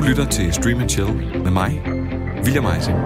Du 0.00 0.04
lytter 0.04 0.24
til 0.30 0.52
Stream 0.52 0.80
and 0.80 0.90
Chill 0.90 1.14
med 1.42 1.50
mig, 1.50 1.82
William 2.44 2.66
Eising. 2.66 2.98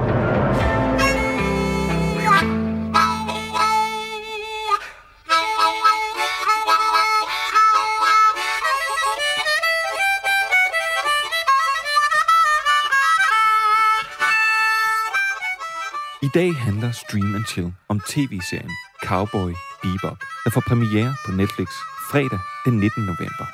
I 16.22 16.28
dag 16.34 16.56
handler 16.56 16.92
Stream 16.92 17.34
and 17.34 17.44
Chill 17.46 17.72
om 17.88 18.00
tv-serien 18.00 18.70
Cowboy 19.04 19.52
Bebop, 19.82 20.18
der 20.44 20.50
får 20.50 20.62
premiere 20.66 21.14
på 21.26 21.32
Netflix 21.32 21.68
fredag 22.10 22.40
den 22.64 22.74
19. 22.80 23.02
november. 23.04 23.46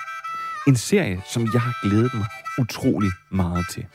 En 0.69 0.77
serie, 0.77 1.23
som 1.33 1.43
jeg 1.55 1.61
har 1.61 1.89
glædet 1.89 2.15
mig 2.15 2.27
utrolig 2.61 3.11
meget 3.31 3.67
til. 3.71 3.87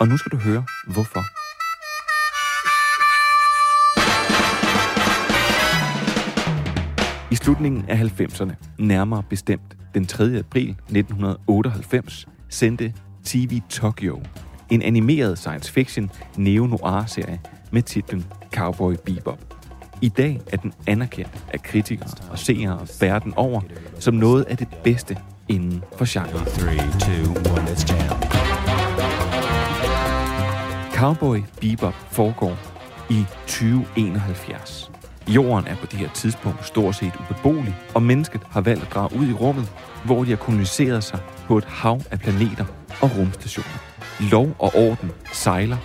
Og 0.00 0.08
nu 0.08 0.16
skal 0.16 0.32
du 0.32 0.36
høre, 0.36 0.64
hvorfor. 0.86 1.20
I 7.32 7.34
slutningen 7.34 7.84
af 7.88 7.96
90'erne, 7.96 8.54
nærmere 8.78 9.22
bestemt 9.22 9.76
den 9.94 10.06
3. 10.06 10.24
april 10.24 10.70
1998, 10.70 12.26
sendte 12.48 12.94
TV 13.24 13.60
Tokyo 13.68 14.22
en 14.70 14.82
animeret 14.82 15.38
science 15.38 15.72
fiction 15.72 16.10
neo-noir-serie 16.36 17.40
med 17.72 17.82
titlen 17.82 18.26
Cowboy 18.54 18.94
Bebop. 19.04 19.54
I 20.02 20.08
dag 20.08 20.40
er 20.52 20.56
den 20.56 20.72
anerkendt 20.86 21.44
af 21.52 21.62
kritikere 21.62 22.10
og 22.30 22.38
seere 22.38 22.86
verden 23.00 23.34
over 23.36 23.60
som 23.98 24.14
noget 24.14 24.44
af 24.44 24.56
det 24.56 24.68
bedste 24.84 25.16
inden 25.50 25.84
for 25.96 26.04
genren. 26.08 26.44
3, 26.44 26.76
2, 26.76 27.32
1, 27.32 27.68
let's 27.68 27.84
jam. 27.92 28.16
Cowboy 30.92 31.42
Bebop 31.60 31.94
foregår 32.10 32.56
i 33.10 33.24
2071. 33.46 34.90
Jorden 35.28 35.66
er 35.66 35.76
på 35.76 35.86
det 35.86 35.98
her 35.98 36.08
tidspunkt 36.14 36.66
stort 36.66 36.94
set 36.94 37.12
ubeboelig, 37.20 37.76
og 37.94 38.02
mennesket 38.02 38.40
har 38.50 38.60
valgt 38.60 38.82
at 38.82 38.94
drage 38.94 39.16
ud 39.18 39.26
i 39.26 39.32
rummet, 39.32 39.72
hvor 40.04 40.24
de 40.24 40.30
har 40.30 40.36
koloniseret 40.36 41.04
sig 41.04 41.18
på 41.46 41.58
et 41.58 41.64
hav 41.64 42.00
af 42.10 42.20
planeter 42.20 42.64
og 43.02 43.10
rumstationer. 43.18 43.78
Lov 44.30 44.56
og 44.58 44.74
orden 44.74 45.10
sejler, 45.32 45.76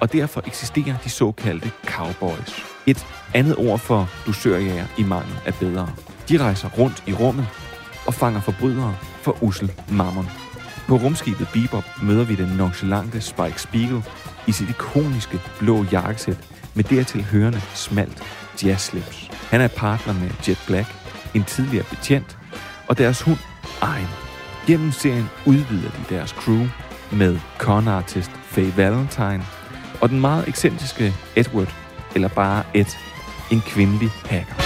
og 0.00 0.12
derfor 0.12 0.42
eksisterer 0.46 0.96
de 1.04 1.10
såkaldte 1.10 1.70
cowboys. 1.86 2.64
Et 2.86 3.06
andet 3.34 3.56
ord 3.56 3.78
for 3.78 4.08
dusørjæger 4.26 4.86
i 4.98 5.02
mangel 5.02 5.34
af 5.46 5.54
bedre. 5.54 5.88
De 6.28 6.38
rejser 6.38 6.68
rundt 6.68 7.04
i 7.06 7.12
rummet 7.12 7.46
og 8.06 8.14
fanger 8.14 8.40
forbrydere 8.40 8.96
for 9.22 9.42
usel 9.42 9.72
mammon. 9.88 10.28
På 10.88 10.96
rumskibet 10.96 11.48
Bebop 11.52 11.84
møder 12.02 12.24
vi 12.24 12.34
den 12.34 12.48
nonchalante 12.48 13.20
Spike 13.20 13.60
Spiegel 13.60 14.04
i 14.46 14.52
sit 14.52 14.68
ikoniske 14.68 15.40
blå 15.58 15.84
jakkesæt 15.92 16.38
med 16.74 16.84
dertil 16.84 17.24
hørende 17.24 17.60
smalt 17.74 18.22
jazzslips. 18.64 19.30
Han 19.50 19.60
er 19.60 19.68
partner 19.68 20.12
med 20.12 20.30
Jet 20.48 20.62
Black, 20.66 20.88
en 21.34 21.44
tidligere 21.44 21.84
betjent, 21.90 22.38
og 22.88 22.98
deres 22.98 23.22
hund 23.22 23.38
Ein. 23.82 24.08
Gennem 24.66 24.92
serien 24.92 25.30
udvider 25.46 25.90
de 25.90 26.14
deres 26.14 26.30
crew 26.30 26.66
med 27.12 27.38
konartist 27.58 28.30
Faye 28.44 28.76
Valentine 28.76 29.44
og 30.00 30.08
den 30.08 30.20
meget 30.20 30.48
ekscentriske 30.48 31.14
Edward, 31.36 31.74
eller 32.14 32.28
bare 32.28 32.62
Ed, 32.74 32.86
en 33.50 33.60
kvindelig 33.60 34.10
hacker. 34.24 34.63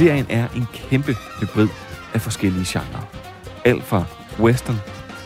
Serien 0.00 0.26
er 0.28 0.48
en 0.56 0.66
kæmpe 0.72 1.16
hybrid 1.40 1.68
af 2.14 2.20
forskellige 2.20 2.64
genrer. 2.68 3.10
Alt 3.64 3.84
fra 3.84 4.04
western, 4.38 4.76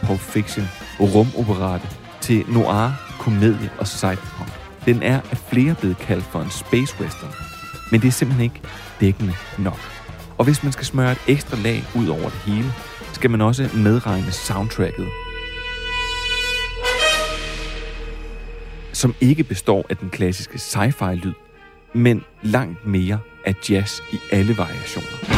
pulp 0.07 0.21
fiction, 0.21 0.65
rumoperate 1.01 1.89
til 2.21 2.45
noir, 2.49 2.91
komedie 3.21 3.71
og 3.79 3.87
cyberpunk. 3.87 4.51
Den 4.85 5.03
er 5.03 5.21
af 5.31 5.39
flere 5.39 5.75
blevet 5.75 5.99
kaldt 5.99 6.25
for 6.25 6.41
en 6.41 6.51
space 6.51 6.97
western, 7.01 7.33
men 7.91 8.01
det 8.01 8.09
er 8.09 8.13
simpelthen 8.13 8.45
ikke 8.45 8.61
dækkende 9.01 9.35
nok. 9.59 9.81
Og 10.39 10.45
hvis 10.45 10.63
man 10.63 10.73
skal 10.73 10.87
smøre 10.87 11.13
et 11.13 11.21
ekstra 11.29 11.57
lag 11.57 11.85
ud 11.95 12.09
over 12.09 12.31
det 12.31 12.41
hele, 12.47 12.73
skal 13.13 13.31
man 13.31 13.41
også 13.41 13.71
medregne 13.75 14.33
soundtracket, 14.33 15.09
som 18.93 19.15
ikke 19.21 19.45
består 19.45 19.87
af 19.91 19.97
den 19.97 20.11
klassiske 20.11 20.59
sci-fi-lyd, 20.59 21.44
men 21.95 22.25
langt 22.43 22.87
mere 22.87 23.19
af 23.45 23.55
jazz 23.71 24.01
i 24.13 24.19
alle 24.33 24.59
variationer. 24.59 25.35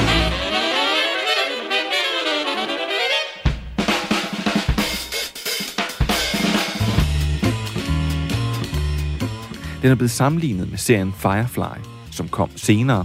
Den 9.82 9.90
er 9.90 9.94
blevet 9.94 10.10
sammenlignet 10.10 10.70
med 10.70 10.78
serien 10.78 11.12
Firefly, 11.12 11.84
som 12.12 12.28
kom 12.28 12.50
senere, 12.56 13.04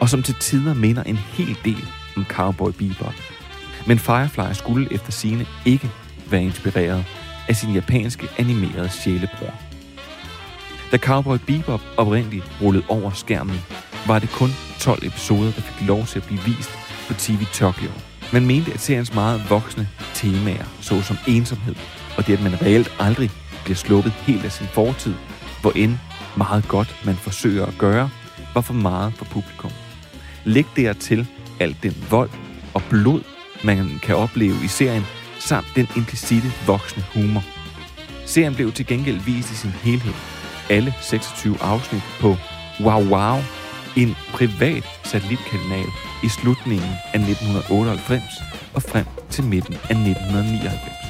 og 0.00 0.08
som 0.08 0.22
til 0.22 0.34
tider 0.40 0.74
minder 0.74 1.02
en 1.02 1.16
hel 1.16 1.58
del 1.64 1.84
om 2.16 2.24
Cowboy 2.24 2.70
Bebop. 2.78 3.14
Men 3.86 3.98
Firefly 3.98 4.52
skulle 4.52 4.92
efter 4.92 5.12
sine 5.12 5.46
ikke 5.66 5.90
være 6.30 6.42
inspireret 6.42 7.04
af 7.48 7.56
sin 7.56 7.74
japanske 7.74 8.28
animerede 8.38 8.88
sjælebror. 8.88 9.69
Da 10.92 10.96
Cowboy 10.96 11.38
Bebop 11.46 11.80
oprindeligt 11.96 12.52
rullede 12.62 12.84
over 12.88 13.10
skærmen, 13.10 13.60
var 14.06 14.18
det 14.18 14.30
kun 14.30 14.50
12 14.80 15.06
episoder, 15.06 15.52
der 15.52 15.60
fik 15.60 15.88
lov 15.88 16.06
til 16.06 16.18
at 16.18 16.26
blive 16.26 16.40
vist 16.40 16.70
på 17.08 17.14
TV 17.14 17.44
Tokyo. 17.52 17.90
Man 18.32 18.46
mente, 18.46 18.72
at 18.72 18.80
seriens 18.80 19.14
meget 19.14 19.50
voksne 19.50 19.88
temaer, 20.14 20.64
såsom 20.80 21.16
ensomhed, 21.28 21.74
og 22.16 22.26
det, 22.26 22.32
at 22.32 22.42
man 22.42 22.62
reelt 22.62 22.92
aldrig 22.98 23.30
bliver 23.64 23.76
sluppet 23.76 24.12
helt 24.12 24.44
af 24.44 24.52
sin 24.52 24.66
fortid, 24.66 25.14
hvor 25.60 25.72
end 25.76 25.94
meget 26.36 26.68
godt 26.68 26.96
man 27.04 27.14
forsøger 27.14 27.66
at 27.66 27.78
gøre, 27.78 28.10
var 28.54 28.60
for 28.60 28.74
meget 28.74 29.12
for 29.14 29.24
publikum. 29.24 29.70
Læg 30.44 30.66
dertil 30.76 31.26
alt 31.60 31.82
den 31.82 32.06
vold 32.10 32.30
og 32.74 32.82
blod, 32.90 33.22
man 33.64 34.00
kan 34.02 34.16
opleve 34.16 34.56
i 34.64 34.68
serien, 34.68 35.06
samt 35.38 35.66
den 35.76 35.88
implicite 35.96 36.52
voksne 36.66 37.04
humor. 37.14 37.44
Serien 38.26 38.54
blev 38.54 38.72
til 38.72 38.86
gengæld 38.86 39.20
vist 39.20 39.52
i 39.52 39.54
sin 39.54 39.70
helhed, 39.70 40.39
alle 40.70 40.94
26 41.00 41.56
afsnit 41.60 42.02
på 42.20 42.36
Wow 42.80 43.02
Wow, 43.12 43.38
en 43.96 44.16
privat 44.32 44.84
satellitkanal 45.04 45.86
i 46.22 46.28
slutningen 46.28 46.92
af 47.12 47.18
1998 47.18 48.22
og 48.74 48.82
frem 48.82 49.04
til 49.30 49.44
midten 49.44 49.74
af 49.74 49.94
1999. 49.94 51.00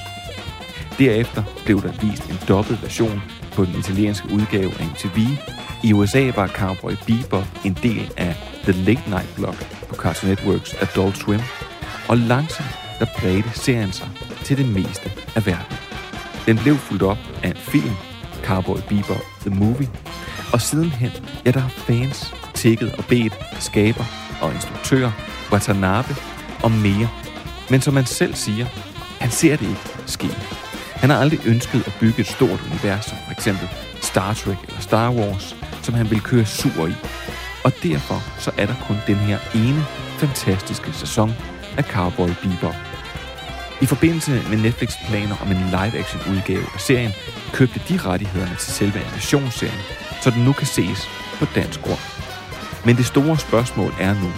Derefter 0.99 1.43
blev 1.65 1.83
der 1.83 1.93
vist 1.93 2.25
en 2.31 2.39
dobbelt 2.49 2.83
version 2.83 3.23
på 3.53 3.65
den 3.65 3.79
italienske 3.79 4.33
udgave 4.33 4.73
af 4.81 4.87
MTV. 4.87 5.19
I 5.85 5.93
USA 5.93 6.33
var 6.37 6.47
Cowboy 6.47 6.93
Bebop 7.07 7.47
en 7.65 7.79
del 7.83 8.13
af 8.17 8.35
The 8.63 8.73
Late 8.73 9.11
Night 9.11 9.35
Block 9.37 9.87
på 9.89 9.95
Cartoon 9.95 10.31
Networks 10.31 10.75
Adult 10.75 11.17
Swim, 11.17 11.41
og 12.09 12.17
langsomt 12.17 12.79
der 12.99 13.07
bredte 13.19 13.51
serien 13.55 13.93
sig 13.93 14.09
til 14.45 14.57
det 14.57 14.69
meste 14.69 15.11
af 15.37 15.47
verden. 15.47 15.77
Den 16.47 16.59
blev 16.59 16.77
fuldt 16.77 17.03
op 17.03 17.19
af 17.43 17.49
en 17.49 17.57
film, 17.57 17.95
Cowboy 18.51 18.81
Bebop 18.89 19.25
The 19.41 19.51
Movie, 19.51 19.91
og 20.53 20.61
sidenhen, 20.61 21.11
ja, 21.47 21.51
der 21.51 21.61
har 21.61 21.69
fans 21.69 22.35
tækket 22.55 22.93
og 22.99 23.05
bedt 23.05 23.35
skaber 23.61 24.05
og 24.43 24.53
instruktør, 24.55 25.11
Watanabe 25.53 26.17
og 26.63 26.71
mere. 26.71 27.09
Men 27.71 27.81
som 27.81 27.95
man 27.95 28.07
selv 28.07 28.35
siger, 28.35 28.67
han 29.21 29.31
ser 29.31 29.57
det 29.57 29.69
ikke 29.69 29.89
ske. 30.07 30.29
Han 30.95 31.11
har 31.11 31.17
aldrig 31.17 31.41
ønsket 31.47 31.87
at 31.87 31.97
bygge 32.01 32.21
et 32.21 32.27
stort 32.27 32.61
univers, 32.71 33.05
som 33.05 33.19
for 33.25 33.33
eksempel 33.33 33.69
Star 34.01 34.35
Trek 34.35 34.59
eller 34.69 34.81
Star 34.81 35.13
Wars, 35.13 35.57
som 35.83 35.95
han 35.95 36.11
vil 36.11 36.21
køre 36.21 36.47
sur 36.47 36.87
i. 36.87 36.95
Og 37.65 37.73
derfor 37.83 38.23
så 38.39 38.51
er 38.59 38.67
der 38.67 38.75
kun 38.87 38.97
den 39.07 39.17
her 39.17 39.39
ene 39.55 39.85
fantastiske 40.19 40.93
sæson 40.93 41.33
af 41.79 41.85
Cowboy 41.85 42.29
Bebop. 42.43 42.90
I 43.83 43.87
forbindelse 43.87 44.43
med 44.51 44.59
Netflix 44.59 44.91
planer 45.09 45.37
om 45.43 45.51
en 45.51 45.65
live-action 45.71 46.23
udgave 46.33 46.65
af 46.75 46.81
serien, 46.81 47.13
købte 47.53 47.81
de 47.89 47.99
rettighederne 47.99 48.57
til 48.57 48.73
selve 48.73 48.99
animationsserien, 48.99 49.81
så 50.23 50.31
den 50.31 50.45
nu 50.45 50.53
kan 50.53 50.67
ses 50.67 51.09
på 51.39 51.47
dansk 51.55 51.83
grund. 51.83 51.99
Men 52.85 52.97
det 52.97 53.07
store 53.07 53.39
spørgsmål 53.39 53.93
er 54.01 54.15
nu, 54.15 54.33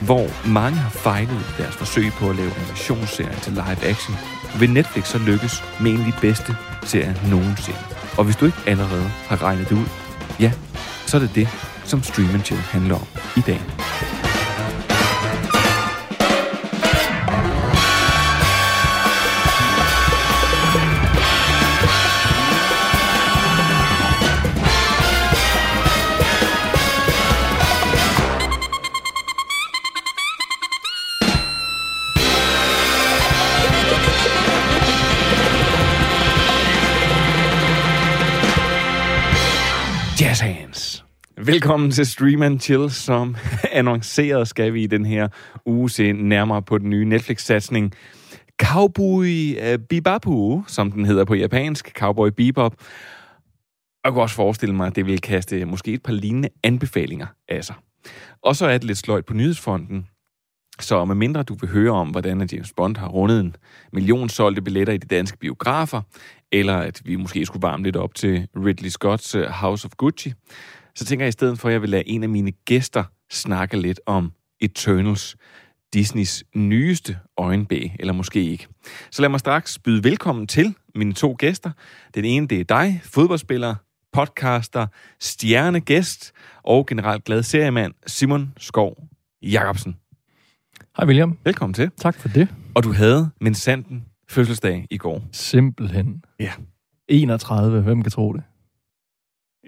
hvor 0.00 0.48
mange 0.48 0.78
har 0.78 0.90
fejlet 0.90 1.54
deres 1.58 1.76
forsøg 1.76 2.12
på 2.12 2.30
at 2.30 2.36
lave 2.36 2.50
animationsserien 2.54 3.40
til 3.40 3.52
live 3.52 3.84
action, 3.84 4.16
vil 4.58 4.70
Netflix 4.70 5.06
så 5.06 5.18
lykkes 5.18 5.64
med 5.80 5.90
en 5.90 6.00
af 6.00 6.06
de 6.06 6.18
bedste 6.20 6.56
serier 6.84 7.14
nogensinde. 7.30 7.78
Og 8.18 8.24
hvis 8.24 8.36
du 8.36 8.46
ikke 8.46 8.58
allerede 8.66 9.10
har 9.26 9.42
regnet 9.42 9.68
det 9.68 9.76
ud, 9.76 9.86
ja, 10.40 10.52
så 11.06 11.16
er 11.16 11.20
det 11.20 11.34
det, 11.34 11.48
som 11.84 12.02
Stream 12.02 12.44
Chill 12.44 12.60
handler 12.60 12.94
om 12.94 13.06
i 13.36 13.40
dag. 13.40 13.60
Jazz 40.38 40.58
hands. 40.58 41.04
Velkommen 41.36 41.90
til 41.90 42.06
Stream 42.06 42.42
and 42.42 42.60
Chill, 42.60 42.90
som 42.90 43.36
annonceret 43.72 44.48
skal 44.48 44.74
vi 44.74 44.82
i 44.82 44.86
den 44.86 45.06
her 45.06 45.28
uge 45.66 45.90
se 45.90 46.12
nærmere 46.12 46.62
på 46.62 46.78
den 46.78 46.90
nye 46.90 47.04
Netflix-satsning 47.04 47.92
Cowboy 48.62 49.26
øh, 49.26 49.78
Bebop, 49.78 49.88
Bibapu, 49.88 50.64
som 50.66 50.92
den 50.92 51.04
hedder 51.04 51.24
på 51.24 51.34
japansk, 51.34 51.92
Cowboy 51.98 52.28
Bebop. 52.28 52.74
Jeg 54.04 54.12
kunne 54.12 54.22
også 54.22 54.34
forestille 54.34 54.74
mig, 54.74 54.86
at 54.86 54.96
det 54.96 55.06
vil 55.06 55.20
kaste 55.20 55.64
måske 55.64 55.92
et 55.92 56.02
par 56.02 56.12
lignende 56.12 56.48
anbefalinger 56.64 57.26
af 57.48 57.64
sig. 57.64 57.74
Og 58.42 58.56
så 58.56 58.66
er 58.66 58.78
det 58.78 58.84
lidt 58.84 58.98
sløjt 58.98 59.26
på 59.26 59.34
nyhedsfronten, 59.34 60.06
så 60.80 61.04
med 61.04 61.14
mindre 61.14 61.42
du 61.42 61.54
vil 61.54 61.70
høre 61.70 61.90
om, 61.90 62.08
hvordan 62.08 62.48
James 62.52 62.72
Bond 62.76 62.96
har 62.96 63.08
rundet 63.08 63.40
en 63.40 63.56
million 63.92 64.28
solgte 64.28 64.62
billetter 64.62 64.92
i 64.92 64.96
de 64.96 65.06
danske 65.06 65.38
biografer, 65.38 66.02
eller 66.52 66.76
at 66.76 67.02
vi 67.04 67.16
måske 67.16 67.46
skulle 67.46 67.62
varme 67.62 67.84
lidt 67.84 67.96
op 67.96 68.14
til 68.14 68.48
Ridley 68.56 68.90
Scotts 68.90 69.34
øh, 69.34 69.46
House 69.46 69.86
of 69.86 69.90
Gucci, 69.96 70.32
så 70.94 71.04
tænker 71.04 71.24
jeg 71.24 71.28
i 71.28 71.32
stedet 71.32 71.58
for, 71.58 71.68
at 71.68 71.72
jeg 71.72 71.82
vil 71.82 71.90
lade 71.90 72.08
en 72.08 72.22
af 72.22 72.28
mine 72.28 72.52
gæster 72.52 73.04
snakke 73.30 73.80
lidt 73.80 74.00
om 74.06 74.32
Eternals, 74.60 75.36
Disneys 75.94 76.44
nyeste 76.54 77.18
øjenbæg, 77.36 77.96
eller 78.00 78.12
måske 78.12 78.44
ikke. 78.44 78.66
Så 79.10 79.22
lad 79.22 79.28
mig 79.28 79.40
straks 79.40 79.78
byde 79.78 80.04
velkommen 80.04 80.46
til 80.46 80.74
mine 80.94 81.12
to 81.12 81.36
gæster. 81.38 81.70
Den 82.14 82.24
ene, 82.24 82.46
det 82.48 82.60
er 82.60 82.64
dig, 82.64 83.00
fodboldspiller, 83.04 83.74
podcaster, 84.12 84.86
stjernegæst 85.20 86.32
og 86.62 86.86
generelt 86.86 87.24
glad 87.24 87.42
seriemand 87.42 87.94
Simon 88.06 88.52
Skov 88.56 89.08
Jacobsen. 89.42 89.96
Hej 90.98 91.06
William. 91.06 91.38
Velkommen 91.44 91.74
til. 91.74 91.90
Tak 91.96 92.14
for 92.14 92.28
det. 92.28 92.48
Og 92.74 92.84
du 92.84 92.92
havde 92.92 93.30
min 93.40 93.54
sanden 93.54 94.04
fødselsdag 94.28 94.86
i 94.90 94.98
går. 94.98 95.22
Simpelthen. 95.32 96.24
Ja. 96.40 96.52
31, 97.08 97.80
hvem 97.80 98.02
kan 98.02 98.12
tro 98.12 98.32
det? 98.32 98.42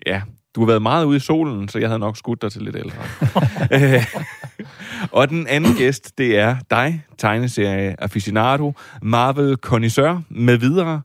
Ja, 0.06 0.22
du 0.54 0.60
har 0.60 0.66
været 0.66 0.82
meget 0.82 1.04
ude 1.04 1.16
i 1.16 1.20
solen, 1.20 1.68
så 1.68 1.78
jeg 1.78 1.88
havde 1.88 1.98
nok 1.98 2.16
skudt 2.16 2.42
dig 2.42 2.52
til 2.52 2.62
lidt 2.62 2.76
ældre. 2.76 3.02
Øh, 3.72 4.06
og 5.18 5.28
den 5.28 5.46
anden 5.46 5.74
gæst, 5.74 6.18
det 6.18 6.38
er 6.38 6.56
dig, 6.70 7.04
tegneserie 7.18 8.02
aficionado, 8.02 8.72
Marvel 9.02 9.56
connoisseur 9.56 10.22
med 10.28 10.56
videre, 10.56 11.02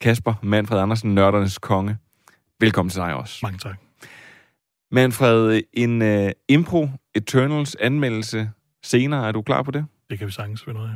Kasper 0.00 0.34
Manfred 0.42 0.78
Andersen, 0.78 1.14
nørdernes 1.14 1.58
konge. 1.58 1.96
Velkommen 2.60 2.90
til 2.90 3.00
dig 3.00 3.14
også. 3.14 3.38
Mange 3.42 3.58
tak. 3.58 3.76
Manfred, 4.90 5.60
en 5.72 6.02
uh, 6.02 6.30
Impro 6.48 6.88
Eternals 7.14 7.74
anmeldelse 7.74 8.50
senere. 8.84 9.28
Er 9.28 9.32
du 9.32 9.42
klar 9.42 9.62
på 9.62 9.70
det? 9.70 9.86
Det 10.10 10.18
kan 10.18 10.26
vi 10.26 10.32
sagtens 10.32 10.64
finde 10.64 10.80
ud 10.80 10.84
af. 10.84 10.94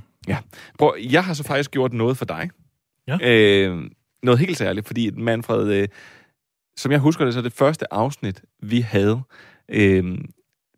Prøv, 0.79 0.95
jeg 1.11 1.25
har 1.25 1.35
så 1.35 1.45
faktisk 1.45 1.71
gjort 1.71 1.93
noget 1.93 2.17
for 2.17 2.25
dig. 2.25 2.51
Ja. 3.07 3.19
Øh, 3.23 3.91
noget 4.23 4.41
helt 4.41 4.59
særligt, 4.59 4.87
fordi 4.87 5.11
Manfred, 5.11 5.73
øh, 5.83 5.89
som 6.77 6.93
jeg 6.93 7.01
husker 7.01 7.25
det, 7.25 7.35
så 7.35 7.43
det 7.43 7.53
første 7.53 7.93
afsnit, 7.93 8.45
vi 8.63 8.81
havde, 8.81 9.23
øh, 9.69 10.19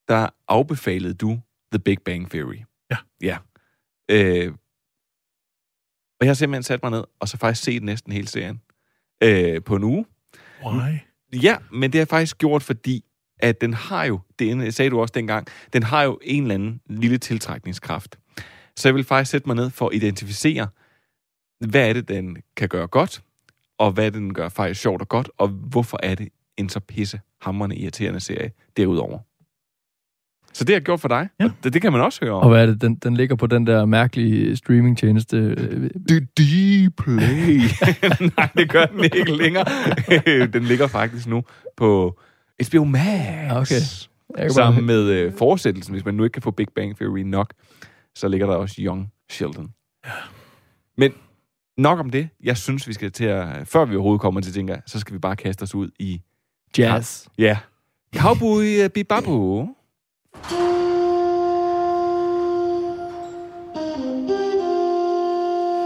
der 0.08 0.28
afbefalede 0.48 1.14
du 1.14 1.40
The 1.72 1.78
Big 1.78 1.98
Bang 2.04 2.30
Theory. 2.30 2.58
Ja. 2.90 2.96
Ja. 3.20 3.38
Øh, 4.10 4.52
og 6.20 6.26
jeg 6.26 6.28
har 6.28 6.34
simpelthen 6.34 6.62
sat 6.62 6.82
mig 6.82 6.90
ned, 6.90 7.04
og 7.20 7.28
så 7.28 7.36
faktisk 7.36 7.64
set 7.64 7.82
næsten 7.82 8.12
hele 8.12 8.28
serien 8.28 8.60
øh, 9.22 9.62
på 9.62 9.76
en 9.76 9.84
uge. 9.84 10.06
Why? 10.66 10.98
Ja, 11.32 11.56
men 11.72 11.92
det 11.92 11.98
har 11.98 12.00
jeg 12.00 12.08
faktisk 12.08 12.38
gjort, 12.38 12.62
fordi 12.62 13.04
at 13.42 13.60
den 13.60 13.74
har 13.74 14.04
jo, 14.04 14.20
det 14.38 14.74
sagde 14.74 14.90
du 14.90 15.00
også 15.00 15.12
dengang, 15.12 15.46
den 15.72 15.82
har 15.82 16.02
jo 16.02 16.18
en 16.22 16.42
eller 16.42 16.54
anden 16.54 16.80
lille 16.86 17.18
tiltrækningskraft. 17.18 18.18
Så 18.76 18.88
jeg 18.88 18.94
vil 18.94 19.04
faktisk 19.04 19.30
sætte 19.30 19.48
mig 19.48 19.56
ned 19.56 19.70
for 19.70 19.88
at 19.88 19.94
identificere, 19.94 20.68
hvad 21.60 21.88
er 21.88 21.92
det, 21.92 22.08
den 22.08 22.36
kan 22.56 22.68
gøre 22.68 22.86
godt, 22.86 23.22
og 23.78 23.92
hvad 23.92 24.10
den 24.10 24.34
gør 24.34 24.48
faktisk 24.48 24.80
sjovt 24.80 25.02
og 25.02 25.08
godt, 25.08 25.30
og 25.38 25.48
hvorfor 25.48 26.00
er 26.02 26.14
det 26.14 26.28
en 26.56 26.68
så 26.68 26.80
pisse 26.80 27.20
hammerende 27.40 27.76
irriterende 27.76 28.20
serie 28.20 28.50
derudover. 28.76 29.18
Så 30.52 30.64
det 30.64 30.72
har 30.72 30.76
jeg 30.76 30.82
gjort 30.82 31.00
for 31.00 31.08
dig. 31.08 31.28
Ja. 31.40 31.44
og 31.44 31.50
Det, 31.64 31.74
det 31.74 31.82
kan 31.82 31.92
man 31.92 32.00
også 32.00 32.24
høre 32.24 32.32
om. 32.32 32.42
Og 32.42 32.48
hvad 32.48 32.62
er 32.62 32.66
det? 32.66 32.82
Den, 32.82 32.94
den 32.94 33.16
ligger 33.16 33.36
på 33.36 33.46
den 33.46 33.66
der 33.66 33.84
mærkelige 33.84 34.56
streamingtjeneste. 34.56 35.56
The 36.08 36.20
D-Play. 36.40 37.60
Nej, 38.36 38.48
det 38.56 38.70
gør 38.70 38.86
den 38.86 39.04
ikke 39.04 39.36
længere. 39.36 39.64
den 40.52 40.62
ligger 40.62 40.86
faktisk 40.86 41.26
nu 41.26 41.42
på 41.76 42.20
HBO 42.62 42.84
Max. 42.84 44.08
Okay. 44.28 44.48
Sammen 44.48 44.74
bare, 44.74 44.82
med 44.82 45.08
øh, 45.08 45.32
fortsættelsen, 45.38 45.94
hvis 45.94 46.04
man 46.04 46.14
nu 46.14 46.24
ikke 46.24 46.34
kan 46.34 46.42
få 46.42 46.50
Big 46.50 46.66
Bang 46.74 46.96
Theory 46.96 47.18
nok, 47.18 47.52
så 48.14 48.28
ligger 48.28 48.46
der 48.46 48.54
også 48.54 48.76
Young 48.78 49.12
Sheldon. 49.30 49.70
Men 50.96 51.12
nok 51.76 51.98
om 51.98 52.10
det. 52.10 52.28
Jeg 52.44 52.56
synes, 52.56 52.88
vi 52.88 52.92
skal 52.92 53.12
til 53.12 53.24
at, 53.24 53.68
før 53.68 53.84
vi 53.84 53.96
overhovedet 53.96 54.20
kommer 54.20 54.40
til 54.40 54.52
tænker, 54.52 54.76
så 54.86 54.98
skal 54.98 55.14
vi 55.14 55.18
bare 55.18 55.36
kaste 55.36 55.62
os 55.62 55.74
ud 55.74 55.90
i, 55.98 56.22
jazz. 56.78 57.26
ja, 57.38 57.58
Cowboy 58.16 58.84
uh, 58.84 58.88
Bibabu. 58.88 59.68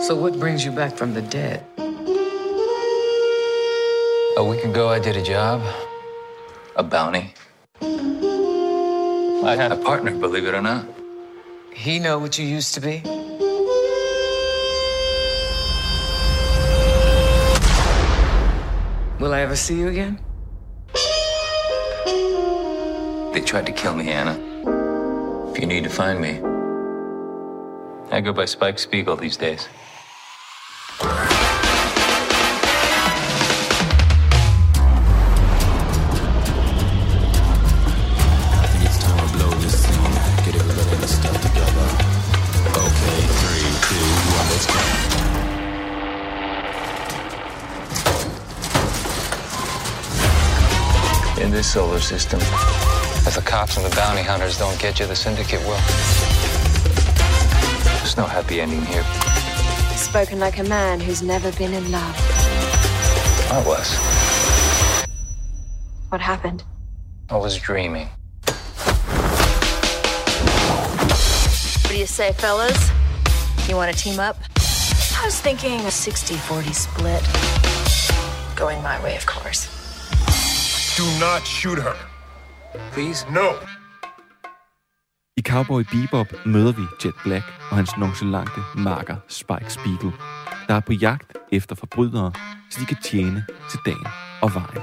So 0.06 0.14
what 0.14 0.40
brings 0.40 0.64
you 0.64 0.72
back 0.72 0.98
from 0.98 1.14
the 1.14 1.22
dead? 1.22 1.60
A 4.36 4.44
week 4.44 4.64
ago, 4.64 4.88
I 4.88 4.98
did 4.98 5.16
a 5.16 5.22
job, 5.22 5.60
a 6.76 6.82
bounty. 6.82 7.32
I 7.80 9.54
had 9.56 9.72
a 9.72 9.76
partner, 9.76 10.10
believe 10.16 10.46
it 10.46 10.54
or 10.54 10.62
not. 10.62 10.86
He 11.72 11.98
know 11.98 12.18
what 12.18 12.38
you 12.38 12.46
used 12.46 12.74
to 12.74 12.80
be? 12.80 13.02
Will 19.20 19.32
I 19.32 19.40
ever 19.40 19.56
see 19.56 19.78
you 19.78 19.88
again? 19.88 20.18
They 23.32 23.40
tried 23.40 23.66
to 23.66 23.72
kill 23.72 23.94
me, 23.94 24.10
Anna. 24.10 24.38
If 25.50 25.58
you 25.60 25.66
need 25.66 25.84
to 25.84 25.90
find 25.90 26.20
me, 26.20 26.40
I 28.10 28.20
go 28.20 28.32
by 28.32 28.44
Spike 28.44 28.78
Spiegel 28.78 29.16
these 29.16 29.36
days. 29.36 29.68
In 51.44 51.50
this 51.50 51.70
solar 51.74 52.00
system, 52.00 52.40
if 52.40 53.34
the 53.34 53.42
cops 53.42 53.76
and 53.76 53.84
the 53.84 53.94
bounty 53.94 54.22
hunters 54.22 54.56
don't 54.56 54.80
get 54.80 54.98
you, 54.98 55.06
the 55.06 55.14
syndicate 55.14 55.60
will. 55.60 55.76
There's 57.98 58.16
no 58.16 58.24
happy 58.24 58.62
ending 58.62 58.80
here. 58.86 59.04
Spoken 59.94 60.40
like 60.40 60.58
a 60.58 60.64
man 60.64 61.00
who's 61.00 61.20
never 61.22 61.52
been 61.52 61.74
in 61.74 61.92
love. 61.92 62.16
I 63.52 63.62
was. 63.66 63.94
What 66.08 66.22
happened? 66.22 66.64
I 67.28 67.36
was 67.36 67.58
dreaming. 67.58 68.08
What 71.82 71.90
do 71.90 71.98
you 71.98 72.06
say, 72.06 72.32
fellas? 72.32 72.90
You 73.68 73.76
want 73.76 73.94
to 73.94 74.02
team 74.02 74.18
up? 74.18 74.38
I 74.56 75.26
was 75.26 75.38
thinking 75.38 75.80
a 75.80 75.90
60 75.90 76.36
40 76.36 76.72
split. 76.72 77.22
Going 78.56 78.82
my 78.82 78.98
way, 79.04 79.14
of 79.14 79.26
course. 79.26 79.73
Do 80.98 81.02
not 81.20 81.42
shoot 81.44 81.78
her. 81.78 81.96
Please? 82.92 83.26
No. 83.30 83.48
I 85.36 85.42
Cowboy 85.42 85.82
Bebop 85.92 86.26
møder 86.46 86.72
vi 86.72 86.82
Jet 87.04 87.14
Black 87.24 87.44
og 87.70 87.76
hans 87.76 87.90
nonchalante 87.98 88.60
marker 88.76 89.16
Spike 89.28 89.70
Spiegel, 89.70 90.12
der 90.68 90.74
er 90.74 90.80
på 90.80 90.92
jagt 90.92 91.32
efter 91.52 91.74
forbrydere, 91.74 92.32
så 92.70 92.80
de 92.80 92.86
kan 92.86 92.96
tjene 93.04 93.46
til 93.70 93.78
dagen 93.86 94.06
og 94.42 94.54
vejen. 94.54 94.82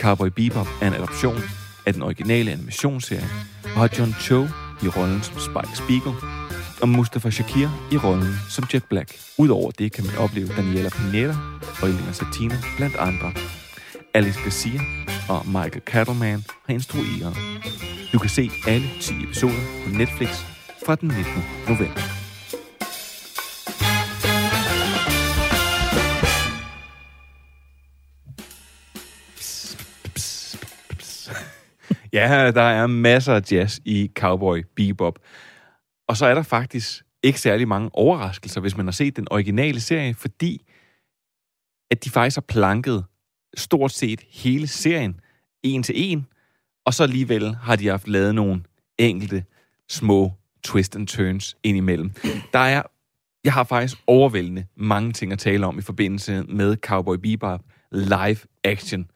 Cowboy 0.00 0.28
Bebop 0.28 0.68
er 0.80 0.86
en 0.88 0.94
adoption 0.94 1.40
af 1.86 1.92
den 1.92 2.02
originale 2.02 2.52
animationsserie, 2.52 3.28
og 3.64 3.80
har 3.80 3.88
John 3.98 4.12
Cho 4.20 4.42
i 4.82 4.88
rollen 4.88 5.22
som 5.22 5.38
Spike 5.38 5.76
Spiegel, 5.76 6.14
og 6.82 6.88
Mustafa 6.88 7.30
Shakir 7.30 7.68
i 7.92 7.96
rollen 7.96 8.34
som 8.50 8.64
Jet 8.74 8.84
Black. 8.84 9.18
Udover 9.38 9.70
det 9.70 9.92
kan 9.92 10.06
man 10.06 10.16
opleve 10.16 10.48
Daniela 10.56 10.88
Pineda 10.88 11.36
og 11.82 11.88
Elena 11.88 12.12
Satina 12.12 12.62
blandt 12.76 12.96
andre. 12.96 13.32
Alex 14.16 14.36
Garcia 14.44 14.80
og 15.28 15.46
Michael 15.46 15.82
Cattleman 15.86 16.44
har 16.66 16.74
instrueret. 16.74 17.36
Du 18.12 18.18
kan 18.18 18.30
se 18.30 18.50
alle 18.68 18.86
10 19.00 19.24
episoder 19.24 19.62
på 19.84 19.90
Netflix 19.98 20.28
fra 20.86 20.94
den 20.94 21.08
19. 21.08 21.24
november. 21.68 22.00
Ja, 32.12 32.50
der 32.50 32.62
er 32.62 32.86
masser 32.86 33.34
af 33.34 33.52
jazz 33.52 33.78
i 33.84 34.10
Cowboy 34.18 34.64
Bebop. 34.76 35.18
Og 36.08 36.16
så 36.16 36.26
er 36.26 36.34
der 36.34 36.42
faktisk 36.42 37.02
ikke 37.22 37.40
særlig 37.40 37.68
mange 37.68 37.90
overraskelser, 37.92 38.60
hvis 38.60 38.76
man 38.76 38.86
har 38.86 38.92
set 38.92 39.16
den 39.16 39.26
originale 39.30 39.80
serie, 39.80 40.14
fordi 40.14 40.66
at 41.90 42.04
de 42.04 42.10
faktisk 42.10 42.36
har 42.36 42.44
planket 42.48 43.04
stort 43.56 43.92
set 43.92 44.20
hele 44.30 44.66
serien 44.66 45.20
en 45.62 45.82
til 45.82 45.94
en, 45.96 46.26
og 46.84 46.94
så 46.94 47.02
alligevel 47.02 47.54
har 47.54 47.76
de 47.76 47.86
haft 47.86 48.08
lavet 48.08 48.34
nogle 48.34 48.62
enkelte 48.98 49.44
små 49.88 50.32
twist 50.64 50.96
and 50.96 51.06
turns 51.06 51.56
indimellem. 51.62 52.10
Der 52.52 52.58
er, 52.58 52.82
jeg 53.44 53.52
har 53.52 53.64
faktisk 53.64 54.02
overvældende 54.06 54.66
mange 54.76 55.12
ting 55.12 55.32
at 55.32 55.38
tale 55.38 55.66
om 55.66 55.78
i 55.78 55.82
forbindelse 55.82 56.42
med 56.42 56.76
Cowboy 56.76 57.16
Bebop 57.16 57.60
live 57.92 58.38
action. 58.64 59.10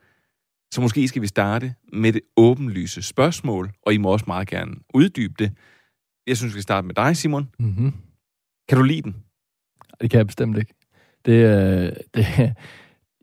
Så 0.74 0.80
måske 0.80 1.08
skal 1.08 1.22
vi 1.22 1.26
starte 1.26 1.74
med 1.92 2.12
det 2.12 2.22
åbenlyse 2.36 3.02
spørgsmål, 3.02 3.72
og 3.82 3.94
I 3.94 3.96
må 3.96 4.12
også 4.12 4.24
meget 4.26 4.48
gerne 4.48 4.74
uddybe 4.94 5.34
det. 5.38 5.52
Jeg 6.26 6.36
synes, 6.36 6.50
vi 6.50 6.54
skal 6.54 6.62
starte 6.62 6.86
med 6.86 6.94
dig, 6.94 7.16
Simon. 7.16 7.50
Mm-hmm. 7.58 7.92
Kan 8.68 8.78
du 8.78 8.84
lide 8.84 9.02
den? 9.02 9.16
Det 10.00 10.10
kan 10.10 10.18
jeg 10.18 10.26
bestemt 10.26 10.58
ikke. 10.58 10.74
Det, 11.24 11.32
øh, 11.32 11.92
det, 12.14 12.54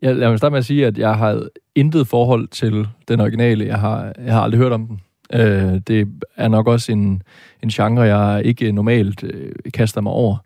jeg, 0.02 0.16
lad 0.16 0.28
mig 0.28 0.38
starte 0.38 0.50
med 0.50 0.58
at 0.58 0.64
sige, 0.64 0.86
at 0.86 0.98
jeg 0.98 1.14
har 1.14 1.42
intet 1.74 2.08
forhold 2.08 2.48
til 2.48 2.88
den 3.08 3.20
originale. 3.20 3.66
Jeg 3.66 3.78
har, 3.78 4.12
jeg 4.24 4.32
har 4.32 4.40
aldrig 4.40 4.58
hørt 4.58 4.72
om 4.72 4.86
den. 4.86 5.00
Øh, 5.32 5.80
det 5.88 6.08
er 6.36 6.48
nok 6.48 6.66
også 6.66 6.92
en, 6.92 7.22
en 7.62 7.68
genre, 7.68 8.02
jeg 8.02 8.42
ikke 8.44 8.72
normalt 8.72 9.24
øh, 9.24 9.52
kaster 9.74 10.00
mig 10.00 10.12
over. 10.12 10.36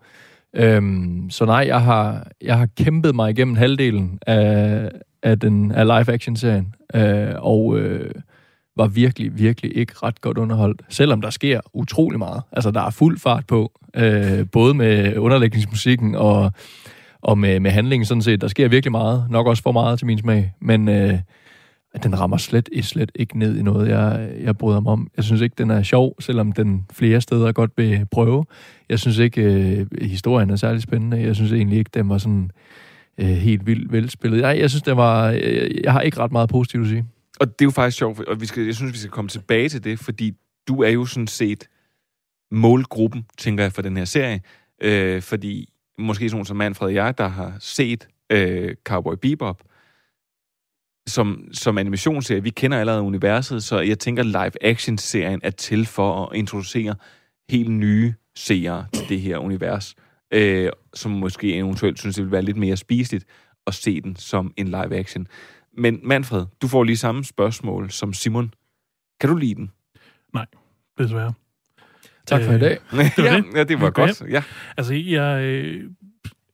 Øhm, 0.56 1.30
så 1.30 1.44
nej, 1.44 1.64
jeg 1.66 1.82
har, 1.82 2.26
jeg 2.42 2.58
har 2.58 2.68
kæmpet 2.76 3.14
mig 3.14 3.30
igennem 3.30 3.56
halvdelen 3.56 4.18
af, 4.26 4.90
af, 5.22 5.40
den, 5.40 5.72
af 5.72 5.86
live-action-serien, 5.86 6.74
øh, 6.94 7.34
og 7.38 7.78
øh, 7.78 8.10
var 8.76 8.86
virkelig, 8.86 9.38
virkelig 9.38 9.76
ikke 9.76 9.92
ret 10.02 10.20
godt 10.20 10.38
underholdt, 10.38 10.82
selvom 10.88 11.20
der 11.20 11.30
sker 11.30 11.60
utrolig 11.72 12.18
meget. 12.18 12.42
Altså, 12.52 12.70
der 12.70 12.80
er 12.80 12.90
fuld 12.90 13.18
fart 13.18 13.46
på, 13.46 13.72
øh, 13.96 14.46
både 14.52 14.74
med 14.74 15.16
underlægningsmusikken 15.16 16.14
og, 16.14 16.52
og 17.22 17.38
med, 17.38 17.60
med 17.60 17.70
handlingen 17.70 18.04
sådan 18.04 18.22
set. 18.22 18.40
Der 18.40 18.48
sker 18.48 18.68
virkelig 18.68 18.92
meget, 18.92 19.26
nok 19.30 19.46
også 19.46 19.62
for 19.62 19.72
meget 19.72 19.98
til 19.98 20.06
min 20.06 20.18
smag, 20.18 20.52
men 20.60 20.88
øh, 20.88 21.18
den 22.02 22.20
rammer 22.20 22.36
slet, 22.36 22.68
slet 22.82 23.12
ikke 23.14 23.38
ned 23.38 23.58
i 23.58 23.62
noget, 23.62 23.88
jeg, 23.88 24.30
jeg 24.40 24.58
bryder 24.58 24.80
mig 24.80 24.92
om. 24.92 25.10
Jeg 25.16 25.24
synes 25.24 25.40
ikke, 25.40 25.54
den 25.58 25.70
er 25.70 25.82
sjov, 25.82 26.14
selvom 26.20 26.52
den 26.52 26.86
flere 26.92 27.20
steder 27.20 27.52
godt 27.52 27.70
vil 27.76 28.06
prøve. 28.10 28.44
Jeg 28.88 28.98
synes 28.98 29.18
ikke, 29.18 29.42
øh, 29.42 29.86
historien 30.02 30.50
er 30.50 30.56
særlig 30.56 30.82
spændende. 30.82 31.20
Jeg 31.20 31.36
synes 31.36 31.52
egentlig 31.52 31.78
ikke, 31.78 31.90
den 31.94 32.08
var 32.08 32.18
sådan 32.18 32.50
øh, 33.18 33.26
helt 33.26 33.66
vildt 33.66 33.92
velspillet. 33.92 34.40
Nej, 34.40 34.58
jeg 34.58 34.70
synes, 34.70 34.82
det 34.82 34.96
var... 34.96 35.30
Øh, 35.30 35.84
jeg 35.84 35.92
har 35.92 36.00
ikke 36.00 36.18
ret 36.18 36.32
meget 36.32 36.48
positivt 36.48 36.82
at 36.82 36.88
sige. 36.88 37.04
Og 37.40 37.46
det 37.46 37.64
er 37.64 37.66
jo 37.66 37.70
faktisk 37.70 37.98
sjovt, 37.98 38.20
og 38.20 38.40
vi 38.40 38.46
skal, 38.46 38.64
jeg 38.64 38.74
synes, 38.74 38.92
vi 38.92 38.98
skal 38.98 39.10
komme 39.10 39.28
tilbage 39.28 39.68
til 39.68 39.84
det, 39.84 39.98
fordi 39.98 40.32
du 40.68 40.82
er 40.82 40.90
jo 40.90 41.04
sådan 41.04 41.26
set 41.26 41.68
målgruppen, 42.50 43.26
tænker 43.38 43.64
jeg, 43.64 43.72
for 43.72 43.82
den 43.82 43.96
her 43.96 44.04
serie. 44.04 44.40
Øh, 44.82 45.22
fordi 45.22 45.71
måske 45.98 46.28
sådan 46.28 46.44
som 46.44 46.56
Manfred 46.56 46.88
og 46.88 46.94
jeg, 46.94 47.18
der 47.18 47.28
har 47.28 47.56
set 47.60 48.08
øh, 48.32 48.74
Cowboy 48.84 49.14
Bebop, 49.22 49.62
som, 51.06 51.48
som 51.52 51.78
animationsserie, 51.78 52.42
vi 52.42 52.50
kender 52.50 52.78
allerede 52.78 53.02
universet, 53.02 53.64
så 53.64 53.80
jeg 53.80 53.98
tænker, 53.98 54.22
live-action-serien 54.22 55.40
er 55.42 55.50
til 55.50 55.86
for 55.86 56.26
at 56.26 56.36
introducere 56.36 56.94
helt 57.50 57.70
nye 57.70 58.14
seere 58.36 58.86
til 58.92 59.08
det 59.08 59.20
her 59.20 59.38
univers, 59.38 59.94
øh, 60.30 60.70
som 60.94 61.10
måske 61.10 61.54
eventuelt 61.54 61.98
synes, 61.98 62.16
det 62.16 62.24
vil 62.24 62.32
være 62.32 62.42
lidt 62.42 62.56
mere 62.56 62.76
spiseligt 62.76 63.24
at 63.66 63.74
se 63.74 64.00
den 64.00 64.16
som 64.16 64.54
en 64.56 64.66
live-action. 64.66 65.26
Men 65.78 66.00
Manfred, 66.02 66.46
du 66.62 66.68
får 66.68 66.84
lige 66.84 66.96
samme 66.96 67.24
spørgsmål 67.24 67.90
som 67.90 68.12
Simon. 68.12 68.54
Kan 69.20 69.30
du 69.30 69.36
lide 69.36 69.54
den? 69.54 69.70
Nej, 70.34 70.46
desværre. 70.98 71.32
Tak 72.26 72.42
for 72.42 72.52
i 72.52 72.58
dag. 72.58 72.78
Det 72.90 72.98
var 73.18 73.24
ja, 73.24 73.36
det. 73.36 73.44
ja, 73.54 73.64
det 73.64 73.80
var 73.80 73.86
Okay. 73.86 74.06
godt. 74.06 74.22
Ja. 74.30 74.42
Altså, 74.76 74.94
jeg, 74.94 75.42
øh, 75.42 75.90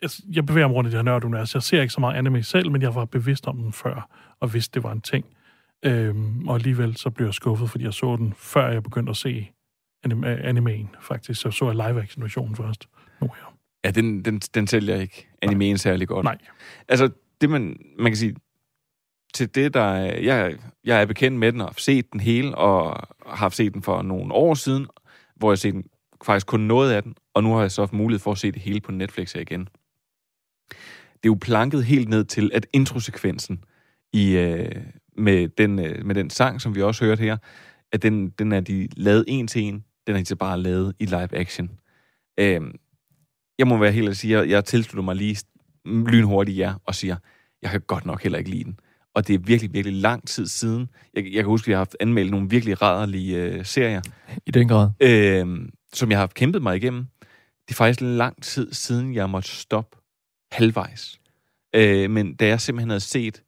jeg, 0.02 0.10
jeg 0.32 0.46
bevæger 0.46 0.66
mig 0.68 0.75
rundt 0.76 0.88
i 0.88 0.90
det 0.90 0.98
her 0.98 1.02
nørdunivers. 1.02 1.54
Jeg 1.54 1.62
ser 1.62 1.80
ikke 1.80 1.92
så 1.92 2.00
meget 2.00 2.16
anime 2.16 2.42
selv, 2.42 2.70
men 2.70 2.82
jeg 2.82 2.94
var 2.94 3.04
bevidst 3.04 3.46
om 3.46 3.56
den 3.56 3.72
før, 3.72 4.08
og 4.40 4.54
vidste, 4.54 4.75
det 4.75 4.82
var 4.82 4.92
en 4.92 5.00
ting. 5.00 5.25
Øhm, 5.84 6.48
og 6.48 6.54
alligevel 6.54 6.96
så 6.96 7.10
blev 7.10 7.26
jeg 7.26 7.34
skuffet, 7.34 7.70
fordi 7.70 7.84
jeg 7.84 7.94
så 7.94 8.16
den, 8.16 8.34
før 8.38 8.68
jeg 8.70 8.82
begyndte 8.82 9.10
at 9.10 9.16
se 9.16 9.48
anime, 10.04 10.26
animeen, 10.26 10.88
faktisk. 11.00 11.40
Så 11.40 11.50
så 11.50 11.66
jeg 11.66 11.75
live-action-versionen 11.75 12.56
først. 12.56 12.88
Nu 13.20 13.26
her. 13.26 13.54
Ja, 13.84 13.90
den, 13.90 14.25
den, 14.25 14.38
den 14.38 14.66
sælger 14.66 14.96
ikke 14.96 15.28
animeen 15.42 15.78
særlig 15.78 16.08
godt. 16.08 16.25
Nej. 16.25 16.38
Altså, 16.88 17.10
det 17.40 17.50
man, 17.50 17.76
man 17.98 18.12
kan 18.12 18.16
sige, 18.16 18.34
til 19.34 19.54
det, 19.54 19.75
der 19.75 19.80
er- 19.82 20.18
jeg, 20.20 20.54
jeg 20.84 21.02
er 21.02 21.06
bekendt 21.06 21.38
med 21.38 21.52
den 21.52 21.60
og 21.60 21.66
har 21.66 21.75
set 21.78 22.12
den 22.12 22.20
hele, 22.20 22.54
og 22.54 22.84
har 23.26 23.37
haft 23.37 23.56
set 23.56 23.75
den 23.75 23.82
for 23.82 24.02
nogle 24.02 24.32
år 24.34 24.54
siden, 24.54 24.87
hvor 25.38 25.49
jeg 25.49 25.52
har 25.52 25.57
set 25.57 25.75
faktisk 26.25 26.47
kun 26.47 26.61
noget 26.61 26.92
af 26.92 27.02
den, 27.02 27.14
og 27.35 27.42
nu 27.42 27.52
har 27.52 27.61
jeg 27.61 27.71
så 27.71 27.83
haft 27.83 27.92
mulighed 27.92 28.21
for 28.21 28.33
at 28.33 28.38
se 28.38 28.52
det 28.52 28.62
hele 28.62 28.80
på 28.80 28.92
Netflix 28.92 29.33
her 29.33 29.40
igen. 29.40 29.68
Det 31.18 31.25
er 31.25 31.33
jo 31.33 31.38
planket 31.40 31.85
helt 31.85 32.09
ned 32.09 32.25
til, 32.25 32.50
at 32.54 32.66
introsekvensen 32.73 33.64
i, 34.12 34.37
øh, 34.37 34.83
med, 35.16 35.49
den, 35.49 35.78
øh, 35.78 36.07
med 36.07 36.14
den 36.14 36.30
sang, 36.30 36.61
som 36.61 36.75
vi 36.75 36.83
også 36.83 37.04
hørte 37.04 37.23
her, 37.23 37.37
at 37.92 38.02
den, 38.02 38.30
den 38.30 38.52
er 38.52 38.61
de 38.61 38.88
lavet 38.97 39.25
en 39.28 39.47
til 39.47 39.62
en, 39.62 39.85
den 40.07 40.14
er 40.14 40.18
de 40.18 40.25
så 40.25 40.37
bare 40.37 40.61
lavet 40.61 40.95
i 40.99 41.04
live 41.04 41.37
action. 41.37 41.71
Øh, 42.40 42.61
jeg 43.59 43.66
må 43.66 43.76
være 43.76 43.92
helt 43.92 44.09
at 44.09 44.16
sige, 44.16 44.38
at 44.38 44.50
jeg 44.50 44.64
tilslutter 44.64 45.02
mig 45.02 45.16
lige 45.16 45.45
lynhurtigt 45.85 46.59
jer 46.59 46.75
og 46.85 46.95
siger, 46.95 47.16
jeg 47.62 47.71
kan 47.71 47.80
godt 47.80 48.07
nok 48.07 48.23
heller 48.23 48.38
ikke 48.38 48.50
lide 48.50 48.64
den. 48.64 48.80
Og 49.18 49.28
det 49.28 49.34
er 49.34 49.38
virkelig, 49.38 49.72
virkelig 49.72 50.00
lang 50.00 50.28
tid 50.28 50.46
siden. 50.46 50.88
Jeg, 51.14 51.25
jeg 51.25 51.32
kan 51.32 51.44
huske, 51.44 51.64
at 51.64 51.68
jeg 51.68 51.76
har 51.76 51.80
haft 51.80 51.96
anmeldt 52.00 52.30
nogle 52.30 52.50
virkelig 52.50 52.82
rædderlige 52.82 53.37
øh, 53.37 53.64
serier, 53.64 54.02
I 54.46 54.50
den 54.50 54.68
grad. 54.68 54.90
øh, 55.00 55.68
som 55.92 56.10
jeg 56.10 56.18
har 56.18 56.26
kæmpet 56.26 56.62
mig 56.62 56.76
igennem. 56.76 57.06
Det 57.68 57.75
er 57.75 57.75
faktisk 57.75 58.00
lang 58.00 58.42
tid 58.42 58.72
siden, 58.72 59.14
jeg 59.14 59.30
måtte 59.30 59.48
stoppe 59.48 59.96
halvvejs. 60.52 61.20
Øh, 61.75 62.10
men 62.10 62.34
da 62.37 62.46
jeg 62.46 62.60
simpelthen 62.60 62.90
havde 62.90 63.00
set 63.00 63.42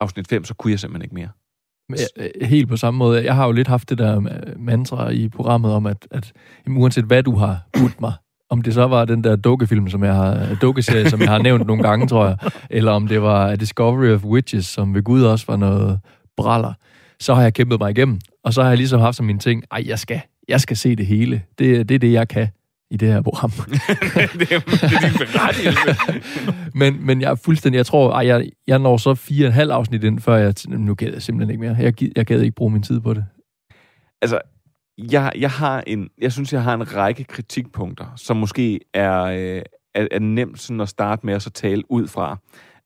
afsnit 0.00 0.28
5, 0.28 0.44
så 0.44 0.54
kunne 0.54 0.70
jeg 0.70 0.80
simpelthen 0.80 1.02
ikke 1.02 1.14
mere. 1.14 1.30
Men, 1.88 1.98
øh, 2.16 2.48
Helt 2.48 2.68
på 2.68 2.76
samme 2.76 2.98
måde. 2.98 3.24
Jeg 3.24 3.34
har 3.34 3.46
jo 3.46 3.52
lidt 3.52 3.68
haft 3.68 3.90
det 3.90 3.98
der 3.98 4.18
øh, 4.18 4.60
mantra 4.60 5.08
i 5.08 5.28
programmet 5.28 5.72
om, 5.72 5.86
at, 5.86 6.08
at 6.10 6.32
jamen, 6.66 6.82
uanset 6.82 7.04
hvad 7.04 7.22
du 7.22 7.36
har 7.36 7.68
budt 7.78 8.00
mig, 8.00 8.12
om 8.50 8.62
det 8.62 8.74
så 8.74 8.86
var 8.86 9.04
den 9.04 9.24
der 9.24 9.36
dukkefilm, 9.36 9.88
som 9.88 10.04
jeg 10.04 10.14
har, 10.14 10.56
dukkeserie, 10.62 11.10
som 11.10 11.20
jeg 11.20 11.28
har 11.28 11.38
nævnt 11.38 11.66
nogle 11.66 11.82
gange, 11.82 12.06
tror 12.06 12.26
jeg, 12.26 12.36
eller 12.70 12.92
om 12.92 13.08
det 13.08 13.22
var 13.22 13.46
A 13.46 13.56
Discovery 13.56 14.14
of 14.14 14.24
Witches, 14.24 14.66
som 14.66 14.94
ved 14.94 15.02
Gud 15.02 15.22
også 15.22 15.44
var 15.48 15.56
noget 15.56 16.00
braller, 16.36 16.72
så 17.20 17.34
har 17.34 17.42
jeg 17.42 17.54
kæmpet 17.54 17.80
mig 17.80 17.90
igennem. 17.90 18.18
Og 18.44 18.54
så 18.54 18.62
har 18.62 18.68
jeg 18.68 18.78
ligesom 18.78 19.00
haft 19.00 19.16
som 19.16 19.26
min 19.26 19.38
ting, 19.38 19.62
ej, 19.70 19.84
jeg 19.86 19.98
skal, 19.98 20.20
jeg 20.48 20.60
skal 20.60 20.76
se 20.76 20.96
det 20.96 21.06
hele. 21.06 21.42
Det, 21.58 21.88
det 21.88 21.94
er 21.94 21.98
det, 21.98 22.12
jeg 22.12 22.28
kan 22.28 22.48
i 22.90 22.96
det 22.96 23.08
her 23.08 23.22
program. 23.22 23.50
det, 23.50 23.72
er, 24.18 24.26
det 24.36 24.52
er 24.52 25.08
din 25.08 25.18
berettigelse. 25.18 25.96
men, 26.74 27.06
men 27.06 27.20
jeg 27.20 27.30
er 27.30 27.34
fuldstændig, 27.34 27.76
jeg 27.76 27.86
tror, 27.86 28.12
ej, 28.12 28.26
jeg, 28.26 28.50
jeg 28.66 28.78
når 28.78 28.96
så 28.96 29.14
fire 29.14 29.46
og 29.46 29.46
en 29.46 29.52
halv 29.52 29.70
afsnit 29.70 30.04
ind, 30.04 30.20
før 30.20 30.36
jeg, 30.36 30.54
nu 30.68 30.94
gad 30.94 31.12
jeg 31.12 31.22
simpelthen 31.22 31.50
ikke 31.50 31.60
mere. 31.60 31.76
Jeg, 31.80 32.16
jeg 32.16 32.26
gad 32.26 32.40
ikke 32.40 32.54
bruge 32.54 32.70
min 32.70 32.82
tid 32.82 33.00
på 33.00 33.14
det. 33.14 33.24
altså, 34.22 34.38
jeg, 34.98 35.32
jeg 35.36 35.50
har 35.50 35.80
en, 35.86 36.10
jeg 36.18 36.32
synes, 36.32 36.52
jeg 36.52 36.62
har 36.62 36.74
en 36.74 36.94
række 36.94 37.24
kritikpunkter, 37.24 38.06
som 38.16 38.36
måske 38.36 38.80
er, 38.94 39.22
øh, 39.22 39.62
er, 39.94 40.08
er 40.10 40.18
nemt 40.18 40.60
sådan 40.60 40.80
at 40.80 40.88
starte 40.88 41.26
med 41.26 41.34
at 41.34 41.42
så 41.42 41.50
tale 41.50 41.82
ud 41.90 42.08
fra. 42.08 42.36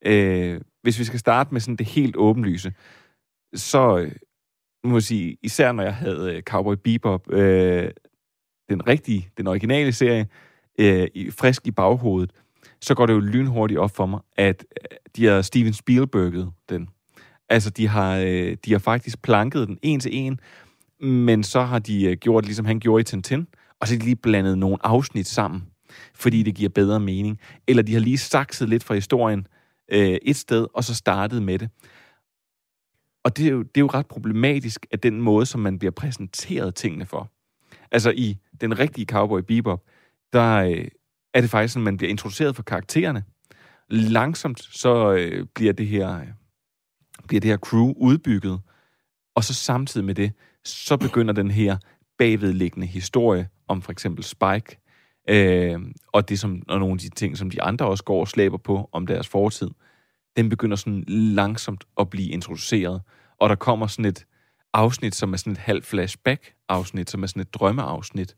Øh, 0.07 0.61
hvis 0.83 0.99
vi 0.99 1.05
skal 1.05 1.19
starte 1.19 1.55
med 1.55 1.61
sådan 1.61 1.77
det 1.77 1.87
helt 1.87 2.17
åbenlyse, 2.17 2.73
så 3.55 3.99
øh, 3.99 4.13
må 4.85 4.97
jeg 4.97 5.03
sige, 5.03 5.37
især 5.43 5.73
når 5.73 5.83
jeg 5.83 5.95
havde 5.95 6.35
øh, 6.35 6.43
Cowboy 6.43 6.75
Bebop, 6.85 7.33
øh, 7.33 7.91
den 8.69 8.87
rigtige, 8.87 9.29
den 9.37 9.47
originale 9.47 9.93
serie, 9.93 10.27
øh, 10.79 11.09
i, 11.15 11.31
frisk 11.31 11.67
i 11.67 11.71
baghovedet, 11.71 12.33
så 12.81 12.95
går 12.95 13.07
det 13.07 13.13
jo 13.13 13.21
lynhurtigt 13.21 13.81
op 13.81 13.97
for 13.97 14.07
mig, 14.07 14.21
at 14.37 14.65
øh, 14.71 14.97
de 15.17 15.27
har 15.27 15.43
Steven 15.43 15.73
Spielberget 15.73 16.53
den. 16.69 16.89
Altså, 17.49 17.71
de 17.71 17.89
har, 17.89 18.17
øh, 18.17 18.57
de 18.65 18.73
har 18.73 18.79
faktisk 18.79 19.23
planket 19.23 19.69
den 19.69 19.79
en 19.83 20.01
til 20.01 20.11
en, 20.15 20.41
men 21.01 21.43
så 21.45 21.63
har 21.63 21.79
de 21.79 22.05
øh, 22.05 22.17
gjort, 22.17 22.45
ligesom 22.45 22.65
han 22.65 22.81
gjorde 22.81 23.01
i 23.01 23.05
Tintin, 23.05 23.47
og 23.81 23.89
så 23.89 23.95
har 23.95 23.99
de 23.99 24.05
lige 24.05 24.17
blandet 24.17 24.59
nogle 24.59 24.77
afsnit 24.83 25.27
sammen, 25.27 25.67
fordi 26.15 26.43
det 26.43 26.55
giver 26.55 26.69
bedre 26.69 27.01
mening. 27.01 27.41
Eller 27.67 27.83
de 27.83 27.93
har 27.93 28.01
lige 28.01 28.19
sakset 28.19 28.69
lidt 28.69 28.85
fra 28.85 28.95
historien 28.95 29.47
øh, 29.93 30.19
et 30.23 30.37
sted, 30.37 30.67
og 30.75 30.85
så 30.85 30.95
startet 30.95 31.43
med 31.43 31.59
det. 31.59 31.71
Og 33.25 33.37
det 33.37 33.47
er, 33.47 33.51
jo, 33.51 33.63
det 33.63 33.77
er 33.77 33.81
jo 33.81 33.87
ret 33.87 34.07
problematisk, 34.07 34.87
at 34.91 35.03
den 35.03 35.21
måde, 35.21 35.47
som 35.47 35.61
man 35.61 35.79
bliver 35.79 35.93
præsenteret 35.93 36.75
tingene 36.75 37.07
for. 37.07 37.31
Altså 37.91 38.11
i 38.11 38.37
den 38.61 38.79
rigtige 38.79 39.07
Cowboy 39.07 39.41
Bebop, 39.41 39.83
der 40.33 40.57
øh, 40.57 40.89
er 41.35 41.41
det 41.41 41.51
faktisk 41.51 41.73
sådan, 41.73 41.83
at 41.83 41.85
man 41.85 41.97
bliver 41.97 42.11
introduceret 42.11 42.57
for 42.57 42.63
karaktererne. 42.63 43.25
Langsomt 43.89 44.61
så 44.61 45.13
øh, 45.13 45.47
bliver 45.55 45.73
det 45.73 45.87
her 45.87 46.21
øh, 46.21 46.27
bliver 47.29 47.41
det 47.41 47.51
her 47.51 47.57
crew 47.57 47.93
udbygget, 47.97 48.61
og 49.35 49.45
så 49.45 49.55
samtidig 49.55 50.05
med 50.05 50.15
det, 50.15 50.33
så 50.65 50.97
begynder 50.97 51.35
den 51.35 51.51
her 51.51 51.77
bagvedliggende 52.19 52.87
historie 52.87 53.49
om 53.69 53.83
for 53.83 53.93
eksempel 53.93 54.25
Spike, 54.25 54.79
øh, 55.29 55.81
og 56.13 56.29
det 56.29 56.41
som, 56.41 56.63
og 56.69 56.79
nogle 56.79 56.93
af 56.93 56.99
de 56.99 57.09
ting, 57.09 57.39
som 57.39 57.51
de 57.51 57.63
andre 57.63 57.87
også 57.87 58.05
går 58.05 58.21
og 58.21 58.29
slæber 58.29 58.57
på 58.57 58.89
om 58.93 59.07
deres 59.07 59.29
fortid, 59.29 59.71
den 60.37 60.49
begynder 60.49 60.77
sådan 60.77 61.05
langsomt 61.09 61.85
at 62.01 62.11
blive 62.11 62.29
introduceret, 62.31 63.03
og 63.39 63.49
der 63.49 63.55
kommer 63.55 63.87
sådan 63.87 64.05
et 64.05 64.27
afsnit, 64.73 65.15
som 65.15 65.33
er 65.33 65.37
sådan 65.37 65.53
et 65.53 65.59
halv 65.59 65.83
flashback-afsnit, 65.83 67.11
som 67.11 67.23
er 67.23 67.27
sådan 67.27 67.43
et 67.43 67.55
drømmeafsnit. 67.55 68.37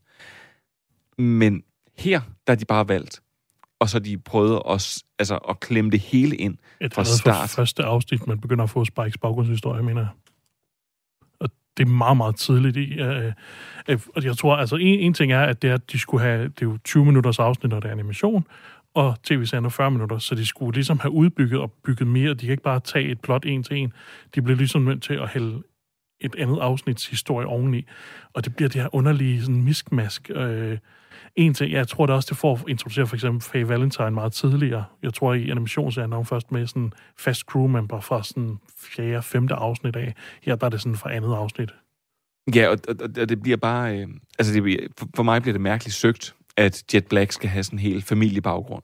Men 1.18 1.62
her, 1.98 2.20
der 2.46 2.52
er 2.52 2.56
de 2.56 2.64
bare 2.64 2.88
valgt, 2.88 3.22
og 3.80 3.88
så 3.88 3.98
de 3.98 4.18
prøvet 4.18 4.62
at, 4.68 5.02
altså, 5.18 5.36
at 5.36 5.60
klemme 5.60 5.90
det 5.90 6.00
hele 6.00 6.36
ind 6.36 6.58
Et 6.80 6.94
fra 6.94 7.04
start. 7.04 7.50
For 7.50 7.56
første 7.56 7.82
afsnit, 7.82 8.26
man 8.26 8.40
begynder 8.40 8.64
at 8.64 8.70
få 8.70 8.84
Spikes 8.84 9.18
baggrundshistorie, 9.18 9.82
mener 9.82 10.00
jeg 10.00 10.08
det 11.76 11.84
er 11.84 11.90
meget, 11.90 12.16
meget 12.16 12.36
tidligt 12.36 12.76
i. 12.76 13.00
Øh, 13.00 13.24
øh, 13.24 13.32
øh, 13.88 13.98
og 14.16 14.24
jeg 14.24 14.36
tror, 14.36 14.56
altså 14.56 14.76
en, 14.76 15.00
en 15.00 15.14
ting 15.14 15.32
er, 15.32 15.40
at 15.40 15.62
det 15.62 15.70
er, 15.70 15.74
at 15.74 15.92
de 15.92 15.98
skulle 15.98 16.24
have, 16.24 16.42
det 16.44 16.62
er 16.62 16.66
jo 16.66 16.78
20 16.84 17.04
minutters 17.04 17.38
afsnit, 17.38 17.70
når 17.70 17.80
det 17.80 17.88
er 17.88 17.92
animation, 17.92 18.46
og 18.94 19.16
tv-serien 19.22 19.64
er 19.64 19.68
40 19.68 19.90
minutter, 19.90 20.18
så 20.18 20.34
de 20.34 20.46
skulle 20.46 20.74
ligesom 20.74 20.98
have 20.98 21.12
udbygget 21.12 21.60
og 21.60 21.72
bygget 21.84 22.08
mere. 22.08 22.34
De 22.34 22.40
kan 22.40 22.50
ikke 22.50 22.62
bare 22.62 22.80
tage 22.80 23.08
et 23.08 23.20
plot 23.20 23.46
en 23.46 23.62
til 23.62 23.76
en. 23.76 23.92
De 24.34 24.42
bliver 24.42 24.56
ligesom 24.56 24.82
nødt 24.82 25.02
til 25.02 25.14
at 25.14 25.28
hælde 25.28 25.62
et 26.24 26.34
andet 26.38 26.58
afsnits 26.60 27.06
historie 27.06 27.46
oveni. 27.46 27.86
Og 28.32 28.44
det 28.44 28.56
bliver 28.56 28.68
det 28.68 28.80
her 28.82 28.94
underlige 28.94 29.40
sådan 29.40 29.62
miskmask. 29.62 30.30
Øh, 30.34 30.78
en 31.36 31.54
ting, 31.54 31.72
jeg 31.72 31.88
tror 31.88 32.06
det 32.06 32.14
også, 32.14 32.26
det 32.30 32.36
får 32.36 32.54
at 32.54 32.64
introducere 32.68 33.06
for 33.06 33.16
eksempel 33.16 33.42
Faye 33.42 33.68
Valentine 33.68 34.10
meget 34.10 34.32
tidligere. 34.32 34.84
Jeg 35.02 35.14
tror 35.14 35.34
i 35.34 35.50
animationsserien 35.50 36.12
er 36.12 36.16
hun 36.16 36.26
først 36.26 36.52
med 36.52 36.66
sådan 36.66 36.92
fast 37.18 37.40
crewmember 37.40 38.00
fra 38.00 38.22
sådan 38.22 38.58
fjerde, 38.78 39.22
femte 39.22 39.54
afsnit 39.54 39.96
af. 39.96 40.14
Her 40.42 40.56
der 40.56 40.66
er 40.66 40.70
det 40.70 40.80
sådan 40.80 40.96
fra 40.96 41.12
andet 41.12 41.34
afsnit. 41.34 41.70
Ja, 42.54 42.68
og, 42.68 42.78
og, 42.88 42.94
og 43.20 43.28
det 43.28 43.42
bliver 43.42 43.56
bare... 43.56 43.98
Øh, 43.98 44.08
altså, 44.38 44.54
det 44.54 44.62
bliver, 44.62 44.78
for, 44.98 45.08
for 45.16 45.22
mig 45.22 45.42
bliver 45.42 45.52
det 45.52 45.60
mærkeligt 45.60 45.94
søgt, 45.94 46.34
at 46.56 46.84
Jet 46.94 47.06
Black 47.06 47.32
skal 47.32 47.48
have 47.48 47.64
sådan 47.64 47.78
en 47.78 47.82
hel 47.82 48.02
familiebaggrund. 48.02 48.82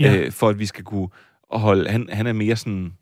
Ja. 0.00 0.16
Øh, 0.16 0.32
for 0.32 0.48
at 0.48 0.58
vi 0.58 0.66
skal 0.66 0.84
kunne 0.84 1.08
holde... 1.50 1.90
Han, 1.90 2.08
han 2.12 2.26
er 2.26 2.32
mere 2.32 2.56
sådan... 2.56 2.92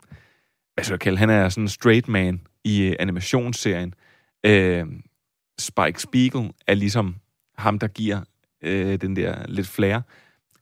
Hvad 0.73 0.83
skal 0.83 0.93
jeg 0.93 0.99
kalde? 0.99 1.17
Han 1.17 1.29
er 1.29 1.49
sådan 1.49 1.63
en 1.63 1.69
straight 1.69 2.07
man 2.07 2.41
i 2.65 2.81
øh, 2.81 2.95
animationsserien. 2.99 3.93
Øh, 4.45 4.85
Spike 5.59 6.01
Spiegel 6.01 6.51
er 6.67 6.73
ligesom 6.73 7.15
ham, 7.57 7.79
der 7.79 7.87
giver 7.87 8.21
øh, 8.61 9.01
den 9.01 9.15
der 9.15 9.47
lidt 9.47 9.67
flair. 9.67 9.99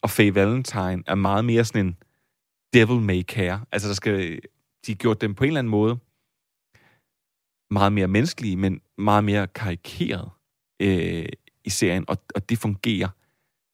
Og 0.02 0.10
Faye 0.10 0.36
Valentine 0.36 1.04
er 1.08 1.16
meget 1.16 1.46
mere 1.46 1.66
sådan 1.66 1.86
en 1.86 1.98
devil 2.74 3.02
may 3.02 3.22
care. 3.22 3.66
Altså, 3.72 3.88
der 3.88 3.94
skal, 3.94 4.40
de 4.86 4.92
har 4.92 4.96
gjort 4.96 5.22
dem 5.22 5.36
på 5.36 5.44
en 5.44 5.48
eller 5.48 5.60
anden 5.60 5.72
måde 5.72 6.00
meget 7.72 7.94
mere 7.94 8.08
menneskelige, 8.08 8.58
men 8.58 8.82
meget 8.98 9.24
mere 9.24 9.48
karikeret 9.48 10.30
øh, 10.80 11.26
i 11.66 11.70
serien, 11.70 12.06
og, 12.08 12.18
og 12.36 12.50
det 12.50 12.58
fungerer 12.58 13.08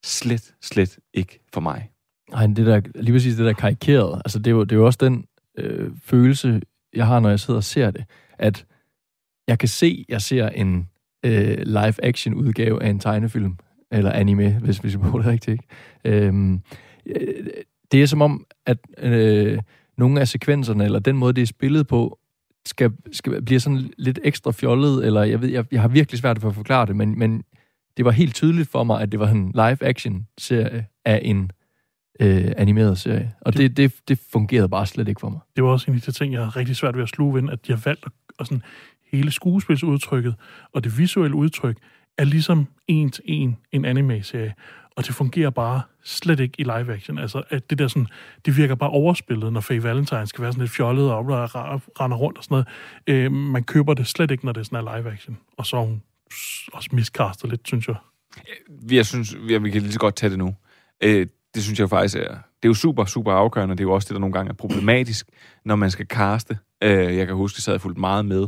slet, 0.04 0.56
slet 0.62 1.00
ikke 1.14 1.40
for 1.54 1.62
mig. 1.62 1.92
Nej, 2.32 2.48
det 2.48 2.58
der, 2.58 2.82
lige 2.96 3.14
præcis 3.14 3.36
det 3.36 3.46
der 3.46 3.54
karikeret, 3.54 4.22
altså 4.26 4.40
det 4.40 4.48
er 4.48 4.52
jo, 4.52 4.64
det 4.64 4.72
er 4.72 4.76
jo 4.76 4.86
også 4.86 4.98
den 5.02 5.26
øh, 5.58 5.92
følelse, 6.04 6.62
jeg 6.94 7.08
har, 7.08 7.20
når 7.20 7.30
jeg 7.30 7.40
sidder 7.40 7.58
og 7.58 7.64
ser 7.64 7.92
det, 7.92 8.06
at 8.38 8.66
jeg 9.48 9.60
kan 9.60 9.70
se, 9.70 10.06
jeg 10.10 10.22
ser 10.22 10.50
en 10.50 10.90
øh, 11.26 11.58
live-action 11.66 12.34
udgave 12.34 12.84
af 12.84 12.90
en 12.90 13.00
tegnefilm, 13.00 13.58
eller 13.92 14.12
anime, 14.12 14.60
hvis, 14.60 14.78
hvis 14.78 14.94
vi 14.94 14.98
bruger 14.98 15.18
det 15.18 15.26
rigtigt. 15.26 15.62
Ikke? 16.04 16.28
Øhm, 16.28 16.62
øh, 17.06 17.46
det 17.92 18.02
er 18.02 18.06
som 18.06 18.22
om, 18.22 18.46
at 18.66 18.78
øh, 18.98 19.60
nogle 19.98 20.22
af 20.22 20.28
sekvenserne, 20.28 20.86
eller 20.86 21.00
den 21.00 21.18
måde, 21.18 21.34
det 21.34 21.42
er 21.42 21.46
spillet 21.46 21.88
på, 21.88 22.20
skal, 22.66 22.92
skal 23.12 23.42
bliver 23.42 23.60
sådan 23.60 23.94
lidt 23.98 24.20
ekstra 24.24 24.52
fjollet, 24.52 25.06
eller 25.06 25.24
jeg 25.24 25.42
ved, 25.42 25.50
jeg, 25.50 25.66
jeg 25.72 25.82
har 25.82 25.88
virkelig 25.88 26.20
svært 26.20 26.40
for 26.40 26.50
at 26.50 26.56
forklare 26.56 26.86
det, 26.86 26.96
men, 26.96 27.20
men 27.20 27.44
det 27.98 28.06
var 28.06 28.12
helt 28.12 28.36
tydeligt 28.36 28.70
for 28.70 28.84
mig, 28.84 29.02
at 29.02 29.12
det 29.12 29.20
var 29.20 29.28
en 29.28 29.52
live-action-serie 29.52 30.86
af 31.06 31.22
en 31.24 31.52
øh, 32.20 32.52
animeret 32.58 32.98
serie. 32.98 33.34
Og 33.42 33.58
det, 33.58 33.78
det, 33.78 33.94
det 34.08 34.20
fungerede 34.32 34.70
bare 34.70 34.86
slet 34.86 35.08
ikke 35.08 35.20
for 35.20 35.30
mig. 35.30 35.40
Det 35.56 35.64
var 35.64 35.70
også 35.70 35.92
en 35.92 35.96
af 35.96 36.02
de 36.02 36.12
ting, 36.12 36.34
jeg 36.34 36.44
har 36.44 36.56
rigtig 36.56 36.76
svært 36.76 36.96
ved 36.96 37.04
at 37.04 37.10
sluge 37.10 37.42
ved, 37.42 37.50
at 37.50 37.68
de 37.68 37.72
har 37.72 37.82
valgt 37.86 38.06
at, 38.06 38.12
og 38.38 38.46
sådan, 38.46 38.64
hele 39.12 39.32
skuespilsudtrykket 39.32 40.36
og 40.74 40.84
det 40.84 40.98
visuelle 40.98 41.36
udtryk 41.36 41.78
er 42.18 42.24
ligesom 42.24 42.68
en 42.88 43.10
til 43.10 43.24
en 43.28 43.58
en 43.72 43.86
anime-serie. 43.86 44.54
Og 44.96 45.08
det 45.08 45.16
fungerer 45.16 45.50
bare 45.50 45.82
slet 46.04 46.40
ikke 46.40 46.56
i 46.58 46.64
live 46.64 46.94
action. 46.94 47.18
Altså, 47.18 47.44
at 47.50 47.70
det 47.70 47.80
der 47.80 47.88
sådan, 47.88 48.08
det 48.46 48.58
virker 48.58 48.76
bare 48.76 48.90
overspillet, 48.90 49.54
når 49.54 49.62
Faye 49.62 49.84
Valentine 49.84 50.28
skal 50.28 50.42
være 50.42 50.52
sådan 50.52 50.62
lidt 50.62 50.72
fjollet 50.72 51.12
og 51.12 51.26
render 51.30 52.18
rundt 52.18 52.38
og 52.38 52.44
sådan 52.44 52.64
noget. 53.08 53.26
Øh, 53.26 53.32
man 53.32 53.64
køber 53.64 53.94
det 53.94 54.08
slet 54.08 54.32
ikke, 54.32 54.46
når 54.46 54.52
det 54.52 54.66
sådan 54.66 54.88
er 54.88 54.98
live 54.98 55.12
action. 55.12 55.38
Og 55.58 55.66
så 55.66 55.78
er 55.78 55.82
hun 55.82 56.02
også 56.74 56.90
miskastet 56.92 57.50
lidt, 57.50 57.68
synes 57.68 57.88
jeg. 57.88 57.96
Jeg 58.92 59.06
synes, 59.06 59.36
ja, 59.50 59.58
vi 59.58 59.72
kan 59.72 59.82
lige 59.82 59.94
så 59.94 60.00
godt 60.00 60.16
tage 60.16 60.30
det 60.30 60.38
nu. 60.38 60.56
Øh, 61.04 61.28
det 61.56 61.64
synes 61.64 61.80
jeg 61.80 61.90
faktisk 61.90 62.16
er... 62.16 62.28
Det 62.30 62.66
er 62.66 62.70
jo 62.70 62.74
super, 62.74 63.06
super 63.06 63.32
afgørende. 63.32 63.76
Det 63.76 63.80
er 63.80 63.88
jo 63.88 63.94
også 63.94 64.06
det, 64.06 64.14
der 64.14 64.20
nogle 64.20 64.34
gange 64.34 64.50
er 64.50 64.54
problematisk, 64.54 65.30
når 65.66 65.76
man 65.76 65.92
skal 65.92 66.06
caste. 66.06 66.58
Øh, 66.84 67.18
jeg 67.18 67.28
kan 67.28 67.36
huske, 67.36 67.56
at 67.56 67.58
jeg 67.58 67.64
sad 67.64 67.80
fuldt 67.80 67.98
meget 67.98 68.26
med, 68.26 68.48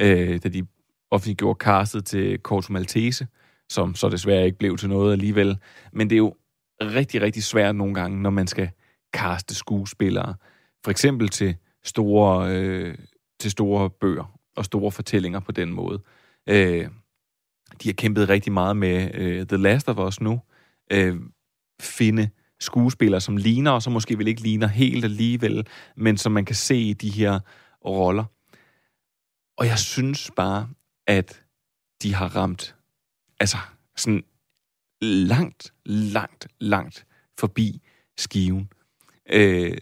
øh, 0.00 0.40
da 0.42 0.48
de 0.48 0.66
offentliggjorde 1.10 1.58
castet 1.58 2.04
til 2.04 2.38
Corto 2.42 2.72
Maltese, 2.72 3.26
som 3.68 3.94
så 3.94 4.08
desværre 4.08 4.46
ikke 4.46 4.58
blev 4.58 4.76
til 4.76 4.88
noget 4.88 5.12
alligevel. 5.12 5.58
Men 5.92 6.10
det 6.10 6.16
er 6.16 6.18
jo 6.18 6.34
rigtig, 6.80 7.22
rigtig 7.22 7.42
svært 7.42 7.76
nogle 7.76 7.94
gange, 7.94 8.22
når 8.22 8.30
man 8.30 8.46
skal 8.46 8.70
caste 9.14 9.54
skuespillere. 9.54 10.34
For 10.84 10.90
eksempel 10.90 11.28
til 11.28 11.56
store, 11.84 12.56
øh, 12.56 12.94
til 13.40 13.50
store 13.50 13.90
bøger 13.90 14.38
og 14.56 14.64
store 14.64 14.92
fortællinger 14.92 15.40
på 15.40 15.52
den 15.52 15.72
måde. 15.72 16.02
Øh, 16.48 16.88
de 17.82 17.88
har 17.88 17.92
kæmpet 17.92 18.28
rigtig 18.28 18.52
meget 18.52 18.76
med 18.76 19.10
øh, 19.14 19.46
The 19.46 19.56
Last 19.56 19.88
of 19.88 19.98
Us 19.98 20.20
nu. 20.20 20.40
Øh, 20.92 21.16
finde 21.80 22.30
skuespillere, 22.60 23.20
som 23.20 23.36
ligner, 23.36 23.70
og 23.70 23.82
som 23.82 23.92
måske 23.92 24.18
vel 24.18 24.28
ikke 24.28 24.42
ligner 24.42 24.66
helt 24.66 25.04
alligevel, 25.04 25.66
men 25.96 26.16
som 26.16 26.32
man 26.32 26.44
kan 26.44 26.56
se 26.56 26.76
i 26.76 26.92
de 26.92 27.10
her 27.10 27.40
roller. 27.84 28.24
Og 29.58 29.66
jeg 29.66 29.78
synes 29.78 30.30
bare, 30.36 30.68
at 31.06 31.42
de 32.02 32.14
har 32.14 32.36
ramt, 32.36 32.76
altså 33.40 33.56
sådan 33.96 34.24
langt, 35.02 35.72
langt, 35.84 36.48
langt 36.60 37.06
forbi 37.38 37.82
skiven. 38.18 38.70
Øh, 39.30 39.78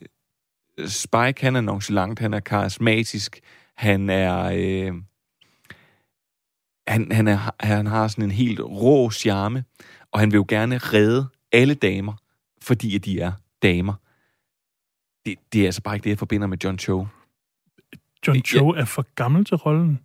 Spike, 0.87 1.40
han 1.40 1.56
er 1.56 1.61
nonchalant, 1.61 2.18
han 2.18 2.35
er 2.35 2.40
karismatisk, 2.40 3.40
han 3.76 4.11
er... 4.11 4.50
Øh, 4.54 4.94
han, 6.88 7.12
han, 7.12 7.28
er, 7.28 7.54
han 7.61 7.87
har 7.87 8.09
sådan 8.09 8.24
en 8.24 8.30
helt 8.30 8.61
rå 8.61 9.11
charme, 9.11 9.64
og 10.12 10.20
han 10.20 10.32
vil 10.32 10.37
jo 10.37 10.44
gerne 10.48 10.78
redde 10.78 11.28
alle 11.57 11.75
damer, 11.75 12.12
fordi 12.62 12.97
at 12.97 13.05
de 13.05 13.21
er 13.21 13.33
damer. 13.62 13.95
Det, 15.27 15.35
det 15.53 15.61
er 15.61 15.64
altså 15.66 15.83
bare 15.83 15.95
ikke 15.95 16.05
det, 16.05 16.11
jeg 16.11 16.19
forbinder 16.19 16.47
med 16.47 16.59
John 16.64 16.79
Cho. 16.79 17.07
John 18.27 18.37
Ja. 18.37 18.42
Cho 18.42 18.69
er 18.69 18.85
for 18.85 19.07
gammel 19.14 19.45
til 19.45 19.57
rollen, 19.57 20.01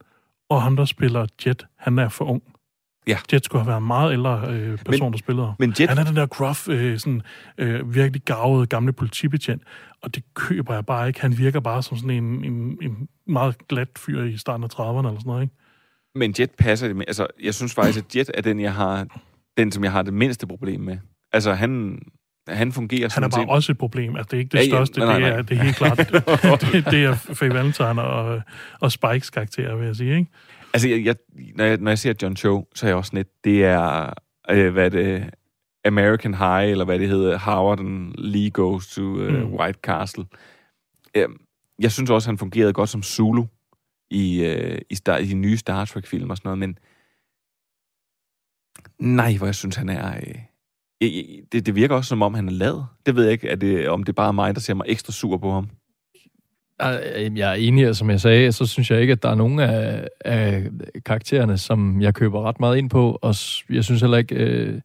og 0.49 0.61
ham, 0.61 0.75
der 0.75 0.85
spiller 0.85 1.27
Jet, 1.45 1.65
han 1.75 1.99
er 1.99 2.09
for 2.09 2.25
ung. 2.25 2.43
Ja. 3.07 3.17
Jet 3.33 3.45
skulle 3.45 3.61
have 3.61 3.67
været 3.67 3.77
en 3.81 3.87
meget 3.87 4.13
ældre 4.13 4.47
øh, 4.53 4.77
person, 4.77 5.05
Men- 5.05 5.11
der 5.13 5.17
spillede. 5.17 5.53
Men 5.59 5.73
Jet, 5.79 5.89
Han 5.89 5.97
er 5.97 6.03
den 6.03 6.15
der 6.15 6.25
gruff, 6.25 6.69
øh, 6.69 6.99
sådan, 6.99 7.21
øh, 7.57 7.95
virkelig 7.95 8.21
gavede 8.21 8.67
gamle 8.67 8.93
politibetjent, 8.93 9.63
og 10.01 10.15
det 10.15 10.23
køber 10.33 10.73
jeg 10.73 10.85
bare 10.85 11.07
ikke. 11.07 11.21
Han 11.21 11.37
virker 11.37 11.59
bare 11.59 11.83
som 11.83 11.97
sådan 11.97 12.09
en, 12.23 12.45
en, 12.45 12.77
en 12.81 13.07
meget 13.27 13.67
glat 13.67 13.87
fyr 13.97 14.23
i 14.23 14.37
starten 14.37 14.63
af 14.63 14.67
30'erne 14.73 14.79
eller 14.97 15.11
sådan 15.19 15.21
noget, 15.25 15.41
ikke? 15.41 15.55
men 16.15 16.35
Jet 16.39 16.51
passer 16.51 16.87
det 16.87 16.95
med. 16.95 17.05
Altså, 17.07 17.27
jeg 17.43 17.53
synes 17.53 17.73
faktisk, 17.73 17.97
at 18.05 18.15
Jet 18.15 18.31
er 18.33 18.41
den, 18.41 18.59
jeg 18.59 18.73
har, 18.73 19.07
den, 19.57 19.71
som 19.71 19.83
jeg 19.83 19.91
har 19.91 20.01
det 20.01 20.13
mindste 20.13 20.47
problem 20.47 20.79
med. 20.81 20.97
Altså, 21.33 21.53
han, 21.53 21.99
han 22.47 22.71
fungerer 22.71 23.09
Han 23.13 23.23
er 23.23 23.29
bare 23.29 23.41
set- 23.41 23.49
også 23.49 23.71
et 23.71 23.77
problem. 23.77 24.15
Altså, 24.15 24.27
det 24.31 24.37
er 24.37 24.39
ikke 24.39 24.49
det 24.51 24.57
Ja, 24.57 24.63
ja, 24.63 24.69
største, 24.69 24.99
nej, 24.99 25.19
nej, 25.19 25.29
det, 25.29 25.37
er, 25.37 25.41
det 25.41 25.57
er 25.57 25.63
helt 25.63 25.75
klart. 25.75 25.97
det, 26.73 26.85
det 26.91 27.03
er 27.05 27.13
Faye 27.15 27.53
Valentine 27.53 28.01
og, 28.03 28.41
og 28.79 28.91
Spikes 28.91 29.29
karakter, 29.29 29.75
vil 29.75 29.85
jeg 29.85 29.95
sige, 29.95 30.15
ikke? 30.17 30.31
Altså, 30.73 30.89
jeg, 30.89 31.05
jeg, 31.05 31.15
når, 31.55 31.63
jeg, 31.65 31.77
når 31.77 31.91
jeg 31.91 31.99
ser 31.99 32.13
John 32.21 32.35
Cho, 32.35 32.67
så 32.75 32.85
er 32.85 32.89
jeg 32.89 32.97
også 32.97 33.11
lidt, 33.15 33.27
det 33.43 33.65
er, 33.65 34.13
øh, 34.49 34.73
hvad 34.73 34.91
det, 34.91 35.29
American 35.85 36.33
High, 36.33 36.71
eller 36.71 36.85
hvad 36.85 36.99
det 36.99 37.07
hedder, 37.09 37.37
Howard 37.39 37.79
and 37.79 38.13
Lee 38.17 38.49
Goes 38.49 38.87
to 38.95 39.01
uh, 39.01 39.33
Mm. 39.33 39.53
White 39.53 39.79
Castle. 39.83 40.25
Øh, 41.15 41.29
jeg 41.79 41.91
synes 41.91 42.09
også, 42.09 42.29
han 42.29 42.37
fungerede 42.37 42.73
godt 42.73 42.89
som 42.89 43.03
Zulu 43.03 43.45
i, 44.11 44.43
øh, 44.43 44.77
i, 44.89 44.95
star, 44.95 45.17
i 45.17 45.25
de 45.25 45.33
nye 45.33 45.57
Star 45.57 45.85
Trek-film 45.85 46.29
og 46.29 46.37
sådan 46.37 46.47
noget, 46.49 46.59
men 46.59 46.77
nej, 48.99 49.37
hvor 49.37 49.45
jeg 49.47 49.55
synes, 49.55 49.75
han 49.75 49.89
er... 49.89 50.15
Øh, 50.15 50.35
det, 51.51 51.65
det 51.65 51.75
virker 51.75 51.95
også, 51.95 52.09
som 52.09 52.21
om 52.21 52.33
han 52.33 52.47
er 52.47 52.51
lad. 52.51 52.83
Det 53.05 53.15
ved 53.15 53.23
jeg 53.23 53.31
ikke, 53.31 53.47
er 53.47 53.55
det, 53.55 53.89
om 53.89 54.03
det 54.03 54.09
er 54.11 54.13
bare 54.13 54.33
mig, 54.33 54.55
der 54.55 54.61
ser 54.61 54.73
mig 54.73 54.85
ekstra 54.87 55.11
sur 55.11 55.37
på 55.37 55.51
ham. 55.51 55.69
Jeg 57.35 57.51
er 57.51 57.53
enig, 57.53 57.89
og 57.89 57.95
som 57.95 58.09
jeg 58.09 58.21
sagde, 58.21 58.51
så 58.51 58.65
synes 58.65 58.91
jeg 58.91 59.01
ikke, 59.01 59.11
at 59.11 59.23
der 59.23 59.29
er 59.29 59.35
nogen 59.35 59.59
af, 59.59 60.07
af 60.25 60.63
karaktererne, 61.05 61.57
som 61.57 62.01
jeg 62.01 62.13
køber 62.13 62.41
ret 62.41 62.59
meget 62.59 62.77
ind 62.77 62.89
på, 62.89 63.19
og 63.21 63.35
jeg 63.69 63.83
synes 63.83 64.01
heller 64.01 64.17
ikke, 64.17 64.35
øh, 64.35 64.81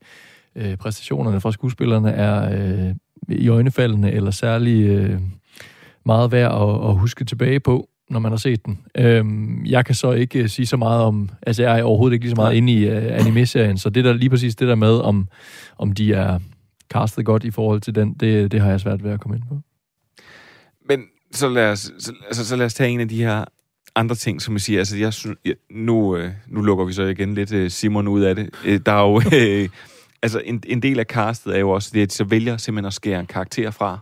øh, 0.57 0.77
præstationerne 0.77 1.41
fra 1.41 1.53
skuespillerne 1.53 2.11
er 2.11 2.59
øh, 2.59 2.95
i 3.29 3.49
øjnefaldene, 3.49 4.13
eller 4.13 4.31
særlig 4.31 4.87
øh, 4.87 5.21
meget 6.05 6.33
værd 6.33 6.53
at, 6.53 6.91
at 6.91 6.99
huske 6.99 7.25
tilbage 7.25 7.61
på, 7.61 7.89
når 8.11 8.21
man 8.21 8.33
har 8.33 8.37
set 8.37 8.67
den. 8.67 8.79
Øhm, 8.95 9.65
jeg 9.67 9.85
kan 9.85 9.95
så 9.95 10.13
ikke 10.13 10.39
øh, 10.39 10.49
sige 10.49 10.67
så 10.67 10.77
meget 10.77 11.03
om, 11.03 11.31
altså 11.43 11.63
jeg 11.63 11.79
er 11.79 11.83
overhovedet 11.83 12.15
ikke 12.15 12.25
lige 12.25 12.31
så 12.31 12.37
meget 12.37 12.55
inde 12.55 12.73
i 12.73 12.85
øh, 12.85 13.21
anime-serien, 13.21 13.79
så 13.79 13.91
det 13.91 14.05
der 14.05 14.13
lige 14.13 14.31
præcis 14.31 14.57
det 14.57 14.69
der 14.69 14.75
med, 14.75 14.99
om, 14.99 15.29
om 15.79 15.93
de 15.93 16.13
er 16.13 16.39
castet 16.93 17.25
godt 17.25 17.45
i 17.45 17.51
forhold 17.51 17.81
til 17.81 17.95
den, 17.95 18.15
det, 18.15 18.53
det 18.53 18.61
har 18.61 18.71
jeg 18.71 18.81
svært 18.81 19.05
ved 19.05 19.11
at 19.11 19.21
komme 19.21 19.37
ind 19.37 19.45
på. 19.49 19.61
Men 20.89 21.05
så 21.33 21.49
lad 21.49 21.73
os, 21.73 21.93
så, 21.99 22.13
altså, 22.27 22.47
så 22.47 22.57
lad 22.57 22.67
os 22.67 22.75
tage 22.75 22.91
en 22.91 23.01
af 23.01 23.09
de 23.09 23.23
her 23.23 23.45
andre 23.95 24.15
ting, 24.15 24.43
som 24.43 24.55
jeg 24.55 24.61
siger. 24.61 24.79
Altså, 24.79 24.97
jeg 24.97 25.13
synes, 25.13 25.39
jeg, 25.45 25.55
nu, 25.71 26.17
øh, 26.17 26.31
nu 26.47 26.63
lukker 26.63 26.85
vi 26.85 26.93
så 26.93 27.03
igen 27.03 27.35
lidt 27.35 27.53
øh, 27.53 27.71
Simon 27.71 28.09
ud 28.09 28.23
af 28.23 28.35
det. 28.35 28.51
Øh, 28.65 28.81
der 28.87 28.93
er 28.93 29.03
jo... 29.03 29.23
Øh, 29.37 29.69
altså, 30.23 30.43
en, 30.45 30.63
en 30.67 30.83
del 30.83 30.99
af 30.99 31.05
castet 31.05 31.55
er 31.55 31.61
jo 31.61 31.71
også 31.71 31.91
det, 31.93 32.03
at 32.03 32.09
de 32.09 32.15
så 32.15 32.25
vælger 32.25 32.57
simpelthen 32.57 32.87
at 32.87 32.95
skære 32.95 33.21
en 33.21 33.27
karakter 33.27 33.71
fra. 33.71 33.99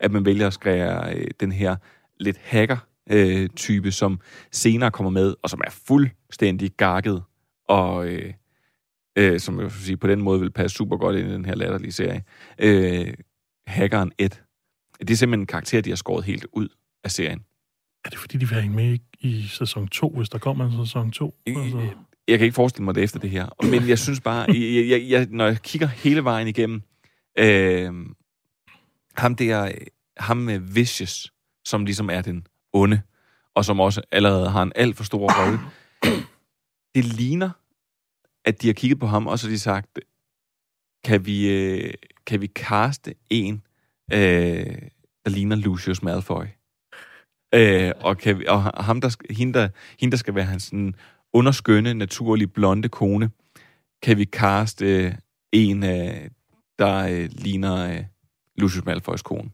At 0.00 0.12
man 0.12 0.24
vælger 0.24 0.46
at 0.46 0.52
skære 0.52 1.14
øh, 1.14 1.26
den 1.40 1.52
her 1.52 1.76
lidt 2.20 2.36
hacker 2.42 2.76
øh, 3.10 3.48
type, 3.48 3.92
som 3.92 4.20
senere 4.52 4.90
kommer 4.90 5.10
med, 5.10 5.34
og 5.42 5.50
som 5.50 5.60
er 5.66 5.70
fuldstændig 5.70 6.70
gakket, 6.76 7.22
og 7.68 8.06
øh, 8.08 8.32
øh, 9.18 9.40
som 9.40 9.56
jeg 9.56 9.64
vil 9.64 9.72
sige, 9.72 9.96
på 9.96 10.06
den 10.06 10.22
måde 10.22 10.40
vil 10.40 10.50
passe 10.50 10.76
super 10.76 10.96
godt 10.96 11.16
ind 11.16 11.28
i 11.28 11.32
den 11.32 11.44
her 11.44 11.54
latterlige 11.54 11.92
serie. 11.92 12.22
Øh, 12.58 13.14
hackeren 13.66 14.12
Ed. 14.18 14.30
Det 15.00 15.10
er 15.10 15.14
simpelthen 15.16 15.40
en 15.40 15.46
karakter, 15.46 15.80
de 15.80 15.90
har 15.90 15.96
skåret 15.96 16.24
helt 16.24 16.46
ud 16.52 16.68
af 17.04 17.10
serien. 17.10 17.44
Er 18.04 18.08
det 18.08 18.18
fordi, 18.18 18.38
de 18.38 18.48
vil 18.48 18.58
have 18.60 18.72
med 18.72 18.98
i, 19.20 19.46
sæson 19.48 19.88
2, 19.88 20.08
hvis 20.16 20.28
der 20.28 20.38
kommer 20.38 20.64
en 20.64 20.86
sæson 20.86 21.10
2? 21.10 21.34
Altså, 21.46 21.88
Jeg 22.28 22.38
kan 22.38 22.44
ikke 22.44 22.54
forestille 22.54 22.84
mig 22.84 22.94
det 22.94 23.02
efter 23.02 23.18
det 23.18 23.30
her. 23.30 23.64
Men 23.70 23.88
jeg 23.88 23.98
synes 23.98 24.20
bare, 24.20 24.46
jeg, 24.48 24.88
jeg, 24.88 25.06
jeg, 25.08 25.26
når 25.30 25.46
jeg 25.46 25.62
kigger 25.62 25.86
hele 25.86 26.24
vejen 26.24 26.48
igennem, 26.48 26.82
øh, 27.38 27.92
ham 29.16 29.36
der, 29.36 29.72
ham 30.16 30.36
med 30.36 30.58
Vicious, 30.58 31.32
som 31.64 31.84
ligesom 31.84 32.10
er 32.10 32.22
den 32.22 32.46
onde, 32.74 33.02
og 33.54 33.64
som 33.64 33.80
også 33.80 34.02
allerede 34.12 34.50
har 34.50 34.62
en 34.62 34.72
alt 34.74 34.96
for 34.96 35.04
stor 35.04 35.42
rolle, 35.42 35.58
det 36.94 37.04
ligner, 37.04 37.50
at 38.44 38.62
de 38.62 38.66
har 38.66 38.74
kigget 38.74 39.00
på 39.00 39.06
ham, 39.06 39.26
og 39.26 39.38
så 39.38 39.46
har 39.46 39.52
de 39.52 39.58
sagt, 39.58 39.98
kan 41.04 41.26
vi, 41.26 41.50
øh, 41.50 41.94
kan 42.26 42.40
vi 42.40 42.46
caste 42.46 43.14
en, 43.30 43.62
øh, 44.12 44.78
der 45.24 45.28
ligner 45.28 45.56
Lucius 45.56 46.02
Malfoy? 46.02 46.44
Øh, 47.54 47.92
og, 48.00 48.18
kan 48.18 48.38
vi, 48.38 48.46
og 48.46 48.84
ham, 48.84 49.00
der, 49.00 49.16
hende, 49.30 49.58
der, 49.58 49.68
hende, 50.00 50.10
der 50.10 50.16
skal 50.16 50.34
være 50.34 50.44
hans 50.44 50.62
sådan, 50.62 50.94
underskønne, 51.32 51.94
naturlig, 51.94 52.52
blonde 52.52 52.88
kone, 52.88 53.30
kan 54.02 54.18
vi 54.18 54.24
caste 54.24 54.86
øh, 54.86 55.14
en, 55.52 55.84
øh, 55.84 56.30
der 56.78 56.96
øh, 56.96 57.28
ligner 57.32 57.90
øh, 57.90 58.04
Lucius 58.56 58.84
Malfoys 58.84 59.22
kone. 59.22 59.50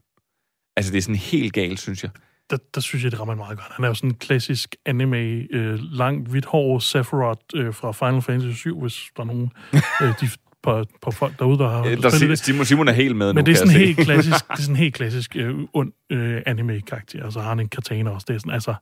Altså, 0.75 0.91
det 0.91 0.97
er 0.97 1.01
sådan 1.01 1.15
helt 1.15 1.53
galt, 1.53 1.79
synes 1.79 2.03
jeg 2.03 2.11
der, 2.51 2.57
der 2.75 2.81
synes 2.81 3.03
jeg, 3.03 3.11
det 3.11 3.19
rammer 3.19 3.35
meget 3.35 3.57
godt. 3.57 3.71
Han 3.71 3.83
er 3.85 3.87
jo 3.87 3.93
sådan 3.93 4.09
en 4.09 4.15
klassisk 4.15 4.75
anime, 4.85 5.17
øh, 5.51 5.79
langt, 5.79 6.29
hvidt 6.29 6.45
hår, 6.45 6.79
Sephiroth 6.79 7.41
øh, 7.55 7.73
fra 7.73 7.91
Final 7.91 8.21
Fantasy 8.21 8.59
7, 8.59 8.81
hvis 8.81 9.09
der 9.17 9.23
er 9.23 9.27
nogen 9.27 9.51
øh, 10.01 10.13
de, 10.21 10.29
på, 10.63 10.85
på 11.01 11.11
folk 11.11 11.39
derude, 11.39 11.57
der 11.57 11.69
har 11.69 11.83
Der, 11.83 12.09
spillet 12.09 12.29
det. 12.29 12.39
Simon, 12.39 12.65
Simon 12.65 12.87
er 12.87 12.91
helt 12.91 13.15
med 13.15 13.27
nu, 13.27 13.33
Men 13.33 13.45
det 13.45 13.51
er 13.51 13.55
sådan 13.55 13.73
helt 13.73 13.97
klassisk, 13.97 14.47
det 14.51 14.57
er 14.57 14.61
sådan 14.61 14.75
helt 14.75 14.93
klassisk 14.93 15.35
øh, 15.35 15.55
ond 15.73 15.91
øh, 16.09 16.41
anime-karakter, 16.45 17.23
og 17.23 17.33
så 17.33 17.39
har 17.39 17.49
han 17.49 17.59
en 17.59 17.69
katana 17.69 18.09
også. 18.09 18.25
Det 18.27 18.35
er 18.35 18.39
sådan, 18.39 18.53
altså, 18.53 18.73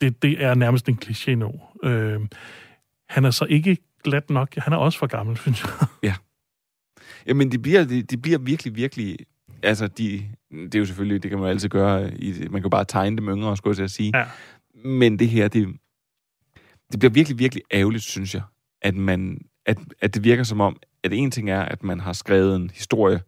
det, 0.00 0.22
det 0.22 0.44
er 0.44 0.54
nærmest 0.54 0.88
en 0.88 0.98
kliché 1.04 1.34
nu. 1.34 1.52
Øh, 1.82 2.20
han 3.08 3.24
er 3.24 3.30
så 3.30 3.44
ikke 3.44 3.76
glat 4.04 4.30
nok. 4.30 4.54
Han 4.56 4.72
er 4.72 4.76
også 4.76 4.98
for 4.98 5.06
gammel, 5.06 5.36
synes 5.42 5.64
jeg. 6.02 6.14
Jamen, 7.26 7.52
de 7.52 7.58
bliver, 7.58 7.84
de, 7.84 8.02
de 8.02 8.16
bliver 8.16 8.38
virkelig, 8.38 8.76
virkelig... 8.76 9.16
Altså, 9.62 9.86
de, 9.86 10.24
det 10.50 10.74
er 10.74 10.78
jo 10.78 10.84
selvfølgelig, 10.84 11.22
det 11.22 11.30
kan 11.30 11.40
man 11.40 11.48
altid 11.48 11.68
gøre. 11.68 12.14
I, 12.14 12.48
man 12.50 12.62
kan 12.62 12.70
bare 12.70 12.84
tegne 12.84 13.16
dem 13.16 13.28
yngre, 13.28 13.56
skulle 13.56 13.72
jeg 13.72 13.76
til 13.76 13.84
at 13.84 13.90
sige. 13.90 14.12
Ja. 14.18 14.24
Men 14.84 15.18
det 15.18 15.28
her, 15.28 15.48
det, 15.48 15.68
det 16.92 16.98
bliver 16.98 17.12
virkelig, 17.12 17.38
virkelig 17.38 17.62
ærgerligt, 17.72 18.04
synes 18.04 18.34
jeg, 18.34 18.42
at, 18.82 18.94
man, 18.94 19.40
at, 19.66 19.78
at 20.00 20.14
det 20.14 20.24
virker 20.24 20.42
som 20.42 20.60
om, 20.60 20.76
at 21.04 21.12
en 21.12 21.30
ting 21.30 21.50
er, 21.50 21.62
at 21.62 21.82
man 21.82 22.00
har 22.00 22.12
skrevet 22.12 22.56
en 22.56 22.70
historie, 22.70 23.20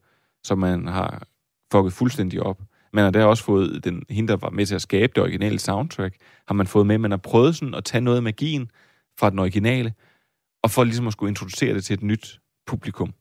som 0.45 0.59
man 0.59 0.87
har 0.87 1.27
fucket 1.73 1.93
fuldstændig 1.93 2.43
op. 2.43 2.63
Man 2.93 3.05
har 3.05 3.11
der 3.11 3.25
også 3.25 3.45
fået 3.45 3.85
den, 3.85 4.03
hende, 4.11 4.29
der 4.29 4.37
var 4.37 4.51
med 4.51 4.67
til 4.67 4.75
at 4.75 4.83
skabe 4.83 5.13
det 5.15 5.23
originale 5.23 5.59
soundtrack, 5.59 6.17
har 6.47 6.55
man 6.55 6.67
fået 6.67 6.87
med. 6.87 6.99
Man 6.99 7.11
har 7.11 7.19
prøvet 7.19 7.57
sådan 7.57 7.75
at 7.75 7.85
tage 7.85 8.01
noget 8.01 8.17
af 8.17 8.23
magien 8.23 8.71
fra 9.19 9.31
den 9.31 9.39
originale, 9.39 9.95
og 10.63 10.71
for 10.71 10.85
ligesom 10.85 11.07
at 11.07 11.13
skulle 11.13 11.31
introducere 11.31 11.75
det 11.75 11.85
til 11.85 11.95
et 11.95 12.03
nyt 12.03 12.41
publikum. 12.67 13.15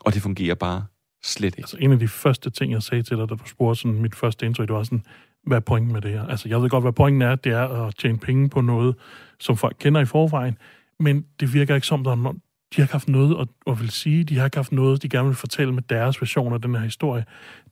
Og 0.00 0.14
det 0.14 0.22
fungerer 0.22 0.54
bare 0.54 0.86
slet 1.22 1.46
ikke. 1.46 1.58
Altså, 1.58 1.76
en 1.80 1.92
af 1.92 1.98
de 1.98 2.08
første 2.08 2.50
ting, 2.50 2.72
jeg 2.72 2.82
sagde 2.82 3.02
til 3.02 3.16
dig, 3.16 3.28
da 3.28 3.34
du 3.34 3.46
spurgte 3.46 3.80
sådan, 3.80 4.02
mit 4.02 4.14
første 4.14 4.46
indtryk, 4.46 4.68
det 4.68 4.76
var 4.76 4.82
sådan, 4.82 5.04
hvad 5.46 5.56
er 5.56 5.60
pointen 5.60 5.92
med 5.92 6.00
det 6.00 6.10
her? 6.10 6.26
Altså, 6.26 6.48
jeg 6.48 6.62
ved 6.62 6.70
godt, 6.70 6.84
hvad 6.84 6.92
pointen 6.92 7.22
er. 7.22 7.34
Det 7.34 7.52
er 7.52 7.86
at 7.86 7.94
tjene 7.94 8.18
penge 8.18 8.48
på 8.48 8.60
noget, 8.60 8.94
som 9.38 9.56
folk 9.56 9.76
kender 9.80 10.00
i 10.00 10.04
forvejen. 10.04 10.58
Men 11.00 11.26
det 11.40 11.54
virker 11.54 11.74
ikke 11.74 11.86
som, 11.86 12.04
der 12.04 12.10
er 12.10 12.34
de 12.76 12.76
har 12.76 12.82
ikke 12.82 12.92
haft 12.92 13.08
noget 13.08 13.40
at, 13.40 13.48
at 13.66 13.80
vil 13.80 13.90
sige. 13.90 14.24
De 14.24 14.38
har 14.38 14.44
ikke 14.44 14.56
haft 14.56 14.72
noget, 14.72 15.02
de 15.02 15.08
gerne 15.08 15.28
vil 15.28 15.36
fortælle 15.36 15.74
med 15.74 15.82
deres 15.82 16.20
version 16.20 16.52
af 16.52 16.60
den 16.60 16.74
her 16.74 16.82
historie. 16.82 17.24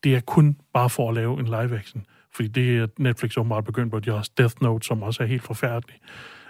Det 0.04 0.14
er 0.14 0.20
kun 0.20 0.56
bare 0.74 0.90
for 0.90 1.08
at 1.08 1.14
lave 1.14 1.40
en 1.40 1.44
live-action. 1.44 2.06
Fordi 2.32 2.48
det 2.48 2.78
er 2.78 2.86
Netflix 2.98 3.36
åbenbart 3.36 3.64
begyndt 3.64 3.90
på. 3.90 4.00
De 4.00 4.10
har 4.10 4.16
også 4.16 4.30
Death 4.38 4.54
Note, 4.62 4.86
som 4.86 5.02
også 5.02 5.22
er 5.22 5.26
helt 5.26 5.42
forfærdelig. 5.42 5.96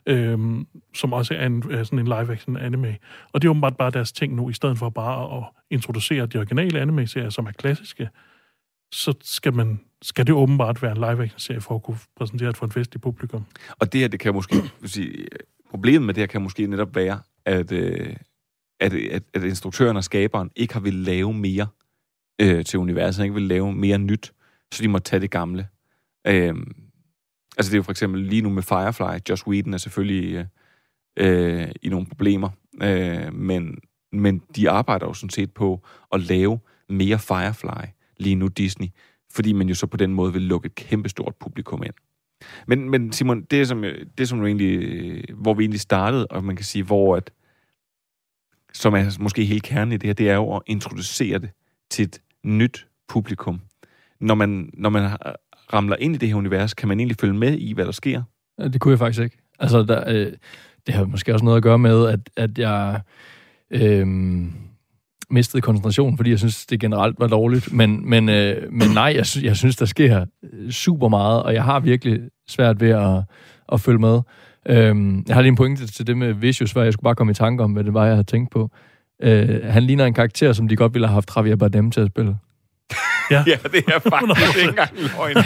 Øhm, 0.06 0.66
som 0.94 1.12
også 1.12 1.34
er, 1.34 1.46
en, 1.46 1.64
er 1.70 1.84
sådan 1.84 1.98
en 1.98 2.04
live-action 2.04 2.56
anime. 2.56 2.96
Og 3.32 3.42
det 3.42 3.48
er 3.48 3.50
åbenbart 3.50 3.76
bare 3.76 3.90
deres 3.90 4.12
ting 4.12 4.34
nu, 4.34 4.48
i 4.48 4.52
stedet 4.52 4.78
for 4.78 4.88
bare 4.88 5.38
at 5.38 5.44
introducere 5.70 6.26
de 6.26 6.38
originale 6.38 6.80
anime-serier, 6.80 7.30
som 7.30 7.46
er 7.46 7.52
klassiske, 7.52 8.08
så 8.92 9.14
skal, 9.22 9.54
man, 9.54 9.80
skal 10.02 10.26
det 10.26 10.34
åbenbart 10.34 10.82
være 10.82 10.92
en 10.92 10.96
live-action-serie 10.96 11.61
for 11.61 11.74
at 11.74 11.82
kunne 11.82 11.98
præsentere 12.16 12.48
det 12.48 12.56
for 12.56 12.66
et 12.66 12.72
festligt 12.72 13.02
publikum. 13.02 13.44
Og 13.78 13.92
det 13.92 14.00
her, 14.00 14.08
det 14.08 14.20
kan 14.20 14.34
måske, 14.34 14.56
vil 14.80 14.90
sige, 14.90 15.26
problemet 15.70 16.02
med 16.02 16.14
det 16.14 16.20
her 16.20 16.26
kan 16.26 16.42
måske 16.42 16.66
netop 16.66 16.96
være, 16.96 17.20
at, 17.44 17.72
øh, 17.72 18.16
at, 18.80 18.94
at, 18.94 19.22
at 19.34 19.44
instruktøren 19.44 19.96
og 19.96 20.04
skaberen 20.04 20.50
ikke 20.56 20.74
har 20.74 20.80
vil 20.80 20.94
lave 20.94 21.34
mere 21.34 21.66
øh, 22.40 22.64
til 22.64 22.78
universet, 22.78 23.22
ikke 23.22 23.34
vil 23.34 23.42
lave 23.42 23.72
mere 23.72 23.98
nyt, 23.98 24.32
så 24.72 24.82
de 24.82 24.88
må 24.88 24.98
tage 24.98 25.20
det 25.20 25.30
gamle. 25.30 25.68
Øh, 26.26 26.54
altså 27.58 27.70
det 27.70 27.74
er 27.74 27.78
jo 27.78 27.82
for 27.82 27.90
eksempel 27.90 28.20
lige 28.20 28.42
nu 28.42 28.50
med 28.50 28.62
Firefly, 28.62 29.18
Josh 29.28 29.48
Whedon 29.48 29.74
er 29.74 29.78
selvfølgelig 29.78 30.34
øh, 30.34 30.44
øh, 31.60 31.68
i 31.82 31.88
nogle 31.88 32.06
problemer, 32.06 32.50
øh, 32.82 33.34
men, 33.34 33.78
men 34.12 34.42
de 34.56 34.70
arbejder 34.70 35.06
jo 35.06 35.14
sådan 35.14 35.30
set 35.30 35.54
på 35.54 35.86
at 36.12 36.20
lave 36.20 36.58
mere 36.88 37.18
Firefly 37.18 37.86
lige 38.16 38.34
nu 38.34 38.48
Disney, 38.48 38.86
fordi 39.32 39.52
man 39.52 39.68
jo 39.68 39.74
så 39.74 39.86
på 39.86 39.96
den 39.96 40.14
måde 40.14 40.32
vil 40.32 40.42
lukke 40.42 40.66
et 40.66 40.74
kæmpestort 40.74 41.34
publikum 41.40 41.82
ind. 41.82 41.94
Men, 42.66 42.90
men 42.90 43.12
Simon, 43.12 43.42
det 43.42 43.68
som, 43.68 43.84
det 44.18 44.28
som 44.28 44.38
du 44.38 44.46
egentlig, 44.46 45.24
hvor 45.34 45.54
vi 45.54 45.62
egentlig 45.62 45.80
startede, 45.80 46.26
og 46.26 46.44
man 46.44 46.56
kan 46.56 46.64
sige, 46.64 46.84
hvor 46.84 47.16
at, 47.16 47.30
som 48.72 48.94
er 48.94 49.16
måske 49.20 49.44
helt 49.44 49.62
kernen 49.62 49.92
i 49.92 49.96
det 49.96 50.06
her, 50.06 50.14
det 50.14 50.30
er 50.30 50.34
jo 50.34 50.56
at 50.56 50.62
introducere 50.66 51.38
det 51.38 51.50
til 51.90 52.04
et 52.04 52.20
nyt 52.44 52.86
publikum. 53.08 53.60
Når 54.20 54.34
man, 54.34 54.70
når 54.74 54.90
man 54.90 55.02
har- 55.02 55.36
ramler 55.72 55.96
ind 56.00 56.14
i 56.14 56.18
det 56.18 56.28
her 56.28 56.37
univers, 56.37 56.74
kan 56.74 56.88
man 56.88 57.00
egentlig 57.00 57.16
følge 57.20 57.35
med 57.35 57.59
i, 57.59 57.72
hvad 57.72 57.85
der 57.85 57.92
sker? 57.92 58.22
Ja, 58.59 58.68
Det 58.68 58.81
kunne 58.81 58.92
jeg 58.92 58.98
faktisk 58.98 59.22
ikke. 59.22 59.38
Altså, 59.59 59.83
der, 59.83 60.04
øh, 60.07 60.33
det 60.87 60.94
har 60.94 61.04
måske 61.04 61.33
også 61.33 61.44
noget 61.44 61.57
at 61.57 61.62
gøre 61.62 61.78
med, 61.78 62.07
at, 62.09 62.20
at 62.37 62.59
jeg 62.59 63.00
øh, 63.70 64.07
mistede 65.31 65.61
koncentrationen, 65.61 66.16
fordi 66.16 66.31
jeg 66.31 66.38
synes, 66.38 66.66
det 66.66 66.81
generelt 66.81 67.20
var 67.20 67.26
dårligt. 67.26 67.72
Men, 67.72 68.11
men, 68.11 68.28
øh, 68.28 68.72
men 68.72 68.88
nej, 68.94 69.12
jeg, 69.16 69.26
sy- 69.26 69.42
jeg 69.42 69.57
synes, 69.57 69.76
der 69.76 69.87
sker 69.87 70.24
øh, 70.52 70.70
super 70.70 71.09
meget, 71.09 71.42
og 71.42 71.54
jeg 71.54 71.64
har 71.64 71.81
virkelig 71.81 72.20
svært 72.48 72.81
ved 72.81 72.90
at, 72.90 73.22
at 73.72 73.81
følge 73.81 73.98
med. 73.98 74.20
Øh, 74.68 74.76
jeg 75.28 75.35
har 75.35 75.40
lige 75.40 75.48
en 75.48 75.57
pointe 75.57 75.87
til 75.87 76.07
det 76.07 76.16
med 76.16 76.33
Vicious, 76.33 76.72
hvor 76.72 76.83
jeg 76.83 76.92
skulle 76.92 77.04
bare 77.04 77.14
komme 77.14 77.31
i 77.31 77.35
tanke 77.35 77.64
om, 77.64 77.72
hvad 77.72 77.85
det 77.85 77.94
var, 77.94 78.04
jeg 78.04 78.14
havde 78.14 78.24
tænkt 78.26 78.50
på. 78.50 78.70
Øh, 79.22 79.64
han 79.64 79.83
ligner 79.83 80.04
en 80.07 80.14
karakter, 80.14 80.52
som 80.52 80.68
de 80.68 80.76
godt 80.76 80.94
ville 80.94 81.07
have 81.07 81.14
haft 81.14 81.37
Javier 81.37 81.57
Bardem 81.57 81.90
til 81.90 82.00
at 82.00 82.07
spille. 82.07 82.37
Ja, 83.31 83.44
Ja, 83.46 83.57
det 83.72 83.85
er 83.88 83.98
faktisk 83.98 84.57
ikke 84.59 84.68
engang 84.68 84.90
løgn. 84.94 85.37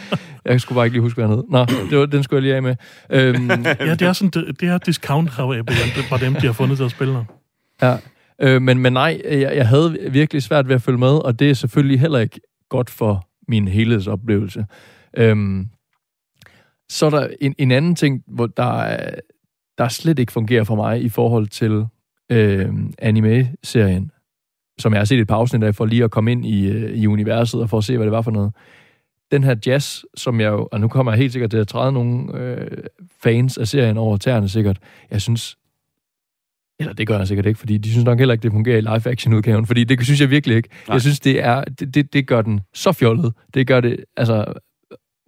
Jeg 0.44 0.60
skulle 0.60 0.76
bare 0.76 0.86
ikke 0.86 0.94
lige 0.94 1.02
huske, 1.02 1.16
hvad 1.16 1.26
han 1.28 1.36
hed. 1.36 1.44
Nå, 1.50 1.64
det 1.90 1.98
var, 1.98 2.06
den 2.06 2.22
skulle 2.22 2.36
jeg 2.36 2.42
lige 2.42 2.54
af 2.56 2.62
med. 2.62 2.76
Øhm, 3.10 3.50
ja 3.88 3.94
det 3.94 4.02
er 4.02 4.12
sådan, 4.12 4.30
det, 4.46 4.60
det 4.60 4.68
er 4.68 4.78
discount 4.78 5.30
var 6.10 6.16
dem, 6.16 6.34
de 6.34 6.46
har 6.46 6.52
fundet 6.52 6.76
til 6.76 6.84
at 6.84 6.90
spille. 6.90 7.24
Ja, 7.82 7.96
øh, 8.42 8.62
men, 8.62 8.78
men 8.78 8.92
nej, 8.92 9.20
jeg, 9.24 9.56
jeg 9.56 9.68
havde 9.68 9.98
virkelig 10.10 10.42
svært 10.42 10.68
ved 10.68 10.74
at 10.74 10.82
følge 10.82 10.98
med, 10.98 11.08
og 11.24 11.38
det 11.38 11.50
er 11.50 11.54
selvfølgelig 11.54 12.00
heller 12.00 12.18
ikke 12.18 12.40
godt 12.68 12.90
for 12.90 13.28
min 13.48 13.68
helhedsoplevelse. 13.68 14.66
Øhm, 15.16 15.68
så 16.88 17.06
er 17.06 17.10
der 17.10 17.28
en, 17.40 17.54
en 17.58 17.70
anden 17.70 17.94
ting, 17.94 18.22
hvor 18.26 18.46
der, 18.46 18.78
er- 18.82 19.14
der 19.78 19.88
slet 19.88 20.18
ikke 20.18 20.32
fungerer 20.32 20.64
for 20.64 20.74
mig 20.74 21.02
i 21.02 21.08
forhold 21.08 21.46
til 21.48 21.84
øh, 22.32 22.68
anime-serien, 22.98 24.10
som 24.78 24.92
jeg 24.92 25.00
har 25.00 25.04
set 25.04 25.20
et 25.20 25.28
par 25.28 25.36
afsnit 25.36 25.62
af, 25.62 25.74
for 25.74 25.86
lige 25.86 26.04
at 26.04 26.10
komme 26.10 26.32
ind 26.32 26.46
i, 26.46 26.66
øh, 26.66 26.98
i 26.98 27.06
universet 27.06 27.60
og 27.60 27.70
for 27.70 27.78
at 27.78 27.84
se, 27.84 27.96
hvad 27.96 28.06
det 28.06 28.12
var 28.12 28.22
for 28.22 28.30
noget. 28.30 28.52
Den 29.30 29.44
her 29.44 29.54
jazz, 29.66 30.02
som 30.14 30.40
jeg 30.40 30.48
jo, 30.48 30.68
og 30.72 30.80
nu 30.80 30.88
kommer 30.88 31.12
jeg 31.12 31.18
helt 31.18 31.32
sikkert 31.32 31.50
til 31.50 31.58
at 31.58 31.68
træde 31.68 31.92
nogle 31.92 32.38
øh, 32.38 32.70
fans 33.22 33.58
af 33.58 33.68
serien 33.68 33.98
over 33.98 34.16
tæerne 34.16 34.48
sikkert, 34.48 34.78
jeg 35.10 35.22
synes, 35.22 35.58
eller 36.80 36.92
det 36.92 37.06
gør 37.06 37.18
jeg 37.18 37.28
sikkert 37.28 37.46
ikke, 37.46 37.58
fordi 37.58 37.78
de 37.78 37.90
synes 37.90 38.04
nok 38.04 38.18
heller 38.18 38.32
ikke, 38.32 38.42
det 38.42 38.52
fungerer 38.52 38.78
i 38.78 38.80
live-action-udgaven, 38.80 39.66
fordi 39.66 39.84
det 39.84 40.04
synes 40.04 40.20
jeg 40.20 40.30
virkelig 40.30 40.56
ikke. 40.56 40.68
Nej. 40.88 40.94
Jeg 40.94 41.00
synes, 41.00 41.20
det, 41.20 41.44
er, 41.44 41.64
det, 41.64 41.94
det, 41.94 42.12
det 42.12 42.26
gør 42.26 42.42
den 42.42 42.60
så 42.74 42.92
fjollet. 42.92 43.32
Det 43.54 43.66
gør 43.66 43.80
det 43.80 44.04
altså 44.16 44.52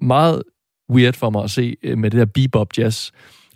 meget 0.01 0.43
weird 0.91 1.15
for 1.15 1.31
mig 1.31 1.45
at 1.45 1.51
se 1.51 1.77
øh, 1.83 1.99
med 1.99 2.11
det 2.11 2.19
der 2.19 2.25
bebop-jazz 2.25 3.11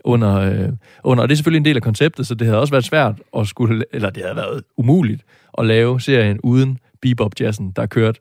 under, 0.04 0.36
øh, 0.36 0.68
under. 1.04 1.22
Og 1.22 1.28
det 1.28 1.34
er 1.34 1.36
selvfølgelig 1.36 1.58
en 1.58 1.64
del 1.64 1.76
af 1.76 1.82
konceptet, 1.82 2.26
så 2.26 2.34
det 2.34 2.46
havde 2.46 2.60
også 2.60 2.70
været 2.70 2.84
svært 2.84 3.20
at 3.36 3.48
skulle, 3.48 3.84
eller 3.92 4.10
det 4.10 4.22
havde 4.22 4.36
været 4.36 4.62
umuligt 4.76 5.22
at 5.58 5.66
lave 5.66 6.00
serien 6.00 6.40
uden 6.40 6.78
bebop-jazzen, 7.02 7.72
der 7.76 7.86
kørt 7.86 8.20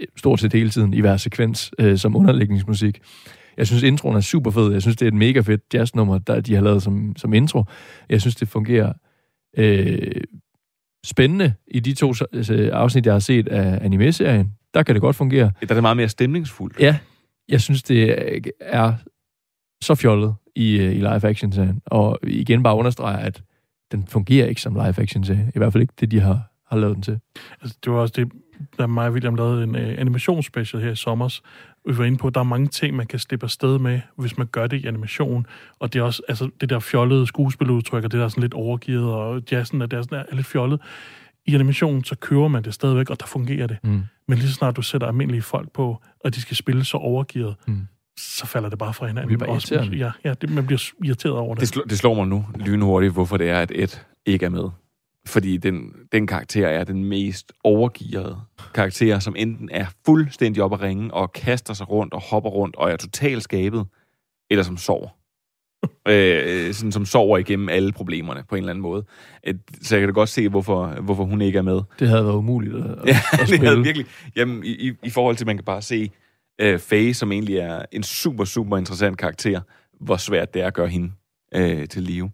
øh, 0.00 0.06
stort 0.16 0.40
set 0.40 0.52
hele 0.52 0.70
tiden 0.70 0.94
i 0.94 1.00
hver 1.00 1.16
sekvens 1.16 1.70
øh, 1.78 1.98
som 1.98 2.16
underlægningsmusik. 2.16 3.00
Jeg 3.56 3.66
synes, 3.66 3.82
introen 3.82 4.16
er 4.16 4.20
super 4.20 4.50
fed. 4.50 4.72
Jeg 4.72 4.82
synes, 4.82 4.96
det 4.96 5.06
er 5.06 5.08
et 5.08 5.14
mega 5.14 5.40
fedt 5.40 5.62
jazznummer, 5.74 6.18
der 6.18 6.40
de 6.40 6.54
har 6.54 6.62
lavet 6.62 6.82
som, 6.82 7.16
som 7.16 7.34
intro. 7.34 7.64
Jeg 8.08 8.20
synes, 8.20 8.36
det 8.36 8.48
fungerer 8.48 8.92
øh, 9.58 10.22
spændende 11.04 11.52
i 11.66 11.80
de 11.80 11.94
to 11.94 12.14
øh, 12.32 12.70
afsnit, 12.72 13.06
jeg 13.06 13.14
har 13.14 13.20
set 13.20 13.48
af 13.48 13.84
anime-serien. 13.84 14.52
Der 14.74 14.82
kan 14.82 14.94
det 14.94 15.02
godt 15.02 15.16
fungere. 15.16 15.52
Der 15.60 15.66
er 15.70 15.74
det 15.74 15.82
meget 15.82 15.96
mere 15.96 16.08
stemningsfuldt. 16.08 16.80
Ja, 16.80 16.98
jeg 17.48 17.60
synes, 17.60 17.82
det 17.82 18.16
er 18.60 18.94
så 19.82 19.94
fjollet 19.94 20.34
i, 20.56 20.78
øh, 20.78 20.92
i 20.92 20.98
live-action-serien. 20.98 21.82
Og 21.86 22.18
igen 22.22 22.62
bare 22.62 22.76
understreger, 22.76 23.18
at 23.18 23.42
den 23.92 24.06
fungerer 24.06 24.46
ikke 24.46 24.60
som 24.60 24.74
live-action-serie. 24.74 25.52
I 25.54 25.58
hvert 25.58 25.72
fald 25.72 25.82
ikke 25.82 25.94
det, 26.00 26.10
de 26.10 26.20
har, 26.20 26.42
har 26.70 26.76
lavet 26.76 26.94
den 26.94 27.02
til. 27.02 27.20
Altså, 27.62 27.78
det 27.84 27.92
var 27.92 27.98
også 27.98 28.14
det, 28.16 28.32
da 28.78 28.86
mig 28.86 29.06
og 29.06 29.12
William 29.12 29.34
lavede 29.34 29.64
en 29.64 29.74
uh, 29.74 29.80
animationsspecial 29.98 30.82
her 30.82 30.90
i 30.90 30.96
sommer. 30.96 31.40
Vi 31.88 31.98
var 31.98 32.04
inde 32.04 32.18
på, 32.18 32.26
at 32.26 32.34
der 32.34 32.40
er 32.40 32.44
mange 32.44 32.66
ting, 32.66 32.96
man 32.96 33.06
kan 33.06 33.18
slippe 33.18 33.44
afsted 33.44 33.78
med, 33.78 34.00
hvis 34.16 34.38
man 34.38 34.46
gør 34.46 34.66
det 34.66 34.80
i 34.80 34.86
animation. 34.86 35.46
Og 35.78 35.92
det 35.92 35.98
er 35.98 36.02
også 36.02 36.22
altså, 36.28 36.50
det 36.60 36.70
der 36.70 36.78
fjollede 36.78 37.26
skuespiludtryk, 37.26 38.04
og 38.04 38.12
det 38.12 38.18
der 38.18 38.24
er 38.24 38.28
sådan 38.28 38.42
lidt 38.42 38.54
overgivet, 38.54 39.12
og 39.12 39.42
jazzen 39.52 39.82
er, 39.82 39.86
der 39.86 40.02
sådan, 40.02 40.24
er 40.30 40.34
lidt 40.34 40.46
fjollet. 40.46 40.80
I 41.46 41.54
animationen, 41.54 42.04
så 42.04 42.16
kører 42.16 42.48
man 42.48 42.62
det 42.64 42.74
stadigvæk, 42.74 43.10
og 43.10 43.20
der 43.20 43.26
fungerer 43.26 43.66
det. 43.66 43.76
Mm. 43.82 44.02
Men 44.28 44.38
lige 44.38 44.48
så 44.48 44.54
snart 44.54 44.76
du 44.76 44.82
sætter 44.82 45.06
almindelige 45.06 45.42
folk 45.42 45.72
på, 45.72 46.02
og 46.24 46.34
de 46.34 46.40
skal 46.40 46.56
spille 46.56 46.84
så 46.84 46.96
overgivet, 46.96 47.54
Mm. 47.66 47.86
Så 48.20 48.46
falder 48.46 48.68
det 48.68 48.78
bare 48.78 48.94
fra 48.94 49.06
hinanden. 49.06 49.30
Det 49.30 49.38
bliver 49.38 49.52
Også-. 49.54 49.74
Ja, 49.92 50.10
ja 50.24 50.34
det, 50.40 50.50
man 50.50 50.66
bliver 50.66 50.90
irriteret 51.04 51.34
over 51.36 51.54
det. 51.54 51.60
Det, 51.60 51.68
slår, 51.68 51.84
det 51.84 51.98
slår 51.98 52.14
mig 52.14 52.26
nu 52.26 52.44
lynhurtigt, 52.56 53.12
hvorfor 53.12 53.36
det 53.36 53.48
er, 53.50 53.58
at 53.58 53.72
Ed 53.74 53.88
ikke 54.26 54.46
er 54.46 54.50
med. 54.50 54.64
Fordi 55.26 55.56
den, 55.56 55.92
den 56.12 56.26
karakter 56.26 56.68
er 56.68 56.84
den 56.84 57.04
mest 57.04 57.52
overgearede 57.64 58.40
karakter, 58.74 59.18
som 59.18 59.34
enten 59.38 59.68
er 59.72 59.86
fuldstændig 60.06 60.62
op 60.62 60.72
at 60.72 60.80
ringe, 60.82 61.14
og 61.14 61.32
kaster 61.32 61.74
sig 61.74 61.90
rundt 61.90 62.14
og 62.14 62.20
hopper 62.20 62.50
rundt, 62.50 62.76
og 62.76 62.90
er 62.90 62.96
totalt 62.96 63.42
skabet, 63.42 63.86
eller 64.50 64.62
som 64.62 64.76
sover. 64.76 65.08
øh, 66.08 66.72
sådan 66.74 66.92
som 66.92 67.04
sover 67.04 67.38
igennem 67.38 67.68
alle 67.68 67.92
problemerne 67.92 68.42
på 68.48 68.54
en 68.54 68.58
eller 68.58 68.70
anden 68.70 68.82
måde. 68.82 69.04
Øh, 69.46 69.54
Så 69.82 69.96
jeg 69.96 70.00
kan 70.00 70.08
da 70.08 70.12
godt 70.12 70.28
se, 70.28 70.48
hvorfor, 70.48 70.86
hvorfor 70.86 71.24
hun 71.24 71.40
ikke 71.40 71.58
er 71.58 71.62
med. 71.62 71.80
Det 71.98 72.08
havde 72.08 72.24
været 72.24 72.34
umuligt 72.34 72.74
at, 72.74 72.84
at, 72.84 72.96
Ja, 73.06 73.16
at 73.32 73.38
det 73.38 73.48
spille. 73.48 73.66
havde 73.68 73.82
virkelig... 73.82 74.06
Jamen, 74.36 74.64
i, 74.64 74.88
i, 74.88 74.92
i 75.02 75.10
forhold 75.10 75.36
til, 75.36 75.44
at 75.44 75.46
man 75.46 75.56
kan 75.56 75.64
bare 75.64 75.82
se 75.82 76.10
øh, 76.60 76.78
Faye, 76.78 77.14
som 77.14 77.32
egentlig 77.32 77.56
er 77.56 77.84
en 77.92 78.02
super, 78.02 78.44
super 78.44 78.76
interessant 78.76 79.18
karakter, 79.18 79.60
hvor 80.00 80.16
svært 80.16 80.54
det 80.54 80.62
er 80.62 80.66
at 80.66 80.74
gøre 80.74 80.88
hende 80.88 81.12
øh, 81.54 81.88
til 81.88 82.02
live. 82.02 82.30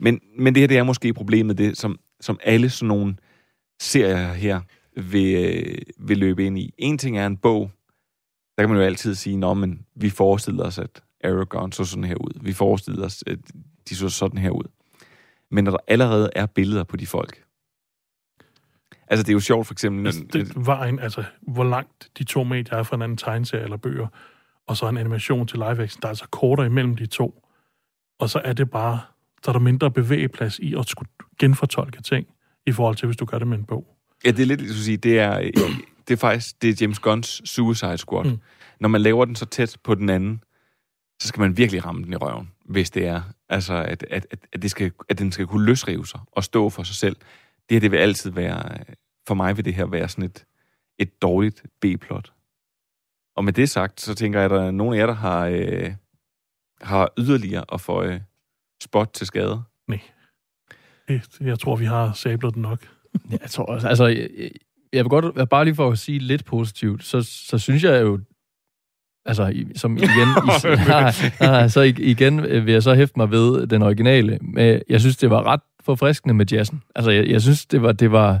Men, 0.00 0.20
men 0.38 0.54
det 0.54 0.60
her, 0.60 0.66
det 0.66 0.78
er 0.78 0.82
måske 0.82 1.14
problemet, 1.14 1.58
det 1.58 1.78
som, 1.78 1.98
som 2.20 2.38
alle 2.42 2.70
sådan 2.70 2.88
nogle 2.88 3.16
serier 3.80 4.32
her 4.32 4.60
vil, 4.96 5.34
øh, 5.34 5.78
vil 5.98 6.18
løbe 6.18 6.46
ind 6.46 6.58
i. 6.58 6.74
En 6.78 6.98
ting 6.98 7.18
er 7.18 7.26
en 7.26 7.36
bog, 7.36 7.70
der 8.56 8.62
kan 8.62 8.70
man 8.70 8.78
jo 8.78 8.84
altid 8.84 9.14
sige, 9.14 9.36
Nå, 9.36 9.54
men 9.54 9.86
vi 9.94 10.10
forestiller 10.10 10.64
os, 10.64 10.78
at 10.78 11.02
Aragorn 11.24 11.72
så 11.72 11.84
sådan 11.84 12.04
her 12.04 12.14
ud. 12.14 12.40
Vi 12.42 12.52
forestiller 12.52 13.04
os, 13.04 13.24
at 13.26 13.38
de 13.88 13.96
så 13.96 14.08
sådan 14.08 14.38
her 14.38 14.50
ud. 14.50 14.64
Men 15.50 15.64
når 15.64 15.70
der 15.70 15.78
allerede 15.88 16.30
er 16.36 16.46
billeder 16.46 16.84
på 16.84 16.96
de 16.96 17.06
folk, 17.06 17.42
Altså, 19.10 19.22
det 19.22 19.28
er 19.28 19.32
jo 19.32 19.40
sjovt, 19.40 19.66
for 19.66 19.74
eksempel... 19.74 20.06
Altså, 20.06 20.24
det 20.32 20.88
en, 20.88 20.98
altså, 20.98 21.24
hvor 21.42 21.64
langt 21.64 22.08
de 22.18 22.24
to 22.24 22.44
medier 22.44 22.74
er 22.74 22.82
fra 22.82 22.96
en 22.96 23.02
anden 23.02 23.18
tegneserie 23.18 23.64
eller 23.64 23.76
bøger, 23.76 24.06
og 24.66 24.76
så 24.76 24.88
en 24.88 24.96
animation 24.96 25.46
til 25.46 25.58
live 25.58 25.82
action, 25.82 26.00
der 26.02 26.08
er 26.08 26.10
altså 26.10 26.26
kortere 26.30 26.66
imellem 26.66 26.96
de 26.96 27.06
to. 27.06 27.44
Og 28.18 28.30
så 28.30 28.40
er 28.44 28.52
det 28.52 28.70
bare, 28.70 29.00
så 29.44 29.50
er 29.50 29.52
der 29.52 29.60
mindre 29.60 29.90
bevægeplads 29.90 30.58
i 30.58 30.74
at 30.74 30.88
skulle 30.88 31.10
genfortolke 31.38 32.02
ting, 32.02 32.26
i 32.66 32.72
forhold 32.72 32.96
til, 32.96 33.06
hvis 33.06 33.16
du 33.16 33.24
gør 33.24 33.38
det 33.38 33.46
med 33.46 33.58
en 33.58 33.64
bog. 33.64 33.96
Ja, 34.24 34.30
det 34.30 34.42
er 34.42 34.46
lidt, 34.46 34.60
skulle 34.60 34.84
sige, 34.84 34.96
det 34.96 35.18
er, 35.18 35.38
det 36.08 36.14
er 36.14 36.16
faktisk 36.16 36.62
det 36.62 36.70
er 36.70 36.74
James 36.80 36.98
Gunns 36.98 37.50
Suicide 37.50 37.98
Squad. 37.98 38.24
Mm. 38.24 38.38
Når 38.80 38.88
man 38.88 39.00
laver 39.00 39.24
den 39.24 39.36
så 39.36 39.46
tæt 39.46 39.76
på 39.84 39.94
den 39.94 40.08
anden, 40.08 40.40
så 41.20 41.28
skal 41.28 41.40
man 41.40 41.56
virkelig 41.56 41.84
ramme 41.84 42.04
den 42.04 42.12
i 42.12 42.16
røven, 42.16 42.50
hvis 42.64 42.90
det 42.90 43.06
er, 43.06 43.22
altså, 43.48 43.74
at, 43.74 44.04
at, 44.10 44.26
at, 44.30 44.46
at, 44.52 44.62
det 44.62 44.70
skal, 44.70 44.92
at 45.08 45.18
den 45.18 45.32
skal 45.32 45.46
kunne 45.46 45.66
løsrive 45.66 46.06
sig 46.06 46.20
og 46.32 46.44
stå 46.44 46.70
for 46.70 46.82
sig 46.82 46.96
selv. 46.96 47.16
Det 47.68 47.74
her, 47.74 47.80
det 47.80 47.90
vil 47.90 47.96
altid 47.98 48.30
være, 48.30 48.78
for 49.28 49.34
mig 49.34 49.56
vil 49.56 49.64
det 49.64 49.74
her 49.74 49.86
være 49.86 50.08
sådan 50.08 50.24
et, 50.24 50.44
et 50.98 51.22
dårligt 51.22 51.62
B-plot. 51.80 52.32
Og 53.36 53.44
med 53.44 53.52
det 53.52 53.68
sagt, 53.70 54.00
så 54.00 54.14
tænker 54.14 54.38
jeg, 54.38 54.44
at 54.44 54.50
der 54.50 54.62
er 54.62 54.70
nogle 54.70 54.96
af 54.96 55.00
jer, 55.00 55.06
der 55.06 55.14
har, 55.14 55.46
øh, 55.46 55.92
har 56.82 57.10
yderligere 57.18 57.64
at 57.72 57.80
få 57.80 58.02
øh, 58.02 58.20
spot 58.82 59.08
til 59.14 59.26
skade. 59.26 59.62
Det- 61.08 61.28
Jeg 61.40 61.58
tror, 61.58 61.76
vi 61.76 61.84
har 61.84 62.12
sablet 62.12 62.54
den 62.54 62.62
nok. 62.62 62.86
Ja, 63.30 63.36
jeg 63.42 63.50
tror 63.50 63.64
også, 63.64 63.88
altså, 63.88 64.06
jeg, 64.06 64.28
jeg 64.92 65.04
vil 65.04 65.10
godt, 65.10 65.48
bare 65.50 65.64
lige 65.64 65.74
for 65.74 65.90
at 65.90 65.98
sige 65.98 66.18
lidt 66.18 66.44
positivt, 66.44 67.04
så, 67.04 67.22
så 67.22 67.58
synes 67.58 67.84
jeg 67.84 68.02
jo, 68.02 68.20
altså, 69.24 69.64
som 69.76 69.96
igen, 69.96 70.08
i, 70.08 70.66
nej, 70.88 71.12
nej, 71.40 71.68
så 71.76 71.80
igen 71.98 72.42
vil 72.42 72.72
jeg 72.72 72.82
så 72.82 72.94
hæfte 72.94 73.14
mig 73.18 73.30
ved 73.30 73.66
den 73.66 73.82
originale, 73.82 74.38
men 74.42 74.82
jeg 74.88 75.00
synes, 75.00 75.16
det 75.16 75.30
var 75.30 75.42
ret 75.46 75.60
forfriskende 75.84 76.34
med 76.34 76.46
jazzen. 76.52 76.82
Altså, 76.94 77.10
jeg, 77.10 77.26
jeg 77.28 77.42
synes, 77.42 77.66
det 77.66 77.82
var, 77.82 77.92
det, 77.92 78.12
var, 78.12 78.40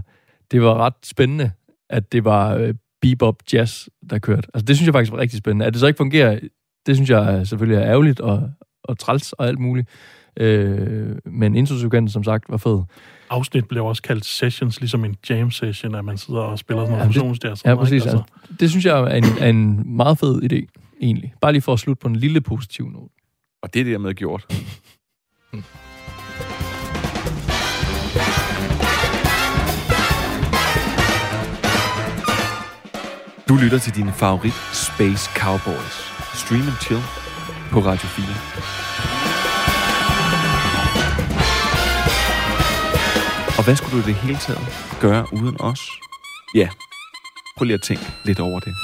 det 0.50 0.62
var 0.62 0.74
ret 0.74 0.94
spændende, 1.04 1.50
at 1.90 2.12
det 2.12 2.24
var 2.24 2.54
øh, 2.54 2.74
bebop 3.02 3.36
jazz, 3.52 3.86
der 4.10 4.18
kørte. 4.18 4.48
Altså, 4.54 4.64
det 4.64 4.76
synes 4.76 4.86
jeg 4.86 4.94
faktisk 4.94 5.12
var 5.12 5.18
rigtig 5.18 5.38
spændende. 5.38 5.66
At 5.66 5.72
det 5.72 5.80
så 5.80 5.86
ikke 5.86 5.96
fungerer, 5.96 6.38
det 6.86 6.96
synes 6.96 7.10
jeg 7.10 7.46
selvfølgelig 7.46 7.82
er 7.82 7.86
ærgerligt 7.90 8.20
og, 8.20 8.50
og 8.84 8.98
træls 8.98 9.32
og 9.32 9.46
alt 9.46 9.58
muligt. 9.58 9.88
Øh, 10.36 11.16
men 11.26 11.54
introsekvensen, 11.54 12.12
som 12.12 12.24
sagt, 12.24 12.44
var 12.48 12.56
fed. 12.56 12.82
Afsnit 13.30 13.68
blev 13.68 13.84
også 13.84 14.02
kaldt 14.02 14.24
sessions, 14.24 14.80
ligesom 14.80 15.04
en 15.04 15.16
jam 15.30 15.50
session, 15.50 15.94
at 15.94 16.04
man 16.04 16.18
sidder 16.18 16.40
og 16.40 16.58
spiller 16.58 16.82
sådan 16.84 16.92
Ja, 16.94 16.98
noget 16.98 17.14
det- 17.14 17.20
fusionsjazz. 17.20 17.64
Ja, 17.64 17.74
præcis. 17.74 18.02
Altså. 18.02 18.22
Det 18.60 18.70
synes 18.70 18.84
jeg 18.84 19.00
er 19.00 19.06
en, 19.14 19.24
er 19.40 19.46
en 19.48 19.96
meget 19.96 20.18
fed 20.18 20.42
idé, 20.42 20.82
egentlig. 21.00 21.34
Bare 21.40 21.52
lige 21.52 21.62
for 21.62 21.72
at 21.72 21.78
slutte 21.78 22.00
på 22.00 22.08
en 22.08 22.16
lille 22.16 22.40
positiv 22.40 22.88
note. 22.90 23.14
Og 23.62 23.74
det 23.74 23.80
er 23.80 23.84
det 23.84 23.92
dermed 23.92 24.14
gjort. 24.14 24.46
Du 33.48 33.56
lytter 33.56 33.78
til 33.78 33.94
din 33.94 34.12
favorit 34.12 34.58
Space 34.86 35.30
Cowboys. 35.40 35.96
Stream 36.42 36.66
and 36.72 36.78
chill 36.84 37.02
på 37.72 37.78
Radio 37.88 38.08
4. 38.08 38.26
Og 43.58 43.64
hvad 43.64 43.76
skulle 43.76 43.94
du 43.96 44.02
i 44.04 44.06
det 44.12 44.14
hele 44.14 44.38
taget 44.38 44.96
gøre 45.00 45.26
uden 45.32 45.56
os? 45.60 45.80
Ja, 46.54 46.68
prøv 47.56 47.64
lige 47.64 47.74
at 47.74 47.82
tænke 47.82 48.04
lidt 48.24 48.40
over 48.40 48.60
det. 48.60 48.74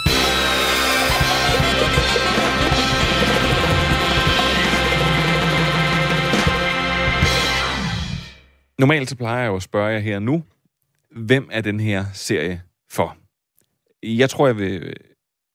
Normalt 8.78 9.10
så 9.10 9.16
plejer 9.16 9.40
jeg 9.42 9.48
jo 9.48 9.56
at 9.56 9.62
spørge 9.62 9.92
jer 9.92 9.98
her 9.98 10.18
nu, 10.18 10.44
hvem 11.16 11.48
er 11.52 11.60
den 11.60 11.80
her 11.80 12.04
serie 12.12 12.62
for? 12.90 13.23
Jeg 14.04 14.30
tror, 14.30 14.46
jeg 14.46 14.58
vil 14.58 14.94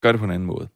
gøre 0.01 0.13
det 0.13 0.19
på 0.19 0.25
en 0.25 0.31
anden 0.31 0.47
måde. 0.47 0.67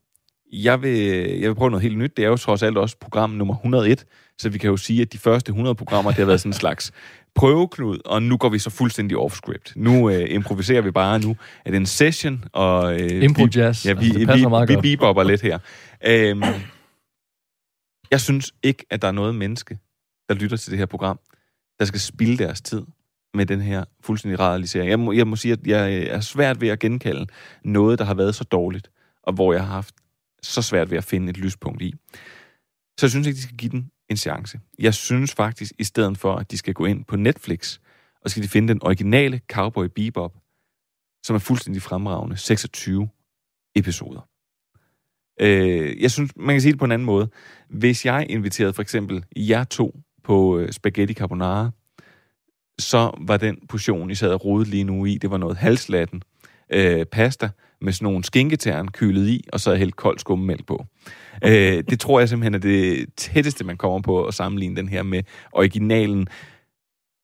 Jeg 0.51 0.81
vil, 0.81 0.97
jeg 1.39 1.49
vil 1.49 1.55
prøve 1.55 1.69
noget 1.71 1.81
helt 1.81 1.97
nyt. 1.97 2.17
Det 2.17 2.25
er 2.25 2.29
jo 2.29 2.37
trods 2.37 2.63
alt 2.63 2.77
også 2.77 2.97
program 2.97 3.29
nummer 3.29 3.53
101, 3.55 4.05
så 4.37 4.49
vi 4.49 4.57
kan 4.57 4.69
jo 4.69 4.77
sige, 4.77 5.01
at 5.01 5.13
de 5.13 5.17
første 5.17 5.49
100 5.49 5.75
programmer, 5.75 6.11
det 6.11 6.17
har 6.19 6.25
været 6.25 6.39
sådan 6.39 6.49
en 6.49 6.53
slags 6.53 6.91
prøveknud, 7.35 7.99
og 8.05 8.23
nu 8.23 8.37
går 8.37 8.49
vi 8.49 8.59
så 8.59 8.69
fuldstændig 8.69 9.17
off-script. 9.17 9.73
Nu 9.75 10.09
øh, 10.09 10.25
improviserer 10.29 10.81
vi 10.81 10.91
bare. 10.91 11.19
Nu 11.19 11.35
er 11.65 11.71
det 11.71 11.77
en 11.77 11.85
session, 11.85 12.43
og... 12.53 13.01
Øh, 13.01 13.23
Impro 13.23 13.43
vi- 13.43 13.49
jazz. 13.55 13.85
Ja, 13.85 13.93
vi, 13.93 14.05
Altså, 14.05 14.19
det 14.19 14.27
passer 14.27 14.45
vi, 14.47 14.49
meget 14.49 14.69
vi 14.69 14.73
godt. 14.73 14.83
bebopper 14.83 15.23
lidt 15.23 15.41
her. 15.41 15.59
Øhm, 16.05 16.43
jeg 18.11 18.21
synes 18.21 18.53
ikke, 18.63 18.85
at 18.89 19.01
der 19.01 19.07
er 19.07 19.11
noget 19.11 19.35
menneske, 19.35 19.77
der 20.29 20.35
lytter 20.35 20.57
til 20.57 20.71
det 20.71 20.79
her 20.79 20.85
program, 20.85 21.19
der 21.79 21.85
skal 21.85 21.99
spilde 21.99 22.37
deres 22.43 22.61
tid 22.61 22.81
med 23.33 23.45
den 23.45 23.61
her 23.61 23.85
fuldstændig 24.01 24.39
realisering. 24.39 24.89
Jeg 24.89 24.99
må, 24.99 25.11
jeg 25.11 25.27
må 25.27 25.35
sige, 25.35 25.51
at 25.51 25.67
jeg 25.67 25.93
øh, 25.93 26.07
er 26.07 26.19
svært 26.19 26.61
ved 26.61 26.69
at 26.69 26.79
genkalde 26.79 27.27
noget, 27.63 27.99
der 27.99 28.05
har 28.05 28.13
været 28.13 28.35
så 28.35 28.43
dårligt, 28.43 28.91
og 29.23 29.33
hvor 29.33 29.53
jeg 29.53 29.61
har 29.61 29.73
haft 29.73 29.95
så 30.41 30.61
svært 30.61 30.91
ved 30.91 30.97
at 30.97 31.03
finde 31.03 31.29
et 31.29 31.37
lyspunkt 31.37 31.81
i. 31.81 31.93
Så 32.99 33.05
jeg 33.05 33.09
synes 33.09 33.27
ikke, 33.27 33.37
de 33.37 33.41
skal 33.41 33.57
give 33.57 33.71
den 33.71 33.91
en 34.09 34.17
chance. 34.17 34.59
Jeg 34.79 34.93
synes 34.93 35.33
faktisk, 35.33 35.73
i 35.79 35.83
stedet 35.83 36.17
for, 36.17 36.35
at 36.35 36.51
de 36.51 36.57
skal 36.57 36.73
gå 36.73 36.85
ind 36.85 37.05
på 37.05 37.15
Netflix, 37.15 37.79
og 38.21 38.29
skal 38.29 38.43
de 38.43 38.47
finde 38.47 38.73
den 38.73 38.83
originale 38.83 39.41
Cowboy 39.51 39.85
Bebop, 39.95 40.33
som 41.23 41.35
er 41.35 41.39
fuldstændig 41.39 41.81
fremragende, 41.81 42.37
26 42.37 43.09
episoder. 43.75 44.27
Øh, 45.41 46.01
jeg 46.01 46.11
synes, 46.11 46.31
man 46.35 46.55
kan 46.55 46.61
sige 46.61 46.71
det 46.71 46.79
på 46.79 46.85
en 46.85 46.91
anden 46.91 47.05
måde. 47.05 47.29
Hvis 47.69 48.05
jeg 48.05 48.25
inviterede 48.29 48.73
for 48.73 48.81
eksempel 48.81 49.25
jer 49.35 49.63
to 49.63 49.99
på 50.23 50.57
øh, 50.57 50.71
spaghetti 50.71 51.13
carbonara, 51.13 51.71
så 52.79 53.11
var 53.21 53.37
den 53.37 53.57
portion, 53.69 54.11
I 54.11 54.15
sad 54.15 54.29
og 54.29 54.45
rodede 54.45 54.69
lige 54.69 54.83
nu 54.83 55.05
i, 55.05 55.17
det 55.17 55.31
var 55.31 55.37
noget 55.37 55.57
halslatten 55.57 56.23
øh, 56.69 57.05
pasta 57.05 57.49
med 57.81 57.93
sådan 57.93 58.03
nogle 58.05 58.23
skinketern 58.23 58.87
kølet 58.87 59.27
i, 59.27 59.43
og 59.53 59.59
så 59.59 59.75
helt 59.75 59.95
koldt 59.95 60.21
skummemælk 60.21 60.65
på. 60.65 60.85
Øh, 61.43 61.83
det 61.89 61.99
tror 61.99 62.19
jeg 62.19 62.29
simpelthen 62.29 62.53
er 62.53 62.59
det 62.59 63.05
tætteste, 63.17 63.63
man 63.63 63.77
kommer 63.77 64.01
på 64.01 64.25
at 64.25 64.33
sammenligne 64.33 64.75
den 64.75 64.89
her 64.89 65.03
med 65.03 65.23
originalen. 65.51 66.27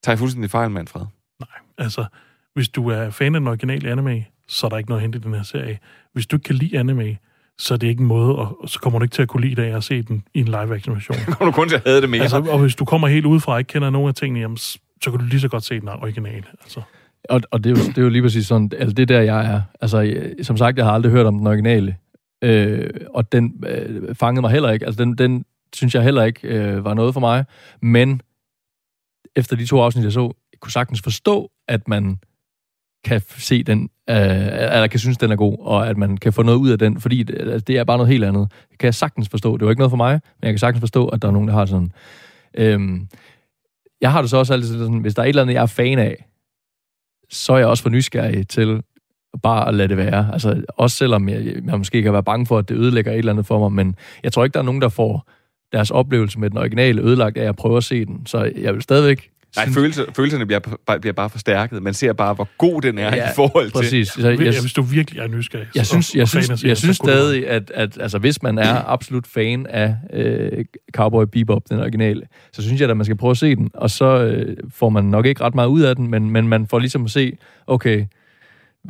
Tager 0.04 0.14
jeg 0.14 0.20
fuldstændig 0.20 0.52
fejl, 0.52 0.72
Manfred? 0.72 1.06
Altså, 1.78 2.06
hvis 2.54 2.70
du 2.70 2.88
er 2.88 3.10
fan 3.10 3.36
af 3.36 3.42
den 3.42 3.48
originale 3.48 3.92
anime, 3.92 4.26
så 4.48 4.66
er 4.68 4.70
der 4.70 4.78
ikke 4.78 4.90
noget 4.90 5.00
at 5.00 5.02
hente 5.02 5.20
i 5.20 5.22
den 5.22 5.34
her 5.34 5.44
serie. 5.44 5.80
Hvis 6.14 6.28
du 6.28 6.36
ikke 6.36 6.44
kan 6.44 6.56
lide 6.56 6.80
anime, 6.80 7.18
så 7.58 7.74
er 7.74 7.78
det 7.78 7.88
ikke 7.88 8.02
en 8.02 8.08
måde, 8.08 8.36
og 8.36 8.70
så 8.70 8.80
kommer 8.80 9.00
du 9.00 9.04
ikke 9.04 9.14
til 9.14 9.22
at 9.22 9.28
kunne 9.28 9.48
lide 9.48 9.62
det 9.62 9.68
at 9.68 9.84
se 9.84 10.02
den 10.02 10.24
i 10.34 10.40
en 10.40 10.46
live-action 10.46 10.96
version. 10.96 11.18
Kommer 11.38 11.46
du 11.46 11.52
kun 11.52 11.70
til 11.70 11.76
at 11.76 11.82
have 11.86 12.02
det 12.02 12.10
mere? 12.10 12.22
altså, 12.22 12.38
og 12.38 12.60
hvis 12.60 12.76
du 12.76 12.86
kommer 12.86 13.08
helt 13.08 13.26
udefra 13.26 13.54
og 13.54 13.60
ikke 13.60 13.70
kender 13.70 13.90
nogen 13.90 14.08
af 14.08 14.16
tingene, 14.16 14.40
jamen, 14.40 14.58
så 15.04 15.12
kan 15.12 15.20
du 15.20 15.26
lige 15.26 15.40
så 15.40 15.48
godt 15.48 15.64
se 15.64 15.80
den 15.80 15.90
originale. 15.90 16.44
Altså. 16.62 16.82
Og, 17.30 17.42
og 17.52 17.64
det, 17.64 17.78
er 17.78 17.82
jo, 17.82 17.88
det 17.88 17.98
er 17.98 18.02
jo 18.02 18.10
lige 18.10 18.22
præcis 18.22 18.48
sådan, 18.48 18.72
altså 18.78 18.94
det 18.94 19.10
der, 19.10 19.22
jeg 19.22 19.46
er. 19.46 19.62
Altså, 19.82 20.00
jeg, 20.00 20.34
som 20.42 20.58
sagt, 20.58 20.78
jeg 20.78 20.86
har 20.86 20.92
aldrig 20.92 21.12
hørt 21.12 21.26
om 21.26 21.38
den 21.38 21.48
originale. 21.48 21.96
Øh, 22.42 22.90
og 23.10 23.32
den 23.32 23.64
øh, 23.68 24.16
fangede 24.16 24.42
mig 24.42 24.52
heller 24.52 24.72
ikke. 24.72 24.86
Altså, 24.86 25.04
den, 25.04 25.18
den, 25.18 25.46
synes 25.76 25.96
jeg 25.96 26.04
heller 26.04 26.24
ikke 26.24 26.48
øh, 26.48 26.86
var 26.86 26.94
noget 26.94 27.14
for 27.14 27.20
mig. 27.20 27.46
Men 27.82 28.22
efter 29.36 29.56
de 29.56 29.66
to 29.66 29.82
afsnit, 29.82 30.04
jeg 30.04 30.12
så, 30.12 30.34
jeg 30.54 30.60
kunne 30.60 30.72
sagtens 30.72 31.02
forstå, 31.02 31.52
at 31.68 31.88
man 31.88 32.20
kan 33.04 33.22
se 33.22 33.64
den, 33.64 33.90
øh, 34.10 34.16
eller 34.16 34.88
kan 34.88 35.00
synes, 35.00 35.18
den 35.18 35.32
er 35.32 35.36
god, 35.36 35.58
og 35.60 35.88
at 35.88 35.98
man 35.98 36.18
kan 36.18 36.34
få 36.34 36.44
noget 36.44 36.58
ud 36.58 36.70
af 36.70 36.80
den, 36.80 37.02
fordi 37.02 37.24
det, 37.24 37.36
altså, 37.40 37.60
det 37.60 37.78
er 37.78 37.84
bare 37.84 37.98
noget 37.98 38.12
helt 38.12 38.24
andet. 38.24 38.52
Det 38.72 38.80
kan 38.80 38.86
jeg 38.86 38.96
sagtens 38.96 39.30
forstå. 39.30 39.58
Det 39.58 39.66
var 39.66 39.72
ikke 39.72 39.80
noget 39.80 39.92
for 39.92 39.98
mig, 39.98 40.12
men 40.14 40.46
jeg 40.46 40.52
kan 40.52 40.60
sagtens 40.60 40.80
forstå, 40.80 41.08
at 41.08 41.22
der 41.22 41.28
er 41.28 41.32
nogen, 41.32 41.48
der 41.48 41.54
har 41.54 41.66
sådan. 41.66 41.92
Øh, 42.54 43.00
jeg 44.02 44.12
har 44.12 44.22
det 44.22 44.30
så 44.30 44.38
også 44.38 44.54
altid 44.54 44.80
sådan, 44.80 45.00
hvis 45.00 45.16
der 45.16 45.22
er 45.22 45.26
et 45.26 45.30
eller 45.30 45.42
andet, 45.42 45.54
jeg 45.54 45.62
er 45.62 45.66
fan 45.66 46.00
af, 46.00 46.26
så 47.30 47.54
er 47.54 47.58
jeg 47.58 47.68
også 47.68 47.84
for 47.84 47.90
nysgerrig 47.90 48.48
til 48.48 48.84
bare 49.44 49.68
at 49.68 49.74
lade 49.74 49.88
det 49.88 49.98
være. 49.98 50.30
Altså, 50.34 50.64
også 50.78 50.98
selvom 50.98 51.30
jeg, 51.30 51.46
jeg 51.46 51.78
måske 51.78 52.04
kan 52.04 52.14
være 52.14 52.24
bange 52.24 52.46
for, 52.46 52.58
at 52.58 52.70
det 52.70 52.76
ødelægger 52.76 53.12
et 53.12 53.18
eller 53.18 53.32
andet 53.32 53.46
for 53.46 53.60
mig, 53.60 53.72
men 53.86 53.96
jeg 54.24 54.34
tror 54.34 54.44
ikke, 54.44 54.54
der 54.54 54.60
er 54.60 54.64
nogen, 54.64 54.82
der 54.82 54.90
får 54.90 55.30
deres 55.72 55.92
oplevelse 55.92 56.40
med 56.40 56.50
den 56.50 56.58
originale 56.58 57.02
ødelagt 57.02 57.38
af 57.38 57.50
at 57.50 57.56
prøve 57.56 57.78
at 57.78 57.84
se 57.84 58.06
den. 58.06 58.26
Så 58.26 58.52
jeg 58.56 58.74
vil 58.74 58.82
stadigvæk 58.82 59.30
Nej, 59.56 59.66
synes- 59.66 59.76
følelse, 59.78 60.06
følelserne 60.16 60.46
bliver, 60.46 60.60
bare- 60.86 61.00
bliver 61.00 61.14
bare 61.14 61.30
forstærket. 61.30 61.84
Man 61.84 61.94
ser 61.94 62.14
bare, 62.14 62.34
hvor 62.34 62.48
god 62.58 62.82
den 62.82 62.98
er 62.98 63.16
Ja, 63.16 63.30
i 63.30 63.32
forhold 63.36 63.66
til... 63.66 63.72
Præcis. 63.72 64.18
Jeg, 64.18 64.40
jeg, 64.42 64.62
hvis 64.62 64.74
du 64.74 64.82
virkelig 64.82 65.20
er 65.22 65.28
nysgerrig. 65.28 65.68
jeg 65.76 65.86
synes, 65.86 66.10
og- 66.14 66.18
jeg 66.18 66.28
synes, 66.28 66.64
jeg 66.64 66.78
så 66.78 66.82
synes 66.82 66.98
stadig, 66.98 67.48
at, 67.48 67.72
at 67.76 67.98
altså, 68.02 68.18
hvis 68.20 68.44
man 68.44 68.58
er 68.58 68.84
absolut 68.90 69.28
fan 69.28 69.66
af 69.68 69.96
øh, 70.14 70.66
Cowboy 70.94 71.24
Bebop, 71.32 71.62
den 71.70 71.80
originale, 71.80 72.22
så 72.54 72.62
synes 72.62 72.82
jeg, 72.82 72.90
at 72.90 72.98
man 72.98 73.06
skal 73.06 73.18
prøve 73.18 73.32
at 73.32 73.38
se 73.38 73.56
den, 73.56 73.70
og 73.74 73.90
så 73.90 74.06
øh, 74.24 74.58
får 74.74 74.90
man 74.90 75.04
nok 75.06 75.26
ikke 75.26 75.44
ret 75.44 75.56
meget 75.56 75.68
ud 75.68 75.82
af 75.82 75.96
den, 75.96 76.08
men, 76.12 76.30
men 76.30 76.48
man 76.48 76.68
får 76.68 76.80
ligesom 76.80 77.06
at 77.06 77.12
se, 77.12 77.38
okay, 77.68 78.06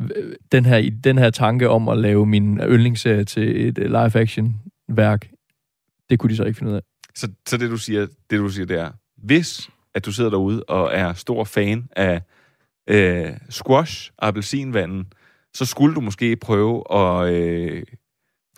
øh, 0.00 0.06
den 0.52 0.64
her, 0.66 0.90
den 1.04 1.18
her 1.18 1.30
tanke 1.30 1.68
om 1.68 1.88
at 1.88 1.98
lave 1.98 2.26
min 2.26 2.58
yndlingsserie 2.58 3.24
til 3.24 3.68
et 3.68 3.78
øh, 3.78 3.86
live-action-værk, 3.86 5.28
det 6.10 6.18
kunne 6.18 6.30
de 6.30 6.36
så 6.36 6.44
ikke 6.44 6.58
finde 6.58 6.72
ud 6.72 6.76
af. 6.76 6.82
Så, 7.14 7.28
så 7.48 7.56
det, 7.56 7.70
du 7.70 7.76
siger, 7.76 8.06
det, 8.30 8.38
du 8.38 8.48
siger, 8.48 8.66
det 8.66 8.80
er, 8.80 8.88
hvis 9.22 9.70
at 9.94 10.06
du 10.06 10.12
sidder 10.12 10.30
derude 10.30 10.64
og 10.64 10.90
er 10.92 11.12
stor 11.12 11.44
fan 11.44 11.88
af 11.96 12.22
øh, 12.90 13.30
squash, 13.50 14.10
appelsinvanden, 14.18 15.12
så 15.54 15.64
skulle 15.64 15.94
du 15.94 16.00
måske 16.00 16.36
prøve 16.36 16.84
at, 16.92 17.32
øh, 17.32 17.82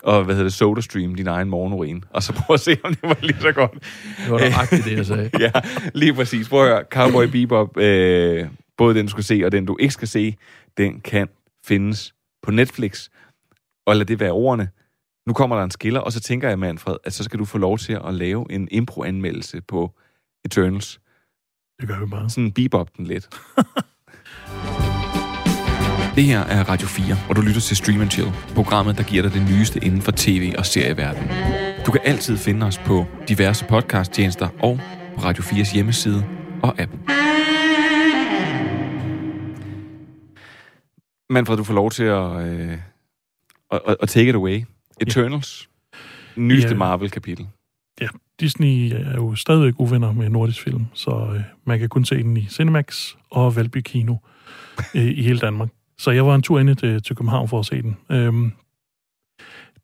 og, 0.03 0.25
hvad 0.25 0.35
hedder 0.35 0.49
det, 0.49 0.53
SodaStream 0.53 1.15
din 1.15 1.27
egen 1.27 1.49
morgenurin, 1.49 2.05
og 2.11 2.23
så 2.23 2.33
prøve 2.33 2.55
at 2.55 2.61
se, 2.61 2.77
om 2.85 2.95
det 2.95 3.03
var 3.03 3.19
lige 3.23 3.41
så 3.41 3.53
godt. 3.53 3.73
Det 3.73 4.31
var 4.31 4.39
nøjagtigt 4.39 4.85
det, 4.85 4.97
jeg 4.97 5.07
sagde. 5.07 5.31
ja, 5.41 5.51
lige 5.95 6.15
præcis. 6.15 6.49
Prøv 6.49 6.63
at 6.63 6.69
høre, 6.69 6.85
Cowboy 6.91 7.25
Bebop, 7.25 7.77
øh, 7.77 8.49
både 8.77 8.95
den, 8.95 9.07
du 9.07 9.11
skal 9.11 9.25
se, 9.25 9.43
og 9.45 9.53
den, 9.53 9.67
du 9.67 9.77
ikke 9.81 9.95
skal 9.95 10.09
se, 10.09 10.37
den 10.77 11.01
kan 11.01 11.29
findes 11.65 12.15
på 12.43 12.51
Netflix. 12.51 13.09
Og 13.87 13.97
lad 13.97 14.07
det 14.07 14.21
være 14.21 14.33
ordene. 14.33 14.69
Nu 15.27 15.33
kommer 15.33 15.57
der 15.57 15.65
en 15.65 15.71
skiller, 15.71 16.01
og 16.01 16.13
så 16.13 16.21
tænker 16.21 16.49
jeg, 16.49 16.59
Manfred, 16.59 16.97
at 17.05 17.13
så 17.13 17.25
skal 17.25 17.39
du 17.39 17.45
få 17.45 17.59
lov 17.59 17.79
til 17.79 17.99
at 18.05 18.15
lave 18.15 18.47
en 18.51 18.69
impro-anmeldelse 18.71 19.61
på 19.61 19.91
Eternals. 20.45 21.01
Det 21.83 21.89
gør 21.91 22.01
vi 22.01 22.07
bare. 22.07 22.31
Sådan 22.31 22.53
bebop 22.53 22.97
den 22.97 23.07
lidt. 23.07 23.29
Det 26.17 26.25
her 26.25 26.41
er 26.41 26.65
Radio 26.69 26.87
4, 26.87 27.17
hvor 27.27 27.35
du 27.35 27.41
lytter 27.41 27.61
til 27.61 27.77
Stream 27.77 28.01
and 28.01 28.11
Chill, 28.11 28.29
programmet, 28.55 28.99
der 28.99 29.03
giver 29.03 29.23
dig 29.23 29.33
det 29.33 29.43
nyeste 29.51 29.85
inden 29.85 30.03
for 30.03 30.13
tv- 30.17 30.55
og 30.59 30.67
serieverdenen. 30.67 31.29
Du 31.87 31.91
kan 31.93 32.01
altid 32.05 32.37
finde 32.39 32.67
os 32.67 32.79
på 32.79 33.07
diverse 33.29 33.65
podcasttjenester 33.65 34.49
og 34.63 34.81
på 35.15 35.21
Radio 35.21 35.43
4's 35.43 35.75
hjemmeside 35.75 36.25
og 36.63 36.75
app. 36.81 36.93
Manfred, 41.31 41.57
du 41.57 41.65
får 41.65 41.75
lov 41.75 41.91
til 41.91 42.05
at, 42.05 42.47
øh, 42.47 42.79
at, 43.73 43.97
at, 44.03 44.09
take 44.09 44.29
it 44.29 44.35
away. 44.35 44.65
Eternals. 45.01 45.69
Nyeste 46.37 46.69
Ja. 46.69 46.75
Marvel-kapitel. 46.77 47.49
Disney 48.43 48.93
er 48.93 49.15
jo 49.15 49.35
stadigvæk 49.35 49.75
uvenner 49.79 50.13
med 50.13 50.29
nordisk 50.29 50.63
film, 50.63 50.87
så 50.95 51.11
øh, 51.35 51.43
man 51.65 51.79
kan 51.79 51.89
kun 51.89 52.05
se 52.05 52.23
den 52.23 52.37
i 52.37 52.47
Cinemax 52.47 53.15
og 53.31 53.57
Valby 53.57 53.81
Kino 53.81 54.17
øh, 54.95 55.05
i 55.05 55.23
hele 55.23 55.39
Danmark. 55.39 55.69
Så 55.99 56.11
jeg 56.11 56.27
var 56.27 56.35
en 56.35 56.43
tur 56.43 56.61
ind 56.61 56.77
til, 56.77 56.89
øh, 56.89 57.03
til 57.03 57.17
København 57.17 57.49
for 57.49 57.59
at 57.59 57.67
se 57.67 57.83
den. 57.83 57.97
Øhm, 58.11 58.53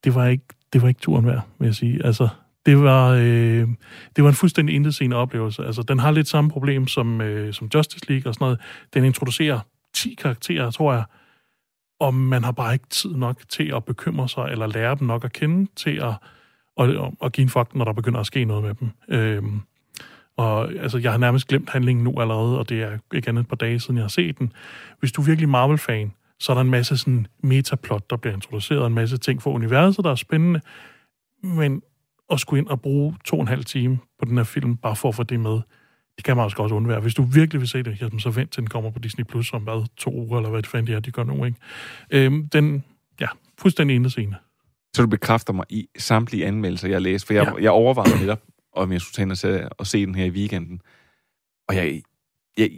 det, 0.05 0.15
var 0.15 0.27
ikke, 0.27 0.45
det 0.73 0.83
var 0.83 0.89
ikke 0.89 1.01
turen 1.01 1.27
værd, 1.27 1.41
vil 1.59 1.67
jeg 1.67 1.75
sige. 1.75 2.07
Altså, 2.07 2.29
det 2.67 2.83
var, 2.83 3.11
øh, 3.11 3.69
det 4.17 4.25
var 4.25 4.29
en 4.29 4.35
fuldstændig 4.35 4.75
intetsigende 4.75 5.17
oplevelse. 5.17 5.65
Altså, 5.65 5.83
den 5.83 5.99
har 5.99 6.11
lidt 6.11 6.29
samme 6.29 6.51
problem 6.51 6.87
som, 6.87 7.21
øh, 7.21 7.55
som 7.55 7.71
Justice 7.75 8.09
League 8.09 8.31
og 8.31 8.35
sådan 8.35 8.45
noget. 8.45 8.61
Den 8.95 9.05
introducerer 9.05 9.61
10 9.95 10.15
karakterer, 10.15 10.71
tror 10.71 10.93
jeg, 10.93 11.05
og 12.01 12.15
man 12.15 12.45
har 12.45 12.53
bare 12.53 12.73
ikke 12.73 12.89
tid 12.91 13.15
nok 13.15 13.43
til 13.49 13.73
at 13.77 13.85
bekymre 13.85 14.29
sig, 14.29 14.49
eller 14.51 14.67
lære 14.67 14.95
dem 14.95 15.07
nok 15.07 15.25
at 15.25 15.33
kende, 15.33 15.71
til 15.77 15.91
at, 15.91 16.15
og, 16.79 17.15
og, 17.21 17.33
give 17.33 17.43
en 17.43 17.49
fuck, 17.49 17.75
når 17.75 17.85
der 17.85 17.93
begynder 17.93 18.21
at 18.21 18.27
ske 18.27 18.45
noget 18.45 18.65
med 18.65 18.75
dem. 18.75 18.91
Øhm, 19.09 19.61
og 20.37 20.73
altså, 20.73 20.99
jeg 20.99 21.11
har 21.11 21.19
nærmest 21.19 21.49
glemt 21.49 21.71
handlingen 21.71 22.05
nu 22.05 22.21
allerede, 22.21 22.59
og 22.59 22.69
det 22.69 22.83
er 22.83 22.99
ikke 23.15 23.29
andet 23.29 23.43
et 23.43 23.49
par 23.49 23.57
dage 23.57 23.81
siden, 23.81 23.97
jeg 23.97 24.05
har 24.05 24.09
set 24.09 24.39
den. 24.39 24.53
Hvis 25.01 25.13
du 25.13 25.21
er 25.21 25.27
virkelig 25.27 25.49
Marvel-fan, 25.49 26.13
så 26.41 26.53
er 26.53 26.55
der 26.55 26.61
en 26.61 26.71
masse 26.71 26.97
sådan 26.97 27.27
metaplot, 27.43 28.11
der 28.11 28.17
bliver 28.17 28.35
introduceret, 28.35 28.87
en 28.87 28.95
masse 28.95 29.17
ting 29.17 29.43
for 29.43 29.51
universet, 29.51 30.05
der 30.05 30.11
er 30.11 30.15
spændende, 30.15 30.61
men 31.43 31.83
at 32.31 32.41
skulle 32.41 32.61
ind 32.61 32.69
og 32.69 32.81
bruge 32.81 33.17
to 33.25 33.37
og 33.37 33.43
en 33.43 33.49
halv 33.49 33.65
time 33.65 33.99
på 34.19 34.25
den 34.25 34.37
her 34.37 34.45
film, 34.45 34.77
bare 34.77 34.97
for 34.97 35.09
at 35.09 35.15
få 35.15 35.23
det 35.23 35.41
med, 35.41 35.61
det 36.17 36.25
kan 36.25 36.37
man 36.37 36.45
også 36.45 36.57
godt 36.57 36.73
undvære. 36.73 37.01
Hvis 37.01 37.15
du 37.15 37.23
virkelig 37.23 37.61
vil 37.61 37.69
se 37.69 37.83
det, 37.83 38.03
jamen, 38.03 38.21
så 38.21 38.31
vent 38.31 38.53
til 38.53 38.61
den 38.61 38.71
kommer 38.71 38.91
på 38.91 38.99
Disney 38.99 39.25
Plus 39.25 39.53
om 39.53 39.63
hvad, 39.63 39.87
to 39.97 40.11
uger, 40.15 40.39
eller 40.39 40.51
hvad 40.51 40.63
det 40.63 40.71
fanden 40.71 40.87
det 40.87 40.95
er, 40.95 41.01
de 41.01 41.11
gør 41.11 41.25
nu, 41.25 41.45
ikke? 41.45 41.59
Øhm, 42.11 42.49
den, 42.49 42.85
ja, 43.21 43.27
fuldstændig 43.59 43.95
indescene. 43.95 44.37
Så 44.95 45.03
du 45.03 45.09
bekræfter 45.09 45.53
mig 45.53 45.65
i 45.69 45.89
samtlige 45.99 46.47
anmeldelser, 46.47 46.89
jeg 46.89 46.95
har 46.95 47.01
læst, 47.01 47.27
for 47.27 47.35
jeg, 47.35 47.53
ja. 47.57 47.63
jeg 47.63 47.71
overvejede 47.71 48.21
netop, 48.21 48.43
om 48.73 48.93
jeg 48.93 49.01
skulle 49.01 49.15
tage 49.15 49.25
ind 49.25 49.31
og 49.31 49.37
se, 49.39 49.69
og 49.69 49.87
se 49.87 50.07
den 50.07 50.15
her 50.15 50.25
i 50.25 50.31
weekenden. 50.31 50.81
Og 51.69 51.77
jeg, 51.77 52.03
jeg 52.59 52.71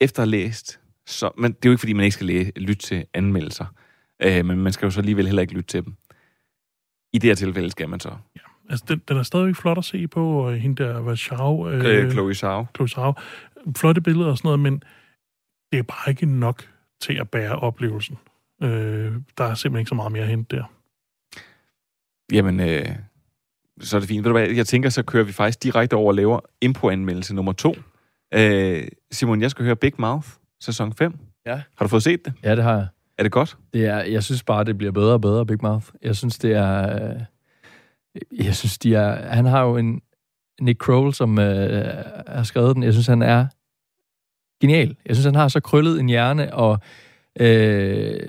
efter 0.00 0.22
at 0.22 0.28
have 0.28 0.30
læst, 0.30 0.80
så, 1.06 1.30
men 1.38 1.52
det 1.52 1.64
er 1.64 1.68
jo 1.68 1.72
ikke, 1.72 1.80
fordi 1.80 1.92
man 1.92 2.04
ikke 2.04 2.14
skal 2.14 2.26
læ- 2.26 2.50
lytte 2.56 2.82
til 2.82 3.06
anmeldelser, 3.14 3.66
øh, 4.22 4.44
men 4.44 4.58
man 4.58 4.72
skal 4.72 4.86
jo 4.86 4.90
så 4.90 5.00
alligevel 5.00 5.26
heller 5.26 5.42
ikke 5.42 5.54
lytte 5.54 5.68
til 5.68 5.84
dem. 5.84 5.94
I 7.12 7.18
det 7.18 7.30
her 7.30 7.34
tilfælde 7.34 7.70
skal 7.70 7.88
man 7.88 8.00
så. 8.00 8.16
Altså, 8.70 8.84
den, 8.88 9.02
den 9.08 9.16
er 9.16 9.22
stadigvæk 9.22 9.56
flot 9.56 9.78
at 9.78 9.84
se 9.84 10.08
på, 10.08 10.46
og 10.46 10.56
hende 10.56 10.84
der, 10.84 11.00
hvad 11.00 11.16
Chau... 11.16 11.70
Øh, 11.70 12.10
Chloe 12.10 12.34
Zhao. 12.34 12.66
Chloe 12.76 12.88
Zhao. 12.88 13.14
Flotte 13.76 14.00
billeder 14.00 14.30
og 14.30 14.38
sådan 14.38 14.46
noget, 14.46 14.60
men 14.60 14.82
det 15.72 15.78
er 15.78 15.82
bare 15.82 16.10
ikke 16.10 16.26
nok 16.26 16.68
til 17.00 17.14
at 17.14 17.30
bære 17.30 17.56
oplevelsen. 17.56 18.18
Øh, 18.62 19.12
der 19.38 19.44
er 19.44 19.54
simpelthen 19.54 19.78
ikke 19.78 19.88
så 19.88 19.94
meget 19.94 20.12
mere 20.12 20.22
at 20.22 20.28
hente 20.28 20.56
der. 20.56 20.64
Jamen, 22.32 22.60
øh, 22.60 22.88
så 23.80 23.96
er 23.96 24.00
det 24.00 24.08
fint. 24.08 24.24
Ved 24.24 24.30
du 24.32 24.38
hvad, 24.38 24.48
jeg 24.48 24.66
tænker, 24.66 24.88
så 24.88 25.02
kører 25.02 25.24
vi 25.24 25.32
faktisk 25.32 25.62
direkte 25.62 25.94
over 25.94 26.08
og 26.08 26.14
laver 26.14 26.40
info-anmeldelse 26.60 27.34
nummer 27.34 27.52
to. 27.52 27.74
Øh, 28.34 28.88
Simon, 29.10 29.40
jeg 29.42 29.50
skal 29.50 29.64
høre 29.64 29.76
Big 29.76 29.92
Mouth, 29.98 30.28
sæson 30.60 30.92
5. 30.92 31.18
Ja. 31.46 31.54
Har 31.76 31.84
du 31.84 31.88
fået 31.88 32.02
set 32.02 32.24
det? 32.24 32.32
Ja, 32.44 32.56
det 32.56 32.64
har 32.64 32.74
jeg. 32.76 32.86
Er 33.18 33.22
det 33.22 33.32
godt? 33.32 33.56
Det 33.72 33.86
er, 33.86 34.02
jeg 34.02 34.22
synes 34.22 34.42
bare, 34.42 34.64
det 34.64 34.78
bliver 34.78 34.92
bedre 34.92 35.12
og 35.12 35.20
bedre, 35.20 35.46
Big 35.46 35.58
Mouth. 35.62 35.86
Jeg 36.02 36.16
synes, 36.16 36.38
det 36.38 36.52
er... 36.52 37.04
øh, 37.12 37.20
Jeg 38.46 38.56
synes, 38.56 38.78
de 38.78 38.94
er... 38.94 39.28
Han 39.34 39.44
har 39.44 39.62
jo 39.62 39.76
en 39.76 40.00
Nick 40.60 40.78
Kroll, 40.78 41.14
som 41.14 41.38
øh, 41.38 41.84
har 42.26 42.42
skrevet 42.42 42.74
den. 42.76 42.82
Jeg 42.82 42.92
synes, 42.92 43.06
han 43.06 43.22
er 43.22 43.46
genial. 44.60 44.96
Jeg 45.06 45.16
synes, 45.16 45.24
han 45.24 45.34
har 45.34 45.48
så 45.48 45.60
krøllet 45.60 46.00
en 46.00 46.08
hjerne 46.08 46.54
og 46.54 46.78
øh, 47.40 48.20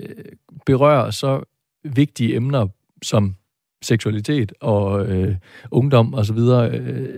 berører 0.66 1.10
så 1.10 1.40
vigtige 1.84 2.36
emner 2.36 2.66
som 3.02 3.36
seksualitet 3.84 4.52
og 4.60 5.06
øh, 5.06 5.36
ungdom 5.70 6.14
og 6.14 6.26
så 6.26 6.32
videre 6.32 6.78
øh, 6.78 7.08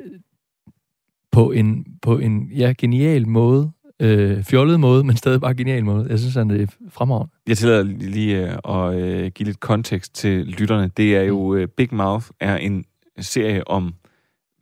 på 1.32 1.52
en, 1.52 1.86
på 2.02 2.18
en 2.18 2.50
ja, 2.56 2.74
genial 2.78 3.28
måde. 3.28 3.70
Øh, 4.00 4.42
fjollet 4.42 4.80
måde, 4.80 5.04
men 5.04 5.16
stadig 5.16 5.40
bare 5.40 5.54
genial 5.54 5.84
måde. 5.84 6.06
Jeg 6.10 6.18
synes, 6.18 6.34
han 6.34 6.50
er 6.50 6.66
fremragende. 6.90 7.32
Jeg 7.48 7.58
tillader 7.58 7.82
lige 7.82 8.52
øh, 8.52 8.58
at 8.68 8.94
øh, 8.94 9.30
give 9.30 9.46
lidt 9.46 9.60
kontekst 9.60 10.14
til 10.14 10.46
lytterne. 10.46 10.90
Det 10.96 11.16
er 11.16 11.22
jo, 11.22 11.54
øh, 11.54 11.68
Big 11.68 11.94
Mouth 11.94 12.26
er 12.40 12.56
en 12.56 12.84
serie 13.18 13.68
om 13.68 13.94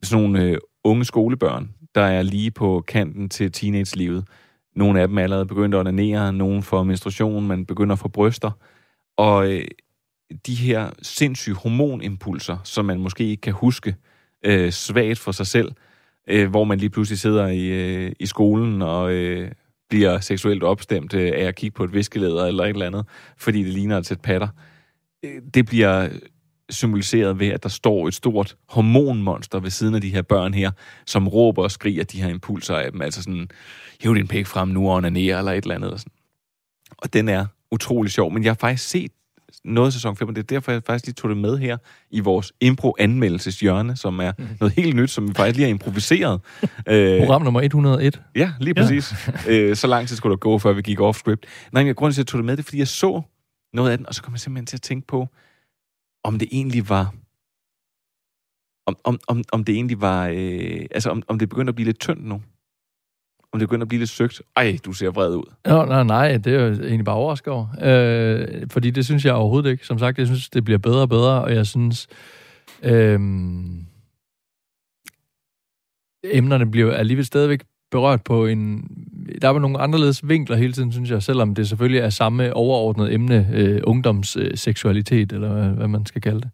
sådan 0.03 0.23
nogle 0.23 0.43
øh, 0.43 0.57
unge 0.83 1.05
skolebørn, 1.05 1.69
der 1.95 2.01
er 2.01 2.21
lige 2.21 2.51
på 2.51 2.83
kanten 2.87 3.29
til 3.29 3.51
teenage-livet. 3.51 4.27
Nogle 4.75 5.01
af 5.01 5.07
dem 5.07 5.17
er 5.17 5.23
allerede 5.23 5.45
begyndt 5.45 5.75
at 5.75 5.79
onanere, 5.79 6.33
nogle 6.33 6.63
får 6.63 6.83
menstruation, 6.83 7.47
man 7.47 7.65
begynder 7.65 7.93
at 7.93 7.99
få 7.99 8.07
bryster. 8.07 8.51
Og 9.17 9.51
øh, 9.51 9.63
de 10.47 10.55
her 10.55 10.89
sindssyge 11.01 11.55
hormonimpulser, 11.55 12.57
som 12.63 12.85
man 12.85 12.99
måske 12.99 13.23
ikke 13.23 13.41
kan 13.41 13.53
huske 13.53 13.95
øh, 14.45 14.71
svagt 14.71 15.19
for 15.19 15.31
sig 15.31 15.47
selv, 15.47 15.71
øh, 16.27 16.49
hvor 16.49 16.63
man 16.63 16.77
lige 16.77 16.89
pludselig 16.89 17.19
sidder 17.19 17.47
i, 17.47 17.65
øh, 17.65 18.11
i 18.19 18.25
skolen 18.25 18.81
og 18.81 19.11
øh, 19.11 19.51
bliver 19.89 20.19
seksuelt 20.19 20.63
opstemt 20.63 21.13
øh, 21.13 21.31
af 21.35 21.43
at 21.43 21.55
kigge 21.55 21.75
på 21.75 21.83
et 21.83 21.93
viskelæder 21.93 22.45
eller 22.45 22.63
et 22.63 22.69
eller 22.69 22.85
andet, 22.85 23.05
fordi 23.37 23.63
det 23.63 23.73
ligner 23.73 23.97
et 23.97 24.05
sæt 24.05 24.21
patter. 24.21 24.47
Øh, 25.23 25.41
det 25.53 25.65
bliver 25.65 26.09
symboliseret 26.69 27.39
ved, 27.39 27.47
at 27.47 27.63
der 27.63 27.69
står 27.69 28.07
et 28.07 28.13
stort 28.13 28.55
hormonmonster 28.69 29.59
ved 29.59 29.69
siden 29.69 29.95
af 29.95 30.01
de 30.01 30.09
her 30.09 30.21
børn 30.21 30.53
her, 30.53 30.71
som 31.05 31.27
råber 31.27 31.63
og 31.63 31.71
skriger 31.71 32.03
de 32.03 32.21
her 32.21 32.29
impulser 32.29 32.75
af 32.75 32.91
dem. 32.91 33.01
Altså 33.01 33.23
sådan, 33.23 33.47
hæv 34.01 34.15
din 34.15 34.27
pæk 34.27 34.45
frem 34.45 34.67
nu 34.67 34.89
og 34.89 34.95
onanere 34.95 35.37
eller 35.37 35.51
et 35.51 35.63
eller 35.63 35.75
andet. 35.75 35.87
Eller 35.87 35.97
sådan. 35.97 36.13
Og 36.97 37.13
den 37.13 37.29
er 37.29 37.45
utrolig 37.71 38.11
sjov, 38.11 38.31
men 38.31 38.43
jeg 38.43 38.49
har 38.49 38.57
faktisk 38.59 38.89
set 38.89 39.11
noget 39.63 39.93
sæson 39.93 40.15
5, 40.15 40.27
og 40.27 40.35
det 40.35 40.41
er 40.41 40.45
derfor, 40.47 40.71
jeg 40.71 40.81
faktisk 40.85 41.05
lige 41.05 41.13
tog 41.13 41.29
det 41.29 41.37
med 41.37 41.57
her 41.57 41.77
i 42.11 42.19
vores 42.19 42.53
impro-anmeldelseshjørne, 42.61 43.95
som 43.95 44.19
er 44.19 44.31
noget 44.59 44.73
helt 44.75 44.95
nyt, 44.95 45.09
som 45.09 45.27
vi 45.27 45.33
faktisk 45.33 45.55
lige 45.55 45.65
har 45.65 45.69
improviseret. 45.69 46.41
øh, 46.87 47.19
Program 47.21 47.41
nummer 47.41 47.61
101. 47.61 48.21
Ja, 48.35 48.51
lige 48.59 48.73
Ja. 48.77 48.81
præcis. 48.81 49.13
øh, 49.49 49.75
så 49.75 49.87
lang 49.87 50.07
tid 50.07 50.15
skulle 50.15 50.31
der 50.31 50.37
gå, 50.37 50.59
før 50.59 50.73
vi 50.73 50.81
gik 50.81 50.99
off-script. 50.99 51.69
Nej, 51.71 51.83
men 51.83 51.95
grunden 51.95 52.13
til, 52.13 52.21
at 52.21 52.25
jeg 52.25 52.27
tog 52.27 52.37
det 52.37 52.45
med, 52.45 52.57
det 52.57 52.63
er, 52.63 52.65
fordi 52.65 52.77
jeg 52.79 52.87
så 52.87 53.21
noget 53.73 53.91
af 53.91 53.97
den, 53.97 54.07
og 54.07 54.15
så 54.15 54.23
kom 54.23 54.33
jeg 54.33 54.39
simpelthen 54.39 54.65
til 54.65 54.77
at 54.77 54.81
tænke 54.81 55.07
på, 55.07 55.27
om 56.23 56.39
det 56.39 56.47
egentlig 56.51 56.89
var... 56.89 57.13
Om, 58.87 58.95
om, 59.03 59.19
om, 59.27 59.43
om 59.51 59.63
det 59.63 59.75
egentlig 59.75 60.01
var... 60.01 60.27
Øh, 60.33 60.85
altså, 60.91 61.09
om, 61.09 61.23
om 61.27 61.39
det 61.39 61.49
begyndte 61.49 61.71
at 61.71 61.75
blive 61.75 61.85
lidt 61.85 61.99
tyndt 61.99 62.25
nu. 62.25 62.41
Om 63.55 63.59
det 63.59 63.69
begynder 63.69 63.83
at 63.83 63.87
blive 63.87 63.99
lidt 63.99 64.09
søgt. 64.09 64.41
Ej, 64.55 64.77
du 64.85 64.93
ser 64.93 65.09
vred 65.09 65.35
ud. 65.35 65.53
Nå, 65.65 65.85
nej, 65.85 66.03
nej, 66.03 66.37
det 66.37 66.53
er 66.53 66.59
jo 66.59 66.73
egentlig 66.73 67.05
bare 67.05 67.15
overrasket 67.15 67.53
over. 67.53 67.67
Øh, 67.81 68.47
fordi 68.71 68.91
det 68.91 69.05
synes 69.05 69.25
jeg 69.25 69.33
overhovedet 69.33 69.71
ikke. 69.71 69.85
Som 69.85 69.99
sagt, 69.99 70.17
jeg 70.17 70.27
synes, 70.27 70.49
det 70.49 70.63
bliver 70.63 70.77
bedre 70.77 71.01
og 71.01 71.09
bedre, 71.09 71.41
og 71.41 71.55
jeg 71.55 71.65
synes... 71.65 72.07
Øh, 72.83 73.19
emnerne 76.23 76.71
bliver 76.71 76.93
alligevel 76.93 77.25
stadigvæk 77.25 77.63
berørt 77.91 78.23
på 78.23 78.45
en... 78.45 78.87
Der 79.41 79.49
er 79.49 79.59
nogle 79.59 79.79
anderledes 79.79 80.29
vinkler 80.29 80.55
hele 80.57 80.73
tiden, 80.73 80.91
synes 80.91 81.11
jeg, 81.11 81.23
selvom 81.23 81.55
det 81.55 81.69
selvfølgelig 81.69 81.99
er 81.99 82.09
samme 82.09 82.53
overordnet 82.53 83.13
emne, 83.13 83.49
øh, 83.53 83.81
ungdomsseksualitet, 83.83 85.31
eller 85.31 85.53
hvad, 85.53 85.69
hvad 85.69 85.87
man 85.87 86.05
skal 86.05 86.21
kalde 86.21 86.41
det. 86.41 86.49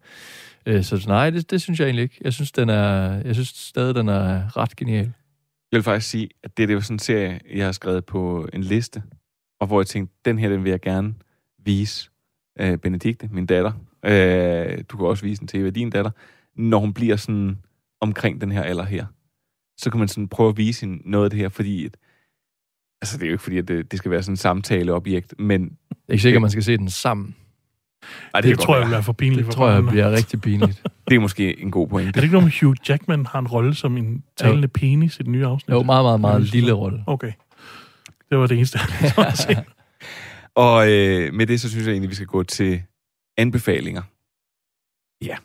Øh, 0.65 0.83
så 0.83 1.05
nej, 1.07 1.29
det, 1.29 1.51
det 1.51 1.61
synes 1.61 1.79
jeg 1.79 1.85
egentlig 1.85 2.03
ikke. 2.03 2.17
Jeg 2.23 2.33
synes, 2.33 2.51
den 2.51 2.69
er, 2.69 3.21
jeg 3.25 3.33
synes 3.33 3.47
stadig, 3.47 3.95
den 3.95 4.09
er 4.09 4.57
ret 4.57 4.75
genial. 4.75 5.11
Jeg 5.71 5.77
vil 5.77 5.83
faktisk 5.83 6.09
sige, 6.09 6.29
at 6.43 6.57
det, 6.57 6.67
det 6.67 6.73
er 6.73 6.77
jo 6.77 6.81
sådan 6.81 6.95
en 6.95 6.99
serie, 6.99 7.39
jeg 7.53 7.65
har 7.65 7.71
skrevet 7.71 8.05
på 8.05 8.47
en 8.53 8.63
liste, 8.63 9.03
og 9.59 9.67
hvor 9.67 9.81
jeg 9.81 9.87
tænkte, 9.87 10.15
den 10.25 10.39
her, 10.39 10.49
den 10.49 10.63
vil 10.63 10.69
jeg 10.69 10.81
gerne 10.81 11.15
vise 11.57 12.09
øh, 12.59 12.77
Benedikte, 12.77 13.29
min 13.31 13.45
datter. 13.45 13.71
Øh, 14.05 14.83
du 14.89 14.97
kan 14.97 15.05
også 15.05 15.25
vise 15.25 15.39
den 15.39 15.47
til 15.47 15.75
din 15.75 15.89
datter. 15.89 16.11
Når 16.55 16.79
hun 16.79 16.93
bliver 16.93 17.15
sådan 17.15 17.57
omkring 18.01 18.41
den 18.41 18.51
her 18.51 18.63
alder 18.63 18.83
her, 18.83 19.05
så 19.77 19.89
kan 19.89 19.99
man 19.99 20.07
sådan 20.07 20.27
prøve 20.27 20.49
at 20.49 20.57
vise 20.57 20.85
hende 20.85 21.09
noget 21.09 21.25
af 21.25 21.29
det 21.29 21.39
her, 21.39 21.49
fordi... 21.49 21.85
Et, 21.85 21.97
altså, 23.01 23.17
det 23.17 23.23
er 23.23 23.27
jo 23.27 23.33
ikke 23.33 23.43
fordi, 23.43 23.57
at 23.57 23.67
det, 23.67 23.91
det 23.91 23.99
skal 23.99 24.11
være 24.11 24.23
sådan 24.23 24.33
en 24.33 24.37
samtaleobjekt, 24.37 25.39
men... 25.39 25.63
Det 25.63 25.97
er 26.07 26.13
ikke 26.13 26.21
sikkert, 26.21 26.37
at 26.37 26.41
man 26.41 26.51
skal 26.51 26.63
se 26.63 26.77
den 26.77 26.89
sammen. 26.89 27.35
Ej, 28.33 28.41
Det, 28.41 28.49
det 28.49 28.59
tror 28.59 28.75
jeg 28.75 28.85
vil 28.85 28.91
være. 28.91 29.03
for 29.03 29.13
pinligt 29.13 29.37
Det 29.37 29.45
for 29.45 29.51
tror 29.51 29.69
jeg 29.69 29.83
bliver 29.85 30.11
rigtig 30.11 30.41
pinligt. 30.41 30.81
Det 31.09 31.15
er 31.15 31.19
måske 31.19 31.61
en 31.61 31.71
god 31.71 31.85
Er 31.85 31.89
pointe. 31.89 32.11
det 32.11 32.23
ikke 32.23 32.33
noget 32.33 32.45
med 32.45 32.59
Hugh 32.61 32.75
Jackman 32.89 33.25
har 33.25 33.39
en 33.39 33.47
rolle 33.47 33.75
som 33.75 33.97
en 33.97 34.23
talende 34.37 34.67
penis 34.67 35.15
i 35.15 35.23
det 35.23 35.27
nye 35.27 35.45
afsnit? 35.45 35.73
Jo, 35.73 35.83
meget, 35.83 36.03
meget, 36.05 36.19
meget 36.21 36.41
lille 36.41 36.71
rolle. 36.71 37.03
Okay. 37.07 37.31
Det 38.29 38.37
var 38.37 38.47
det 38.47 38.57
eneste, 38.57 38.79
jeg 39.01 39.11
havde 39.17 39.37
set. 39.37 39.57
Og 40.55 40.91
øh, 40.91 41.33
med 41.33 41.47
det, 41.47 41.61
så 41.61 41.69
synes 41.69 41.85
jeg 41.85 41.91
egentlig, 41.91 42.09
vi 42.09 42.15
skal 42.15 42.27
gå 42.27 42.43
til 42.43 42.81
anbefalinger. 43.37 44.01
Ja. 45.25 45.35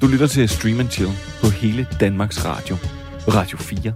Du 0.00 0.06
lytter 0.06 0.26
til 0.26 0.48
Stream 0.48 0.80
and 0.80 0.88
Chill 0.90 1.10
på 1.40 1.46
hele 1.50 1.86
Danmarks 2.00 2.44
Radio, 2.44 2.76
Radio 3.28 3.58
4. 3.58 3.92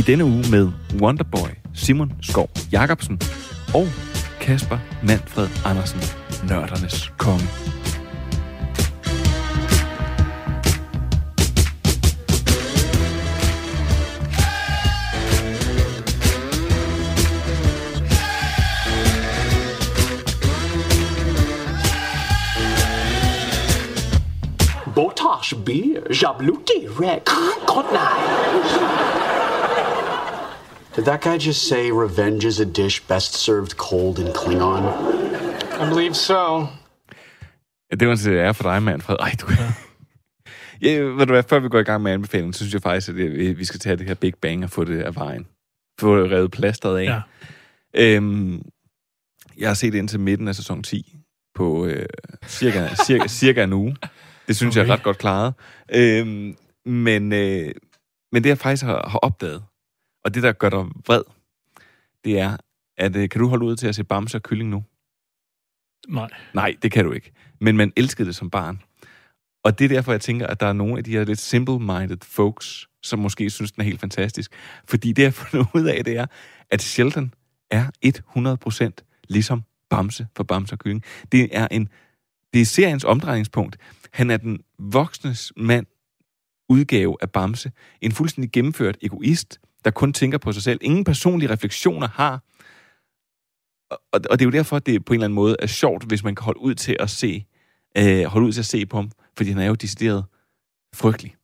I 0.00 0.02
denne 0.02 0.24
uge 0.24 0.44
med 0.50 0.68
Wonderboy, 1.00 1.48
Simon 1.74 2.12
Skov 2.22 2.50
Jacobsen 2.72 3.20
og 3.74 3.86
Kasper 4.40 4.78
Manfred 5.02 5.48
Andersen, 5.64 6.00
nørdernes 6.48 7.12
konge. 7.18 7.48
Botash, 24.94 25.54
beer, 25.66 26.00
Jabluti 26.22 26.88
Red, 27.00 27.20
godt 27.66 27.92
nej. 27.92 29.19
Did 30.96 31.04
that 31.04 31.20
guy 31.20 31.38
just 31.38 31.68
say 31.68 31.90
revenge 31.90 32.44
is 32.44 32.60
a 32.60 32.64
dish 32.64 33.00
best 33.08 33.34
served 33.34 33.76
cold 33.76 34.18
in 34.18 34.26
Klingon? 34.32 34.84
I 35.80 35.88
believe 35.88 36.14
so. 36.14 36.66
Ja, 37.90 37.96
det 37.96 38.08
var 38.08 38.16
til 38.16 38.32
ære 38.32 38.54
for 38.54 38.62
dig, 38.62 38.82
Manfred. 38.82 39.16
Ej, 39.20 39.32
du... 39.40 39.46
Ja, 40.82 40.98
ved 40.98 41.26
du 41.26 41.32
hvad, 41.32 41.42
før 41.42 41.58
vi 41.58 41.68
går 41.68 41.78
i 41.78 41.82
gang 41.82 42.02
med 42.02 42.12
anbefalingen, 42.12 42.52
så 42.52 42.58
synes 42.58 42.74
jeg 42.74 42.82
faktisk, 42.82 43.08
at 43.08 43.14
det, 43.14 43.58
vi 43.58 43.64
skal 43.64 43.80
tage 43.80 43.96
det 43.96 44.06
her 44.06 44.14
Big 44.14 44.34
Bang 44.42 44.64
og 44.64 44.70
få 44.70 44.84
det 44.84 45.02
af 45.02 45.14
vejen. 45.14 45.46
Få 46.00 46.22
det 46.22 46.30
revet 46.30 46.50
plasteret 46.50 46.98
af. 46.98 47.04
Ja. 47.04 47.20
Øhm, 47.94 48.62
jeg 49.58 49.68
har 49.68 49.74
set 49.74 49.94
indtil 49.94 50.20
midten 50.20 50.48
af 50.48 50.54
sæson 50.54 50.82
10 50.82 51.16
på 51.54 51.86
øh, 51.86 52.06
cirka, 52.46 52.88
cirka, 53.06 53.28
cirka 53.28 53.64
en 53.64 53.72
uge. 53.72 53.96
Det 54.48 54.56
synes 54.56 54.76
okay. 54.76 54.86
jeg 54.86 54.90
er 54.90 54.94
ret 54.94 55.02
godt 55.02 55.18
klaret. 55.18 55.54
Øhm, 55.94 56.56
men, 56.86 57.32
øh, 57.32 57.70
men 58.32 58.44
det, 58.44 58.48
jeg 58.48 58.58
faktisk 58.58 58.84
har, 58.84 59.08
har 59.08 59.18
opdaget, 59.18 59.62
og 60.24 60.34
det, 60.34 60.42
der 60.42 60.52
gør 60.52 60.70
dig 60.70 60.78
vred, 61.06 61.22
det 62.24 62.38
er, 62.38 62.56
at 62.96 63.16
øh, 63.16 63.28
kan 63.28 63.40
du 63.40 63.48
holde 63.48 63.64
ud 63.64 63.76
til 63.76 63.86
at 63.86 63.94
se 63.94 64.04
Bamse 64.04 64.38
og 64.38 64.42
Kylling 64.42 64.70
nu? 64.70 64.84
Nej. 66.08 66.28
Nej, 66.54 66.76
det 66.82 66.92
kan 66.92 67.04
du 67.04 67.12
ikke. 67.12 67.32
Men 67.60 67.76
man 67.76 67.92
elskede 67.96 68.26
det 68.26 68.36
som 68.36 68.50
barn. 68.50 68.82
Og 69.64 69.78
det 69.78 69.84
er 69.84 69.88
derfor, 69.88 70.12
jeg 70.12 70.20
tænker, 70.20 70.46
at 70.46 70.60
der 70.60 70.66
er 70.66 70.72
nogle 70.72 70.98
af 70.98 71.04
de 71.04 71.10
her 71.10 71.24
lidt 71.24 71.38
simple-minded 71.38 72.16
folks, 72.22 72.88
som 73.02 73.18
måske 73.18 73.50
synes, 73.50 73.72
den 73.72 73.80
er 73.80 73.84
helt 73.84 74.00
fantastisk. 74.00 74.52
Fordi 74.88 75.12
det, 75.12 75.22
jeg 75.22 75.26
har 75.28 75.32
fundet 75.44 75.68
ud 75.74 75.84
af, 75.84 76.04
det 76.04 76.16
er, 76.16 76.26
at 76.70 76.82
Sheldon 76.82 77.34
er 77.70 77.90
100% 79.00 79.24
ligesom 79.28 79.62
Bamse 79.90 80.26
for 80.36 80.44
Bamse 80.44 80.74
og 80.74 80.78
Kylling. 80.78 81.04
Det 81.32 81.48
er, 81.52 81.68
en, 81.70 81.88
det 82.52 82.60
er 82.60 82.64
seriens 82.64 83.04
omdrejningspunkt. 83.04 83.76
Han 84.12 84.30
er 84.30 84.36
den 84.36 84.60
voksnes 84.78 85.52
mand 85.56 85.86
udgave 86.68 87.16
af 87.20 87.30
Bamse. 87.30 87.72
En 88.00 88.12
fuldstændig 88.12 88.52
gennemført 88.52 88.96
egoist, 89.02 89.60
der 89.84 89.90
kun 89.90 90.12
tænker 90.12 90.38
på 90.38 90.52
sig 90.52 90.62
selv. 90.62 90.78
Ingen 90.82 91.04
personlige 91.04 91.50
refleksioner 91.50 92.08
har. 92.08 92.42
Og, 93.90 94.20
og 94.30 94.38
det 94.38 94.40
er 94.40 94.44
jo 94.44 94.50
derfor, 94.50 94.76
at 94.76 94.86
det 94.86 95.04
på 95.04 95.12
en 95.12 95.16
eller 95.16 95.24
anden 95.24 95.34
måde 95.34 95.56
er 95.58 95.66
sjovt, 95.66 96.04
hvis 96.04 96.24
man 96.24 96.34
kan 96.34 96.44
holde 96.44 96.60
ud 96.60 96.74
til 96.74 96.96
at 97.00 97.10
se, 97.10 97.46
øh, 97.98 98.24
holde 98.24 98.46
ud 98.46 98.52
til 98.52 98.60
at 98.60 98.66
se 98.66 98.86
på 98.86 98.96
ham, 98.96 99.10
fordi 99.36 99.50
han 99.50 99.62
er 99.62 99.66
jo 99.66 99.74
decideret 99.74 100.24
frygtelig. 100.94 101.36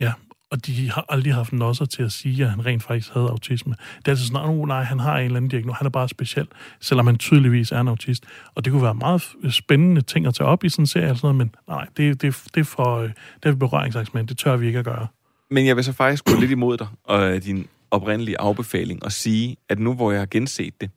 Ja, 0.00 0.12
og 0.50 0.66
de 0.66 0.90
har 0.90 1.04
aldrig 1.08 1.34
haft 1.34 1.52
nosser 1.52 1.84
til 1.84 2.02
at 2.02 2.12
sige, 2.12 2.44
at 2.44 2.50
han 2.50 2.66
rent 2.66 2.82
faktisk 2.82 3.14
havde 3.14 3.28
autisme. 3.28 3.74
Det 3.98 4.08
er 4.08 4.12
altså 4.12 4.26
sådan, 4.26 4.48
oh, 4.48 4.68
nej, 4.68 4.82
han 4.82 4.98
har 4.98 5.18
en 5.18 5.24
eller 5.24 5.36
anden 5.36 5.50
diagnose, 5.50 5.76
han 5.76 5.86
er 5.86 5.90
bare 5.90 6.08
speciel, 6.08 6.48
selvom 6.80 7.06
han 7.06 7.18
tydeligvis 7.18 7.72
er 7.72 7.80
en 7.80 7.88
autist. 7.88 8.24
Og 8.54 8.64
det 8.64 8.72
kunne 8.72 8.82
være 8.82 8.94
meget 8.94 9.22
spændende 9.50 10.00
ting 10.00 10.26
at 10.26 10.34
tage 10.34 10.48
op 10.48 10.64
i 10.64 10.68
sådan 10.68 10.82
en 10.82 10.86
serie, 10.86 11.04
eller 11.04 11.16
sådan 11.16 11.36
noget, 11.36 11.36
men 11.36 11.54
nej, 11.68 11.86
det, 11.96 12.22
det, 12.22 12.42
det 12.54 12.60
er 12.60 12.64
for 12.64 12.98
øh, 12.98 13.10
det 13.42 13.48
er 13.48 13.54
berøringsangst, 13.54 14.14
men 14.14 14.26
det 14.26 14.38
tør 14.38 14.56
vi 14.56 14.66
ikke 14.66 14.78
at 14.78 14.84
gøre. 14.84 15.06
Men 15.50 15.66
jeg 15.66 15.76
vil 15.76 15.84
så 15.84 15.92
faktisk 15.92 16.24
gå 16.24 16.40
lidt 16.40 16.50
imod 16.50 16.76
dig 16.76 16.88
og 17.04 17.34
øh, 17.34 17.42
din 17.42 17.66
oprindelige 17.90 18.40
afbefaling 18.40 19.04
og 19.04 19.12
sige, 19.12 19.56
at 19.68 19.78
nu 19.78 19.94
hvor 19.94 20.12
jeg 20.12 20.20
har 20.20 20.26
genset 20.26 20.80
det, 20.80 20.90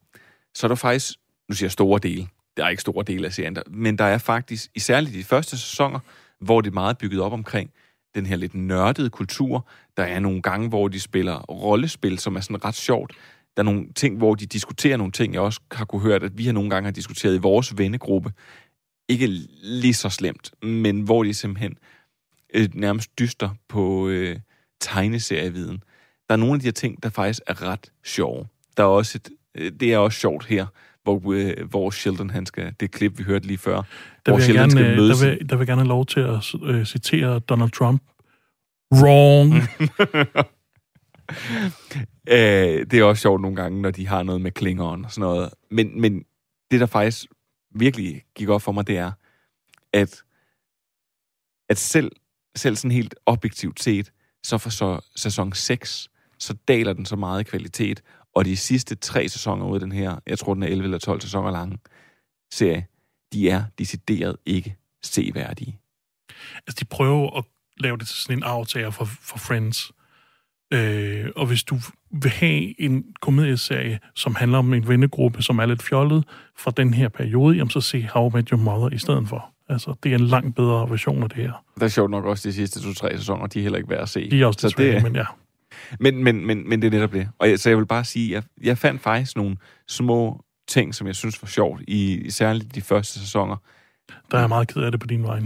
så 0.55 0.67
er 0.67 0.67
der 0.67 0.75
faktisk, 0.75 1.13
nu 1.49 1.55
siger 1.55 1.67
jeg 1.67 1.71
store 1.71 1.99
dele, 1.99 2.27
der 2.57 2.65
er 2.65 2.69
ikke 2.69 2.81
store 2.81 3.03
dele 3.07 3.25
af 3.25 3.33
serien, 3.33 3.55
der, 3.55 3.61
men 3.67 3.97
der 3.97 4.03
er 4.03 4.17
faktisk, 4.17 4.71
især 4.75 5.01
i 5.01 5.05
de 5.05 5.23
første 5.23 5.57
sæsoner, 5.57 5.99
hvor 6.39 6.61
det 6.61 6.69
er 6.69 6.73
meget 6.73 6.97
bygget 6.97 7.21
op 7.21 7.33
omkring 7.33 7.71
den 8.15 8.25
her 8.25 8.35
lidt 8.35 8.55
nørdede 8.55 9.09
kultur. 9.09 9.67
Der 9.97 10.03
er 10.03 10.19
nogle 10.19 10.41
gange, 10.41 10.69
hvor 10.69 10.87
de 10.87 10.99
spiller 10.99 11.39
rollespil, 11.39 12.19
som 12.19 12.35
er 12.35 12.39
sådan 12.39 12.65
ret 12.65 12.75
sjovt. 12.75 13.13
Der 13.57 13.61
er 13.61 13.65
nogle 13.65 13.93
ting, 13.95 14.17
hvor 14.17 14.35
de 14.35 14.45
diskuterer 14.45 14.97
nogle 14.97 15.11
ting, 15.11 15.33
jeg 15.33 15.41
også 15.41 15.59
har 15.71 15.85
kunne 15.85 16.01
høre, 16.01 16.15
at 16.15 16.37
vi 16.37 16.45
har 16.45 16.53
nogle 16.53 16.69
gange 16.69 16.87
har 16.87 16.91
diskuteret 16.91 17.35
i 17.35 17.37
vores 17.37 17.77
vennegruppe. 17.77 18.31
Ikke 19.09 19.27
lige 19.63 19.93
så 19.93 20.09
slemt, 20.09 20.51
men 20.63 21.01
hvor 21.01 21.23
de 21.23 21.33
simpelthen 21.33 21.77
øh, 22.53 22.69
nærmest 22.73 23.19
dyster 23.19 23.49
på 23.67 24.07
øh, 24.07 24.39
tegneserieviden. 24.79 25.83
Der 26.27 26.33
er 26.33 26.39
nogle 26.39 26.53
af 26.53 26.59
de 26.59 26.65
her 26.65 26.71
ting, 26.71 27.03
der 27.03 27.09
faktisk 27.09 27.41
er 27.47 27.61
ret 27.61 27.91
sjove. 28.03 28.47
Der 28.77 28.83
er 28.83 28.87
også 28.87 29.17
et, 29.17 29.29
øh, 29.55 29.71
det 29.79 29.93
er 29.93 29.97
også 29.97 30.19
sjovt 30.19 30.45
her, 30.45 30.65
hvor, 31.03 31.33
øh, 31.33 31.69
hvor 31.69 31.89
Sheldon, 31.89 32.29
han 32.29 32.45
skal, 32.45 32.75
det 32.79 32.91
klip, 32.91 33.17
vi 33.17 33.23
hørte 33.23 33.47
lige 33.47 33.57
før, 33.57 33.81
Der 34.25 34.31
hvor 34.31 34.39
Sheldon 34.39 34.61
gerne, 34.61 34.71
skal 34.71 34.85
øh, 34.85 34.97
møde 34.97 35.09
der, 35.09 35.29
vil, 35.29 35.49
der 35.49 35.55
vil 35.55 35.67
gerne 35.67 35.81
have 35.81 35.89
lov 35.89 36.05
til 36.05 36.19
at 36.19 36.55
øh, 36.63 36.85
citere 36.85 37.39
Donald 37.39 37.71
Trump. 37.71 38.01
Wrong. 38.93 39.53
Øh, 42.29 42.85
det 42.91 42.93
er 42.93 43.03
også 43.03 43.21
sjovt 43.21 43.41
nogle 43.41 43.55
gange, 43.55 43.81
når 43.81 43.91
de 43.91 44.07
har 44.07 44.23
noget 44.23 44.41
med 44.41 44.51
klingeren 44.51 45.05
og 45.05 45.11
sådan 45.11 45.21
noget. 45.21 45.49
Men, 45.71 46.01
men 46.01 46.25
det, 46.71 46.79
der 46.79 46.85
faktisk 46.85 47.25
virkelig 47.75 48.23
gik 48.35 48.49
op 48.49 48.61
for 48.61 48.71
mig, 48.71 48.87
det 48.87 48.97
er, 48.97 49.11
at, 49.93 50.23
at 51.69 51.77
selv, 51.77 52.11
selv 52.55 52.75
sådan 52.75 52.91
helt 52.91 53.15
objektivt 53.25 53.83
set, 53.83 54.11
så 54.43 54.57
for 54.57 54.69
så 54.69 54.99
sæson 55.15 55.53
6, 55.53 56.09
så 56.39 56.53
daler 56.67 56.93
den 56.93 57.05
så 57.05 57.15
meget 57.15 57.41
i 57.41 57.43
kvalitet, 57.43 58.01
og 58.35 58.45
de 58.45 58.57
sidste 58.57 58.95
tre 58.95 59.29
sæsoner 59.29 59.65
ud 59.65 59.73
af 59.73 59.79
den 59.79 59.91
her, 59.91 60.19
jeg 60.27 60.39
tror 60.39 60.53
den 60.53 60.63
er 60.63 60.67
11 60.67 60.83
eller 60.83 60.97
12 60.97 61.21
sæsoner 61.21 61.51
lange 61.51 61.77
serie, 62.53 62.85
de 63.33 63.49
er 63.49 63.63
decideret 63.77 64.37
ikke 64.45 64.75
seværdige. 65.03 65.79
Altså, 66.67 66.77
de 66.79 66.85
prøver 66.85 67.37
at 67.37 67.45
lave 67.77 67.97
det 67.97 68.07
til 68.07 68.17
sådan 68.17 68.37
en 68.37 68.43
aftager 68.43 68.89
for, 68.89 69.05
for 69.05 69.37
Friends. 69.37 69.91
Øh, 70.73 71.29
og 71.35 71.45
hvis 71.45 71.63
du 71.63 71.75
vil 72.11 72.31
have 72.31 72.81
en 72.81 73.05
komedieserie, 73.21 73.99
som 74.15 74.35
handler 74.35 74.57
om 74.57 74.73
en 74.73 74.87
vennegruppe, 74.87 75.41
som 75.41 75.59
er 75.59 75.65
lidt 75.65 75.83
fjollet 75.83 76.23
fra 76.57 76.71
den 76.71 76.93
her 76.93 77.09
periode, 77.09 77.55
jamen 77.55 77.69
så 77.69 77.81
se 77.81 78.07
How 78.13 78.29
I 78.29 78.31
Met 78.33 78.49
Your 78.49 78.59
Mother 78.59 78.89
i 78.89 78.97
stedet 78.97 79.27
for. 79.27 79.53
Altså, 79.71 79.93
det 80.03 80.11
er 80.11 80.15
en 80.15 80.25
langt 80.25 80.55
bedre 80.55 80.89
version 80.89 81.23
af 81.23 81.29
det 81.29 81.37
her. 81.37 81.63
Der 81.79 81.85
er 81.85 81.89
sjovt 81.89 82.11
nok 82.11 82.25
også 82.25 82.49
de 82.49 82.53
sidste 82.53 82.81
to-tre 82.81 83.17
sæsoner, 83.17 83.47
de 83.47 83.59
er 83.59 83.63
heller 83.63 83.77
ikke 83.77 83.89
værd 83.89 84.01
at 84.01 84.09
se. 84.09 84.29
De 84.31 84.41
er 84.41 84.45
også 84.45 84.59
Så 84.69 84.75
det- 84.77 85.03
men 85.03 85.15
ja. 85.15 85.25
Men, 85.99 86.23
men, 86.23 86.45
men, 86.47 86.69
men 86.69 86.81
det 86.81 86.87
er 86.87 86.91
netop 86.91 87.11
det. 87.11 87.29
Og 87.39 87.49
jeg, 87.49 87.59
så 87.59 87.69
jeg 87.69 87.77
vil 87.77 87.85
bare 87.85 88.05
sige, 88.05 88.37
at 88.37 88.43
jeg, 88.57 88.65
jeg 88.67 88.77
fandt 88.77 89.01
faktisk 89.01 89.35
nogle 89.35 89.57
små 89.87 90.43
ting, 90.67 90.95
som 90.95 91.07
jeg 91.07 91.15
synes 91.15 91.41
var 91.41 91.47
sjovt, 91.47 91.81
i, 91.87 92.15
i 92.17 92.29
særligt 92.29 92.75
de 92.75 92.81
første 92.81 93.19
sæsoner. 93.19 93.55
Der 94.31 94.37
er 94.37 94.41
jeg 94.41 94.49
meget 94.49 94.67
ked 94.67 94.81
af 94.81 94.91
det 94.91 94.99
på 94.99 95.07
din 95.07 95.23
vej. 95.23 95.39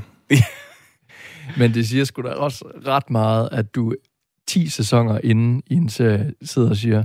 Men 1.60 1.74
det 1.74 1.88
siger 1.88 2.04
sgu 2.04 2.22
da 2.22 2.30
også 2.30 2.66
ret 2.88 3.10
meget, 3.10 3.50
at 3.52 3.76
du 3.76 3.94
10 4.48 4.68
sæsoner 4.68 5.20
inden 5.24 5.64
i 5.68 5.74
en 5.74 5.90
serie 5.90 6.34
sidder 6.42 6.70
og 6.70 6.76
siger, 6.78 7.04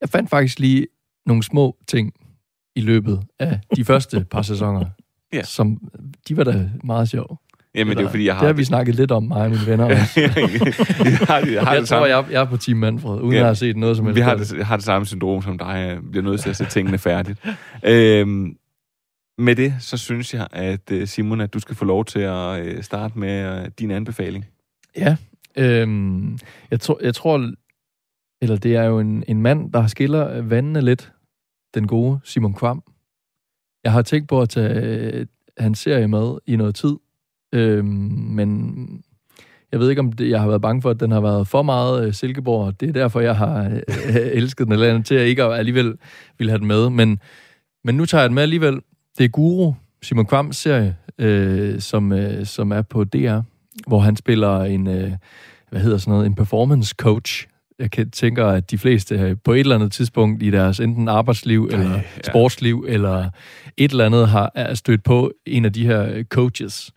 jeg 0.00 0.08
fandt 0.08 0.30
faktisk 0.30 0.58
lige 0.58 0.86
nogle 1.26 1.42
små 1.42 1.76
ting 1.88 2.12
i 2.76 2.80
løbet 2.80 3.22
af 3.38 3.60
de 3.76 3.84
første 3.84 4.26
par 4.30 4.42
sæsoner, 4.42 4.84
Ja. 5.34 5.42
som 5.42 5.78
de 6.28 6.36
var 6.36 6.44
da 6.44 6.70
meget 6.84 7.08
sjove. 7.08 7.36
Jamen, 7.74 7.96
det 7.96 8.04
er 8.04 8.08
fordi, 8.10 8.26
jeg 8.26 8.34
har... 8.34 8.40
Det 8.40 8.46
har 8.48 8.52
vi 8.52 8.64
snakket 8.64 8.94
lidt 8.94 9.10
om, 9.10 9.22
mig 9.22 9.36
og 9.42 9.50
mine 9.50 9.66
venner 9.66 9.84
også. 9.84 10.20
jeg 10.20 10.30
har, 10.30 11.46
jeg 11.46 11.62
har 11.62 11.72
jeg 11.72 11.80
det 11.80 11.88
tror, 11.88 12.06
jeg, 12.06 12.24
jeg 12.30 12.40
er 12.40 12.44
på 12.44 12.56
Team 12.56 12.76
Manfred, 12.78 13.20
uden 13.20 13.32
Ja. 13.32 13.38
at 13.38 13.44
have 13.44 13.54
set 13.54 13.76
noget 13.76 13.96
som 13.96 14.06
helst. 14.06 14.16
Vi 14.16 14.20
har 14.20 14.34
det, 14.36 14.66
har 14.66 14.76
det 14.76 14.84
samme 14.84 15.06
syndrom 15.06 15.42
som 15.42 15.58
dig. 15.58 15.66
Jeg 15.66 15.98
bliver 16.10 16.24
nødt 16.24 16.40
til 16.40 16.50
at 16.50 16.56
se 16.56 16.64
tingene 16.64 16.98
færdigt. 16.98 17.44
Øhm, 17.84 18.56
med 19.38 19.56
det, 19.56 19.74
så 19.80 19.96
synes 19.96 20.34
jeg, 20.34 20.48
at 20.52 20.90
øh, 20.90 21.06
Simon, 21.06 21.40
at 21.40 21.54
du 21.54 21.58
skal 21.58 21.76
få 21.76 21.84
lov 21.84 22.04
til 22.04 22.20
at 22.20 22.64
øh, 22.64 22.82
starte 22.82 23.18
med 23.18 23.62
øh, 23.62 23.70
din 23.78 23.90
anbefaling. 23.90 24.46
Ja, 24.96 25.16
øhm, 25.56 26.38
jeg, 26.70 26.80
tror, 26.80 26.98
jeg 27.02 27.14
tror, 27.14 27.50
eller 28.42 28.56
det 28.56 28.76
er 28.76 28.84
jo 28.84 28.98
en, 28.98 29.24
en 29.28 29.42
mand, 29.42 29.72
der 29.72 29.86
skiller 29.86 30.42
vandene 30.42 30.80
lidt, 30.80 31.12
den 31.74 31.86
gode 31.86 32.18
Simon 32.24 32.54
Kvam. 32.54 32.82
Jeg 33.84 33.92
har 33.92 34.02
tænkt 34.02 34.28
på 34.28 34.40
at 34.40 34.48
tage 34.48 34.80
øh, 34.80 35.26
hans 35.58 35.78
serie 35.78 36.08
med 36.08 36.38
i 36.46 36.56
noget 36.56 36.74
tid, 36.74 36.96
øh, 37.52 37.84
men 37.84 39.02
jeg 39.72 39.80
ved 39.80 39.90
ikke, 39.90 40.00
om 40.00 40.12
det, 40.12 40.30
jeg 40.30 40.40
har 40.40 40.48
været 40.48 40.62
bange 40.62 40.82
for, 40.82 40.90
at 40.90 41.00
den 41.00 41.10
har 41.10 41.20
været 41.20 41.48
for 41.48 41.62
meget 41.62 42.06
øh, 42.06 42.14
Silkeborg, 42.14 42.66
og 42.66 42.80
det 42.80 42.88
er 42.88 42.92
derfor, 42.92 43.20
jeg 43.20 43.36
har 43.36 43.64
øh, 43.64 43.80
elsket 44.38 44.66
den 44.66 44.72
eller 44.72 44.88
andet, 44.88 45.06
til 45.06 45.14
at 45.14 45.26
ikke 45.26 45.44
alligevel 45.44 45.94
ville 46.38 46.50
have 46.50 46.58
den 46.58 46.66
med. 46.66 46.90
Men, 46.90 47.18
men 47.84 47.94
nu 47.94 48.06
tager 48.06 48.22
jeg 48.22 48.28
den 48.28 48.34
med 48.34 48.42
alligevel. 48.42 48.80
Det 49.18 49.24
er 49.24 49.28
Guru, 49.28 49.72
Simon 50.02 50.26
Kvams 50.26 50.56
serie, 50.56 50.96
øh, 51.18 51.80
som, 51.80 52.12
øh, 52.12 52.46
som 52.46 52.72
er 52.72 52.82
på 52.82 53.04
DR 53.04 53.40
hvor 53.86 53.98
han 53.98 54.16
spiller 54.16 54.60
en, 54.60 54.86
øh, 54.86 55.12
hvad 55.70 55.80
hedder 55.80 55.98
sådan 55.98 56.12
noget, 56.12 56.26
en 56.26 56.34
performance 56.34 56.94
coach. 56.98 57.46
Jeg 57.78 57.90
kan 57.90 58.10
tænker, 58.10 58.46
at 58.46 58.70
de 58.70 58.78
fleste 58.78 59.14
øh, 59.14 59.36
på 59.44 59.52
et 59.52 59.60
eller 59.60 59.74
andet 59.74 59.92
tidspunkt 59.92 60.42
i 60.42 60.50
deres 60.50 60.80
enten 60.80 61.08
arbejdsliv, 61.08 61.68
eller 61.72 61.90
ja. 61.90 62.02
sportsliv, 62.22 62.84
eller 62.88 63.30
et 63.76 63.90
eller 63.90 64.06
andet 64.06 64.28
har 64.28 64.52
er 64.54 64.74
stødt 64.74 65.04
på 65.04 65.32
en 65.46 65.64
af 65.64 65.72
de 65.72 65.86
her 65.86 66.12
øh, 66.14 66.24
coaches, 66.24 66.92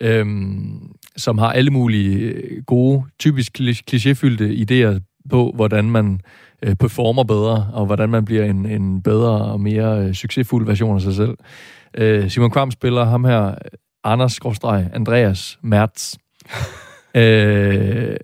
øhm, 0.00 0.92
som 1.16 1.38
har 1.38 1.52
alle 1.52 1.70
mulige 1.70 2.18
øh, 2.18 2.62
gode, 2.62 3.04
typisk 3.18 3.60
kli- 3.60 3.82
klichéfyldte 3.90 4.44
idéer 4.44 5.00
på, 5.30 5.52
hvordan 5.54 5.90
man 5.90 6.20
øh, 6.62 6.74
performer 6.74 7.24
bedre, 7.24 7.70
og 7.72 7.86
hvordan 7.86 8.08
man 8.08 8.24
bliver 8.24 8.44
en, 8.44 8.66
en 8.66 9.02
bedre 9.02 9.44
og 9.44 9.60
mere 9.60 10.06
øh, 10.06 10.14
succesfuld 10.14 10.66
version 10.66 10.96
af 10.96 11.02
sig 11.02 11.14
selv. 11.14 11.36
Øh, 11.94 12.30
Simon 12.30 12.50
Kvam 12.50 12.70
spiller 12.70 13.04
ham 13.04 13.24
her, 13.24 13.54
Anders 14.04 14.38
Andreas 14.92 15.58
Mertz. 15.62 16.16
øh, 17.22 18.16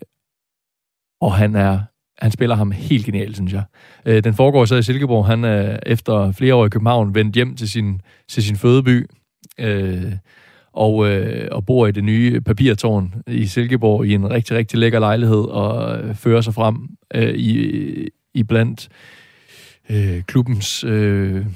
og 1.20 1.34
han 1.34 1.56
er 1.56 1.80
han 2.18 2.30
spiller 2.30 2.56
ham 2.56 2.70
helt 2.70 3.06
genialt, 3.06 3.36
synes 3.36 3.52
jeg. 3.52 3.62
Øh, 4.06 4.24
den 4.24 4.34
foregår 4.34 4.64
så 4.64 4.76
i 4.76 4.82
Silkeborg. 4.82 5.26
Han 5.26 5.44
er 5.44 5.78
efter 5.86 6.32
flere 6.32 6.54
år 6.54 6.66
i 6.66 6.68
København 6.68 7.14
vendt 7.14 7.34
hjem 7.34 7.56
til 7.56 7.70
sin, 7.70 8.00
til 8.28 8.42
sin 8.42 8.56
fødeby. 8.56 9.10
Øh, 9.60 10.12
og, 10.72 11.10
øh, 11.10 11.48
og 11.52 11.66
bor 11.66 11.86
i 11.86 11.92
det 11.92 12.04
nye 12.04 12.40
papirtårn 12.40 13.14
i 13.26 13.46
Silkeborg 13.46 14.06
i 14.06 14.14
en 14.14 14.30
rigtig, 14.30 14.56
rigtig 14.56 14.78
lækker 14.78 14.98
lejlighed 14.98 15.44
og 15.44 15.98
øh, 15.98 16.14
fører 16.14 16.40
sig 16.40 16.54
frem 16.54 16.76
øh, 17.14 17.34
i, 17.34 18.08
i 18.34 18.42
blandt 18.42 18.88
øh, 19.90 20.22
klubbens... 20.22 20.84
Øh, 20.84 21.46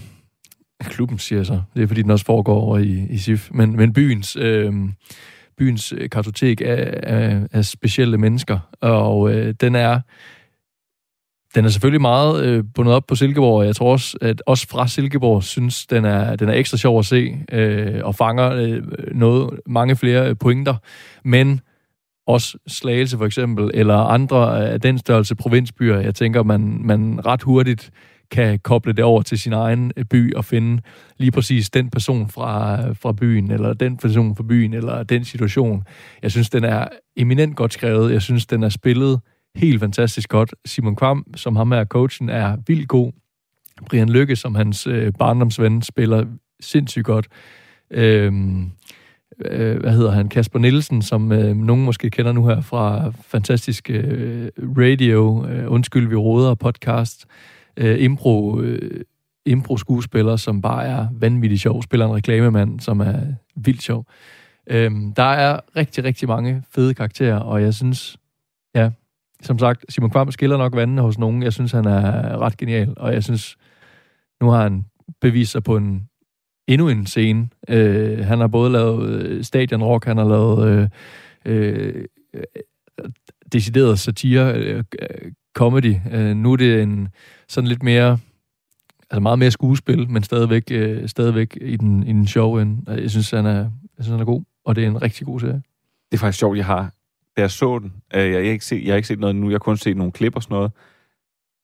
klubben, 0.84 1.18
siger 1.18 1.38
jeg 1.38 1.46
så. 1.46 1.61
Det 1.74 1.82
er, 1.82 1.86
fordi 1.86 2.02
den 2.02 2.11
også 2.11 2.24
foregår 2.24 2.61
over 2.61 2.78
i, 2.78 3.06
i 3.11 3.18
SIF. 3.18 3.50
Men, 3.52 3.76
men 3.76 3.92
byens, 3.92 4.36
øh, 4.36 4.72
byens 5.59 5.94
kartotek 6.12 6.61
af, 6.61 7.00
af, 7.02 7.40
af 7.52 7.64
specielle 7.64 8.18
mennesker. 8.18 8.59
Og 8.80 9.34
øh, 9.34 9.54
den 9.61 9.74
er 9.74 10.00
den 11.55 11.64
er 11.64 11.68
selvfølgelig 11.68 12.01
meget 12.01 12.44
øh, 12.44 12.64
bundet 12.74 12.94
op 12.94 13.07
på 13.07 13.14
Silkeborg, 13.14 13.59
og 13.59 13.66
jeg 13.66 13.76
tror 13.76 13.92
også, 13.92 14.18
at 14.20 14.42
også 14.46 14.68
fra 14.68 14.88
Silkeborg 14.88 15.42
synes, 15.42 15.86
den 15.86 16.05
er, 16.05 16.36
den 16.36 16.49
er 16.49 16.53
ekstra 16.53 16.76
sjov 16.76 16.99
at 16.99 17.07
se, 17.07 17.38
øh, 17.53 18.01
og 18.05 18.14
fanger 18.14 18.51
øh, 18.51 18.82
noget, 19.14 19.61
mange 19.66 19.96
flere 19.96 20.28
øh, 20.28 20.36
pointer. 20.40 20.74
Men 21.24 21.61
også 22.26 22.59
Slagelse 22.66 23.16
for 23.16 23.26
eksempel, 23.26 23.70
eller 23.74 23.96
andre 23.96 24.68
af 24.70 24.80
den 24.80 24.99
størrelse 24.99 25.34
provinsbyer, 25.34 25.99
jeg 25.99 26.14
tænker, 26.14 26.42
man, 26.42 26.80
man 26.84 27.26
ret 27.26 27.42
hurtigt 27.42 27.90
kan 28.30 28.59
koble 28.59 28.92
det 28.92 29.05
over 29.05 29.22
til 29.22 29.38
sin 29.38 29.53
egen 29.53 29.92
øh, 29.96 30.05
by 30.05 30.34
og 30.34 30.44
finde 30.44 30.82
lige 31.18 31.30
præcis 31.30 31.70
den 31.70 31.90
person 31.90 32.28
fra, 32.28 32.78
fra 32.92 33.12
byen, 33.12 33.51
eller 33.51 33.72
den 33.72 33.96
person 33.96 34.36
fra 34.36 34.44
byen, 34.49 34.74
eller 34.74 35.03
den 35.03 35.24
situation. 35.24 35.84
Jeg 36.22 36.30
synes, 36.30 36.51
den 36.51 36.64
er 36.64 36.88
eminent 37.16 37.57
godt 37.57 37.72
skrevet. 37.72 38.12
Jeg 38.12 38.22
synes, 38.22 38.46
den 38.46 38.62
er 38.62 38.68
spillet 38.68 39.20
helt 39.57 39.80
fantastisk 39.80 40.28
godt. 40.28 40.55
Simon 40.64 40.96
Kvam, 40.96 41.26
som 41.36 41.57
ham 41.57 41.72
er 41.72 41.84
coachen, 41.84 42.28
er 42.28 42.57
vildt 42.66 42.88
god. 42.88 43.12
Brian 43.86 44.09
Lykke, 44.09 44.36
som 44.36 44.55
hans 44.55 44.86
øh, 44.86 45.12
barndomsven, 45.18 45.82
spiller 45.82 46.24
sindssygt 46.61 47.05
godt. 47.05 47.28
Øhm, 47.90 48.70
øh, 49.44 49.80
hvad 49.80 49.92
hedder 49.92 50.11
han? 50.11 50.28
Kasper 50.28 50.59
Nielsen, 50.59 51.03
som 51.03 51.32
øh, 51.32 51.57
nogen 51.57 51.84
måske 51.84 52.11
kender 52.11 52.32
nu 52.32 52.46
her 52.46 52.61
fra 52.61 53.12
fantastisk 53.22 53.90
øh, 53.90 54.49
radio, 54.59 55.46
øh, 55.46 55.72
Undskyld, 55.72 56.09
vi 56.09 56.16
råder 56.16 56.55
podcast 56.55 57.26
øh, 57.76 58.03
impro, 58.03 58.61
øh, 58.61 59.01
impro-skuespiller, 59.46 60.36
som 60.36 60.62
bare 60.62 60.86
er 60.86 61.07
vanvittigt 61.12 61.62
sjov, 61.62 61.82
spiller 61.82 62.07
en 62.07 62.14
reklamemand, 62.14 62.80
som 62.80 63.01
er 63.01 63.20
vildt 63.57 63.82
sjov. 63.82 64.07
Øhm, 64.70 65.12
der 65.12 65.22
er 65.22 65.61
rigtig, 65.76 66.05
rigtig 66.05 66.28
mange 66.28 66.62
fede 66.70 66.94
karakterer, 66.94 67.38
og 67.38 67.62
jeg 67.62 67.74
synes, 67.74 68.16
som 69.43 69.59
sagt, 69.59 69.84
Simon 69.89 70.11
Kvam 70.11 70.30
skiller 70.30 70.57
nok 70.57 70.76
vandene 70.76 71.03
hos 71.03 71.18
nogen. 71.18 71.43
Jeg 71.43 71.53
synes, 71.53 71.72
han 71.72 71.84
er 71.84 72.39
ret 72.39 72.57
genial, 72.57 72.95
og 72.97 73.14
jeg 73.14 73.24
synes, 73.24 73.57
nu 74.41 74.51
har 74.51 74.62
han 74.62 74.84
bevist 75.20 75.53
sig 75.53 75.62
på 75.62 75.76
en 75.76 76.09
endnu 76.68 76.89
en 76.89 77.07
scene. 77.07 77.49
Øh, 77.68 78.18
han 78.18 78.41
har 78.41 78.47
både 78.47 78.72
lavet 78.72 79.11
øh, 79.11 79.45
Stadion 79.45 79.82
Rock, 79.82 80.05
han 80.05 80.16
har 80.16 80.28
lavet 80.28 80.68
øh, 80.68 80.89
øh, 81.45 82.05
decideret 83.53 83.99
satire, 83.99 84.55
øh, 84.55 84.84
comedy. 85.55 85.97
Øh, 86.12 86.36
nu 86.36 86.53
er 86.53 86.57
det 86.57 86.82
en 86.82 87.09
sådan 87.49 87.68
lidt 87.68 87.82
mere, 87.82 88.18
altså 89.11 89.20
meget 89.20 89.39
mere 89.39 89.51
skuespil, 89.51 90.11
men 90.11 90.22
stadigvæk, 90.22 90.62
øh, 90.70 91.09
stadigvæk 91.09 91.59
i 91.61 91.76
den, 91.76 92.03
i 92.03 92.12
den 92.12 92.26
show 92.26 92.59
end. 92.59 92.91
Jeg 92.91 93.11
synes, 93.11 93.30
han 93.30 93.47
er, 93.47 93.59
jeg 93.97 94.05
synes, 94.05 94.09
han 94.09 94.20
er 94.20 94.24
god, 94.24 94.43
og 94.64 94.76
det 94.76 94.84
er 94.84 94.89
en 94.89 95.03
rigtig 95.03 95.26
god 95.26 95.41
serie. 95.41 95.62
Det 96.11 96.16
er 96.16 96.18
faktisk 96.18 96.39
sjovt, 96.39 96.57
jeg 96.57 96.66
har, 96.66 96.93
da 97.39 97.43
jeg 97.43 97.51
så 97.51 97.78
den, 97.78 97.93
øh, 98.14 98.20
jeg, 98.20 98.32
jeg, 98.32 98.45
har 98.45 98.53
ikke 98.53 98.64
set, 98.64 98.84
jeg 98.84 98.93
har 98.93 98.97
ikke 98.97 99.09
set 99.09 99.18
noget 99.18 99.36
nu, 99.36 99.49
jeg 99.49 99.55
har 99.55 99.59
kun 99.59 99.76
set 99.76 99.97
nogle 99.97 100.12
klip 100.12 100.36
og 100.36 100.43
sådan 100.43 100.55
noget, 100.55 100.72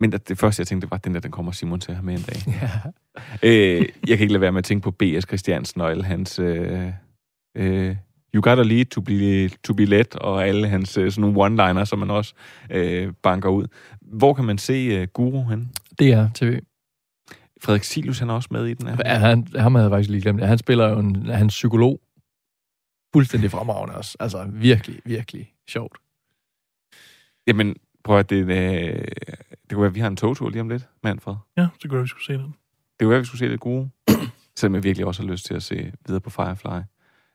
men 0.00 0.12
det, 0.12 0.38
første, 0.38 0.60
jeg 0.60 0.66
tænkte, 0.66 0.86
det 0.86 0.90
var, 0.90 0.96
den 0.96 1.14
der, 1.14 1.20
den 1.20 1.30
kommer 1.30 1.52
Simon 1.52 1.80
til 1.80 1.90
at 1.90 1.96
have 1.96 2.04
med 2.04 2.14
en 2.14 2.22
dag. 2.22 2.36
Ja. 2.62 2.70
øh, 3.42 3.88
jeg 4.08 4.16
kan 4.16 4.20
ikke 4.20 4.32
lade 4.32 4.40
være 4.40 4.52
med 4.52 4.58
at 4.58 4.64
tænke 4.64 4.82
på 4.84 4.90
B.S. 4.90 5.26
Christiansen 5.26 5.80
og 5.80 5.90
alle 5.90 6.04
hans... 6.04 6.38
Øh, 6.38 6.90
øh, 7.56 7.96
you 8.34 8.42
gotta 8.42 8.62
lead 8.62 8.84
to 8.84 9.00
be, 9.00 9.48
to 9.48 9.74
be 9.74 9.84
led, 9.84 10.16
og 10.20 10.48
alle 10.48 10.68
hans 10.68 10.98
øh, 10.98 11.12
sådan 11.12 11.32
nogle 11.32 11.46
one-liner, 11.46 11.84
som 11.84 11.98
man 11.98 12.10
også 12.10 12.34
øh, 12.70 13.12
banker 13.22 13.48
ud. 13.48 13.66
Hvor 14.02 14.34
kan 14.34 14.44
man 14.44 14.58
se 14.58 14.72
øh, 14.72 15.08
Guru 15.12 15.44
hen? 15.44 15.72
Det 15.98 16.12
er 16.12 16.28
TV. 16.34 16.60
Frederik 17.62 17.84
Silus, 17.84 18.18
han 18.18 18.30
er 18.30 18.34
også 18.34 18.48
med 18.50 18.66
i 18.66 18.74
den 18.74 18.86
her. 18.86 18.96
Ja, 19.04 19.14
han, 19.14 19.46
ham 19.56 19.74
havde 19.74 19.84
jeg 19.84 19.90
faktisk 19.90 20.10
lige 20.10 20.22
glemt. 20.22 20.46
Han 20.46 20.58
spiller 20.58 20.88
jo 20.88 20.98
en, 20.98 21.26
han 21.26 21.46
er 21.46 21.48
psykolog. 21.48 22.00
Fuldstændig 23.12 23.50
fremragende 23.50 23.94
også. 23.94 24.16
Altså 24.20 24.46
virkelig, 24.52 25.00
virkelig 25.04 25.53
sjovt. 25.68 25.98
Jamen, 27.46 27.76
prøv 28.04 28.18
at 28.18 28.30
det, 28.30 28.36
øh, 28.36 28.48
det 28.48 29.70
kunne 29.72 29.80
være, 29.80 29.86
at 29.88 29.94
vi 29.94 30.00
har 30.00 30.08
en 30.08 30.16
togtur 30.16 30.50
lige 30.50 30.60
om 30.60 30.68
lidt, 30.68 30.88
Manfred. 31.02 31.34
Ja, 31.56 31.66
så 31.80 31.88
kunne 31.88 31.96
jeg, 31.96 32.02
vi 32.02 32.08
skulle 32.08 32.24
se 32.24 32.32
den. 32.32 32.54
Det 32.98 33.00
kunne 33.00 33.08
være, 33.10 33.16
at 33.18 33.20
vi 33.22 33.26
skulle 33.26 33.38
se 33.38 33.48
lidt 33.48 33.60
gode. 33.60 33.90
Selvom 34.58 34.74
jeg 34.74 34.84
virkelig 34.84 35.06
også 35.06 35.22
har 35.22 35.30
lyst 35.30 35.46
til 35.46 35.54
at 35.54 35.62
se 35.62 35.92
videre 36.06 36.20
på 36.20 36.30
Firefly. 36.30 36.80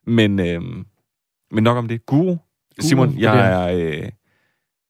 Men, 0.07 0.39
øh, 0.39 0.61
men 1.51 1.63
nok 1.63 1.77
om 1.77 1.87
det. 1.87 2.05
Guru. 2.05 2.37
Simon, 2.79 3.11
det 3.11 3.19
jeg 3.21 3.39
er- 3.51 3.57
er... 3.67 4.09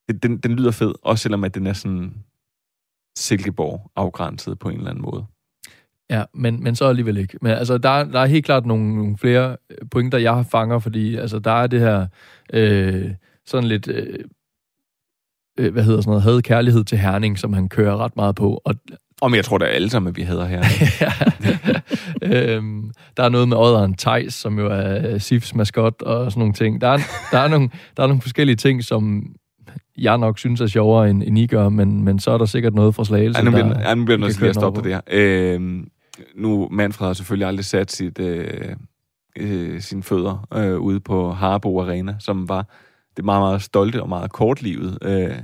Øh, 0.09 0.15
den, 0.23 0.37
den 0.37 0.55
lyder 0.55 0.71
fed, 0.71 0.93
også 1.01 1.21
selvom 1.23 1.43
at 1.43 1.55
den 1.55 1.67
er 1.67 1.73
sådan 1.73 2.13
Silkeborg 3.17 3.91
afgrænset 3.95 4.59
på 4.59 4.69
en 4.69 4.77
eller 4.77 4.89
anden 4.89 5.01
måde. 5.01 5.25
Ja, 6.09 6.23
men, 6.33 6.63
men 6.63 6.75
så 6.75 6.85
alligevel 6.85 7.17
ikke. 7.17 7.37
Men 7.41 7.51
altså, 7.51 7.77
der, 7.77 7.89
er- 7.89 8.03
der 8.03 8.19
er 8.19 8.25
helt 8.25 8.45
klart 8.45 8.65
nogle, 8.65 8.95
nogle 8.95 9.17
flere 9.17 9.57
pointer, 9.91 10.17
jeg 10.17 10.35
har 10.35 10.43
fanger, 10.43 10.79
fordi 10.79 11.15
altså, 11.15 11.39
der 11.39 11.51
er 11.51 11.67
det 11.67 11.79
her 11.79 12.07
øh, 12.53 13.11
sådan 13.49 13.67
lidt 13.67 13.87
øh, 13.87 14.19
øh, 15.59 15.73
hvad 15.73 15.83
hedder 15.83 16.01
sådan 16.01 16.09
noget, 16.09 16.23
havde 16.23 16.41
kærlighed 16.41 16.83
til 16.83 16.97
Herning, 16.97 17.39
som 17.39 17.53
han 17.53 17.69
kører 17.69 17.97
ret 17.97 18.15
meget 18.15 18.35
på. 18.35 18.61
Og 18.65 18.75
Om 19.21 19.35
jeg 19.35 19.45
tror 19.45 19.57
da 19.57 19.65
alle 19.65 19.89
sammen, 19.89 20.09
at 20.09 20.17
vi 20.17 20.23
hedder 20.23 20.45
her. 20.45 20.63
øhm, 22.55 22.91
der 23.17 23.23
er 23.23 23.29
noget 23.29 23.47
med 23.47 23.57
Odderen 23.57 23.93
Tejs, 23.93 24.33
som 24.33 24.59
jo 24.59 24.67
er 24.67 25.13
øh, 25.13 25.21
SIFs 25.21 25.55
maskot 25.55 26.01
og 26.01 26.31
sådan 26.31 26.39
nogle 26.39 26.53
ting. 26.53 26.81
Der 26.81 26.87
er, 26.87 26.97
der 27.31 27.39
er, 27.39 27.47
nogle, 27.47 27.69
der 27.97 28.03
er 28.03 28.07
nogle 28.07 28.21
forskellige 28.21 28.55
ting, 28.55 28.83
som 28.83 29.23
jeg 29.97 30.17
nok 30.17 30.39
synes 30.39 30.61
er 30.61 30.67
sjovere, 30.67 31.09
end, 31.09 31.23
end 31.23 31.37
I 31.37 31.47
gør, 31.47 31.69
men, 31.69 32.03
men 32.03 32.19
så 32.19 32.31
er 32.31 32.37
der 32.37 32.45
sikkert 32.45 32.73
noget 32.73 32.95
fra 32.95 33.05
Slagelse, 33.05 33.39
Ej, 33.39 33.45
nu 33.45 33.51
bliver, 33.51 33.67
der, 33.67 33.79
ej, 33.79 33.95
nu 33.95 34.05
bliver 34.05 34.17
nødt 34.17 34.35
til 34.35 34.45
at 34.45 34.55
stoppe 34.55 34.81
den 34.81 34.89
det 34.89 34.93
her. 34.93 35.01
Øh, 35.55 35.83
nu, 36.35 36.69
Manfred 36.71 37.07
har 37.07 37.13
selvfølgelig 37.13 37.47
aldrig 37.47 37.65
sat 37.65 37.91
sit, 37.91 38.19
øh, 38.19 38.75
øh, 39.35 39.81
sine 39.81 40.03
fødder 40.03 40.47
øh, 40.53 40.79
ude 40.79 40.99
på 40.99 41.31
Harbo 41.31 41.81
Arena, 41.81 42.15
som 42.19 42.49
var 42.49 42.65
det 43.19 43.25
meget, 43.25 43.41
meget 43.41 43.61
stolte 43.61 44.01
og 44.01 44.09
meget 44.09 44.31
kortlivet, 44.31 44.97
øh, 45.01 45.35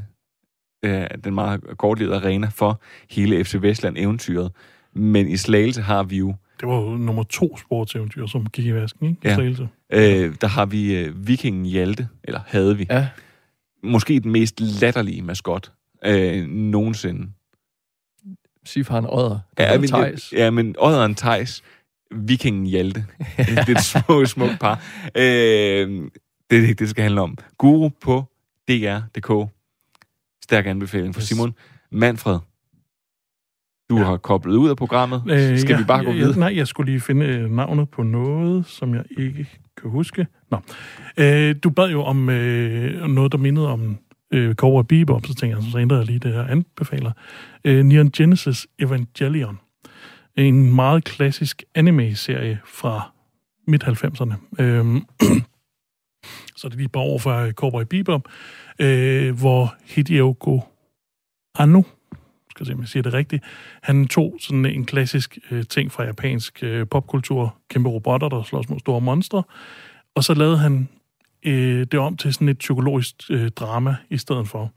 øh, 0.85 1.07
den 1.23 1.33
meget 1.35 1.61
kortlivede 1.77 2.15
arena 2.15 2.47
for 2.47 2.81
hele 3.09 3.43
FC 3.45 3.55
Vestland-eventyret. 3.61 4.51
Men 4.93 5.27
i 5.27 5.37
Slagelse 5.37 5.81
har 5.81 6.03
vi 6.03 6.17
jo, 6.17 6.35
Det 6.59 6.67
var 6.67 6.75
jo 6.75 6.89
nummer 6.97 7.23
to 7.23 7.57
sportseventyr, 7.57 8.25
som 8.25 8.45
gik 8.45 8.65
i 8.65 8.73
vasken, 8.73 9.05
ikke? 9.07 9.19
I 9.23 9.27
Ja. 9.27 9.35
Slagelse. 9.35 9.67
øh, 9.93 10.35
der 10.41 10.47
har 10.47 10.65
vi 10.65 10.95
øh, 10.97 11.27
Vikingen 11.27 11.65
Hjalte, 11.65 12.07
eller 12.23 12.39
havde 12.47 12.77
vi, 12.77 12.85
Ja, 12.89 13.07
måske 13.83 14.19
den 14.19 14.31
mest 14.31 14.59
latterlige 14.61 15.21
maskot 15.21 15.71
øh, 16.05 16.47
nogensinde. 16.47 17.27
SIF 18.65 18.87
har 18.89 18.99
en 18.99 19.05
Odder. 19.09 19.39
Ja, 19.59 19.79
men, 19.79 19.87
Tejs. 19.89 20.33
ja, 20.33 20.49
men 20.51 20.75
Odderen 20.79 21.15
Thijs, 21.15 21.63
Vikingen 22.11 22.65
Hjalte. 22.65 23.05
det 23.37 23.57
er 23.69 23.71
et 23.75 23.83
smukt, 23.83 24.29
smukt 24.29 24.59
par. 24.59 24.83
Øh, 25.17 26.01
det 26.49 26.57
er 26.57 26.61
det, 26.67 26.79
det 26.79 26.89
skal 26.89 27.03
handle 27.03 27.21
om. 27.21 27.37
Guru 27.57 27.89
på 27.89 28.23
DR.dk. 28.67 29.51
Stærk 30.43 30.65
anbefaling 30.65 31.15
fra 31.15 31.19
Yes. 31.21 31.27
Simon. 31.27 31.53
Manfred, 31.91 32.39
du 33.89 33.97
ja. 33.97 34.03
har 34.03 34.17
koblet 34.17 34.55
ud 34.55 34.69
af 34.69 34.77
programmet. 34.77 35.23
Øh, 35.29 35.59
skal 35.59 35.73
ja, 35.73 35.77
vi 35.77 35.83
bare 35.83 36.03
gå 36.05 36.11
ja, 36.11 36.17
videre? 36.17 36.39
Nej, 36.39 36.57
jeg 36.57 36.67
skulle 36.67 36.91
lige 36.91 37.01
finde 37.01 37.25
øh, 37.25 37.51
navnet 37.51 37.89
på 37.89 38.03
noget, 38.03 38.65
som 38.65 38.95
jeg 38.95 39.03
ikke 39.17 39.47
kan 39.81 39.89
huske. 39.89 40.27
Nå. 40.51 40.57
Øh, 41.17 41.55
du 41.63 41.69
bad 41.69 41.89
jo 41.89 42.03
om 42.03 42.29
øh, 42.29 43.07
noget, 43.07 43.31
der 43.31 43.37
mindede 43.37 43.67
om 43.67 43.97
øh, 44.33 44.55
Cowboy 44.55 44.83
Bebop, 44.89 45.25
så 45.25 45.35
tænker 45.35 45.57
jeg, 45.57 45.65
så 45.71 45.77
ændrer 45.77 45.97
jeg 45.97 46.05
lige 46.05 46.19
det 46.19 46.33
her 46.33 46.43
anbefaler. 46.47 47.11
Øh, 47.65 47.83
Neon 47.85 48.11
Genesis 48.11 48.67
Evangelion. 48.79 49.59
En 50.35 50.75
meget 50.75 51.03
klassisk 51.03 51.63
anime-serie 51.75 52.59
fra 52.65 53.11
midt-90'erne. 53.67 54.63
Øh, 54.63 54.85
så 56.55 56.67
det 56.67 56.73
er 56.73 56.77
lige 56.77 56.89
bare 56.89 57.03
over 57.03 57.19
for 57.19 57.51
Cowboy 57.51 57.83
Bebop, 57.89 58.27
øh, 58.79 59.39
hvor 59.39 59.75
Hideo 59.83 60.35
Anno, 61.59 61.81
skal 62.49 62.63
jeg 62.63 62.67
se, 62.67 62.73
om 62.73 62.79
jeg 62.79 62.87
siger 62.87 63.03
det 63.03 63.13
rigtigt, 63.13 63.43
han 63.83 64.07
tog 64.07 64.35
sådan 64.39 64.65
en 64.65 64.85
klassisk 64.85 65.37
øh, 65.51 65.63
ting 65.65 65.91
fra 65.91 66.03
japansk 66.03 66.63
øh, 66.63 66.87
popkultur, 66.87 67.55
kæmpe 67.69 67.89
robotter, 67.89 68.29
der 68.29 68.43
slås 68.43 68.69
mod 68.69 68.79
store 68.79 69.01
monstre, 69.01 69.43
og 70.15 70.23
så 70.23 70.33
lavede 70.33 70.57
han 70.57 70.89
øh, 71.45 71.87
det 71.91 71.99
om 71.99 72.17
til 72.17 72.33
sådan 72.33 72.49
et 72.49 72.57
psykologisk 72.57 73.15
øh, 73.29 73.49
drama 73.49 73.95
i 74.09 74.17
stedet 74.17 74.47
for. 74.47 74.71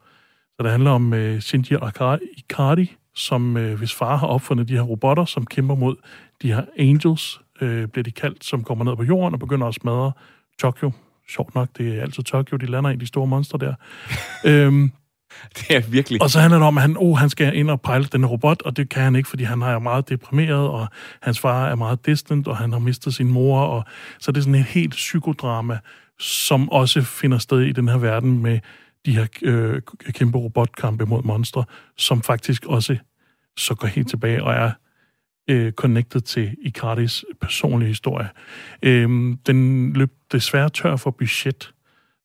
Så 0.56 0.62
det 0.62 0.70
handler 0.70 0.90
om 0.90 1.14
øh, 1.14 1.40
Shinji 1.40 1.76
Ikari- 1.76 2.38
Ikari, 2.38 2.96
som 3.14 3.56
øh, 3.56 3.78
hvis 3.78 3.94
far 3.94 4.16
har 4.16 4.26
opfundet 4.26 4.68
de 4.68 4.74
her 4.74 4.82
robotter, 4.82 5.24
som 5.24 5.46
kæmper 5.46 5.74
mod 5.74 5.96
de 6.42 6.52
her 6.52 6.64
angels, 6.78 7.40
øh, 7.60 7.88
bliver 7.88 8.02
de 8.02 8.10
kaldt, 8.10 8.44
som 8.44 8.64
kommer 8.64 8.84
ned 8.84 8.96
på 8.96 9.02
jorden 9.02 9.34
og 9.34 9.40
begynder 9.40 9.66
at 9.66 9.74
smadre 9.74 10.12
Tokyo. 10.60 10.92
Sjovt 11.30 11.54
nok, 11.54 11.68
det 11.78 11.98
er 11.98 12.02
altid 12.02 12.22
Tokyo, 12.22 12.56
de 12.56 12.66
lander 12.66 12.90
i 12.90 12.96
de 12.96 13.06
store 13.06 13.26
monstre 13.26 13.58
der. 13.58 13.74
øhm, 14.50 14.92
Det 15.56 15.76
er 15.76 15.80
virkelig... 15.80 16.22
og 16.22 16.30
så 16.30 16.40
handler 16.40 16.58
det 16.58 16.66
om, 16.66 16.78
at 16.78 16.82
han, 16.82 16.96
oh, 16.98 17.18
han 17.18 17.30
skal 17.30 17.56
ind 17.56 17.70
og 17.70 17.80
pejle 17.80 18.04
den 18.04 18.26
robot, 18.26 18.62
og 18.62 18.76
det 18.76 18.88
kan 18.88 19.02
han 19.02 19.16
ikke, 19.16 19.28
fordi 19.28 19.44
han 19.44 19.62
er 19.62 19.78
meget 19.78 20.08
deprimeret, 20.08 20.68
og 20.68 20.86
hans 21.22 21.40
far 21.40 21.66
er 21.66 21.74
meget 21.74 22.06
distant, 22.06 22.48
og 22.48 22.56
han 22.56 22.72
har 22.72 22.78
mistet 22.78 23.14
sin 23.14 23.30
mor. 23.30 23.60
Og, 23.60 23.84
så 24.18 24.32
det 24.32 24.38
er 24.38 24.42
sådan 24.42 24.54
et 24.54 24.64
helt 24.64 24.92
psykodrama, 24.92 25.78
som 26.20 26.70
også 26.70 27.02
finder 27.02 27.38
sted 27.38 27.60
i 27.60 27.72
den 27.72 27.88
her 27.88 27.98
verden 27.98 28.42
med 28.42 28.60
de 29.06 29.16
her 29.16 29.26
øh, 29.42 29.82
kæmpe 30.12 30.38
robotkampe 30.38 31.06
mod 31.06 31.22
monstre, 31.22 31.64
som 31.96 32.22
faktisk 32.22 32.66
også 32.66 32.96
så 33.56 33.74
går 33.74 33.88
helt 33.88 34.08
tilbage 34.08 34.44
og 34.44 34.52
er 34.52 34.70
øh, 35.48 35.72
connected 35.72 36.20
til 36.20 36.56
Ikaris 36.62 37.24
personlige 37.40 37.88
historie. 37.88 38.28
Øh, 38.82 39.36
den 39.46 39.92
løb 39.92 40.10
desværre 40.32 40.68
tør 40.68 40.96
for 40.96 41.10
budget, 41.10 41.70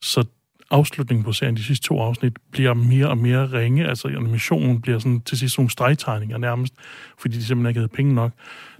så 0.01 0.25
afslutningen 0.73 1.23
på 1.23 1.33
serien, 1.33 1.55
de 1.55 1.63
sidste 1.63 1.87
to 1.87 1.99
afsnit, 1.99 2.33
bliver 2.51 2.73
mere 2.73 3.07
og 3.07 3.17
mere 3.17 3.45
ringe. 3.45 3.87
Altså 3.87 4.07
animationen 4.07 4.81
bliver 4.81 4.99
sådan, 4.99 5.21
til 5.21 5.37
sidst 5.37 5.57
nogle 5.57 5.69
stregtegninger 5.69 6.37
nærmest, 6.37 6.73
fordi 7.17 7.37
de 7.37 7.43
simpelthen 7.43 7.69
ikke 7.69 7.79
havde 7.79 7.87
penge 7.87 8.13
nok. 8.13 8.31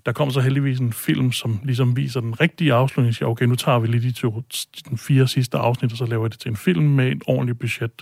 Der 0.05 0.11
kom 0.11 0.31
så 0.31 0.41
heldigvis 0.41 0.79
en 0.79 0.93
film, 0.93 1.31
som 1.31 1.59
ligesom 1.63 1.97
viser 1.97 2.19
den 2.19 2.41
rigtige 2.41 2.73
afslutning. 2.73 3.15
Siger, 3.15 3.29
okay, 3.29 3.45
nu 3.45 3.55
tager 3.55 3.79
vi 3.79 3.87
lige 3.87 4.01
de 4.01 4.11
to, 4.11 4.43
de 4.89 4.97
fire 4.97 5.27
sidste 5.27 5.57
afsnit, 5.57 5.91
og 5.91 5.97
så 5.97 6.05
laver 6.05 6.23
jeg 6.23 6.31
det 6.31 6.39
til 6.39 6.49
en 6.49 6.57
film 6.57 6.83
med 6.83 7.11
et 7.11 7.21
ordentligt 7.27 7.59
budget, 7.59 8.01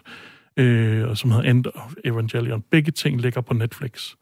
øh, 0.58 1.10
og 1.10 1.18
som 1.18 1.32
hedder 1.32 1.50
End 1.50 1.66
of 1.76 1.94
Evangelion. 2.06 2.64
Begge 2.72 2.92
ting 2.92 3.22
ligger 3.22 3.42
på 3.42 3.54
Netflix. 3.54 4.14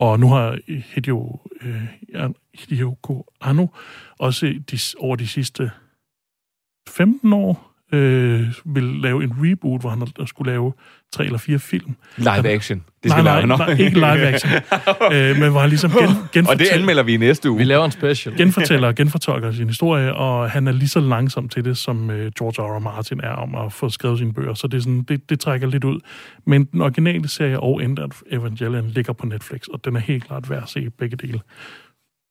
Og 0.00 0.20
nu 0.20 0.28
har 0.28 0.58
Hideo, 0.94 1.40
øh, 1.60 2.30
Hideo 2.54 2.96
Anno 3.40 3.66
også 4.18 4.46
de, 4.70 4.78
over 4.98 5.16
de 5.16 5.26
sidste 5.26 5.70
15 6.88 7.32
år 7.32 7.74
øh, 7.92 8.54
vil 8.64 8.82
lave 8.82 9.24
en 9.24 9.32
reboot, 9.36 9.80
hvor 9.80 9.90
han 9.90 10.26
skulle 10.26 10.52
lave 10.52 10.72
tre 11.12 11.24
eller 11.24 11.38
fire 11.38 11.58
film. 11.58 11.96
Live 12.16 12.48
action. 12.48 12.78
Det 13.02 13.08
nej, 13.08 13.18
skal 13.18 13.24
nej, 13.24 13.46
nok. 13.46 13.58
nej, 13.58 13.70
ikke 13.70 13.94
live 13.94 14.26
action. 14.26 14.52
øh, 15.12 15.36
men 15.36 15.50
hvor 15.50 15.60
han 15.60 15.68
ligesom 15.68 15.90
gen, 15.90 15.98
Og 16.02 16.08
det 16.08 16.32
genfortæller, 16.32 16.74
anmelder 16.74 17.02
vi 17.02 17.14
i 17.14 17.16
næste 17.16 17.50
uge. 17.50 17.58
Vi 17.58 17.64
laver 17.64 17.84
en 17.84 17.90
special. 17.90 18.36
genfortæller 18.36 18.88
og 18.88 18.94
genfortolker 18.94 19.52
sin 19.52 19.66
historie, 19.66 20.14
og 20.14 20.50
han 20.50 20.68
er 20.68 20.72
lige 20.72 20.88
så 20.88 21.00
langsom 21.00 21.48
til 21.48 21.64
det, 21.64 21.76
som 21.76 22.10
øh, 22.10 22.32
George 22.38 22.62
R. 22.62 22.76
R. 22.76 22.78
Martin 22.78 23.20
er 23.20 23.32
om 23.32 23.54
at 23.54 23.72
få 23.72 23.88
skrevet 23.88 24.18
sine 24.18 24.32
bøger. 24.32 24.54
Så 24.54 24.66
det, 24.66 24.76
er 24.76 24.82
sådan, 24.82 25.02
det, 25.02 25.30
det 25.30 25.40
trækker 25.40 25.66
lidt 25.66 25.84
ud. 25.84 26.00
Men 26.46 26.64
den 26.64 26.82
originale 26.82 27.28
serie 27.28 27.60
og 27.60 27.84
End 27.84 27.98
of 27.98 28.20
Evangelion 28.30 28.86
ligger 28.86 29.12
på 29.12 29.26
Netflix, 29.26 29.66
og 29.66 29.84
den 29.84 29.96
er 29.96 30.00
helt 30.00 30.24
klart 30.24 30.50
værd 30.50 30.62
at 30.62 30.68
se 30.68 30.90
begge 30.90 31.16
dele. 31.16 31.40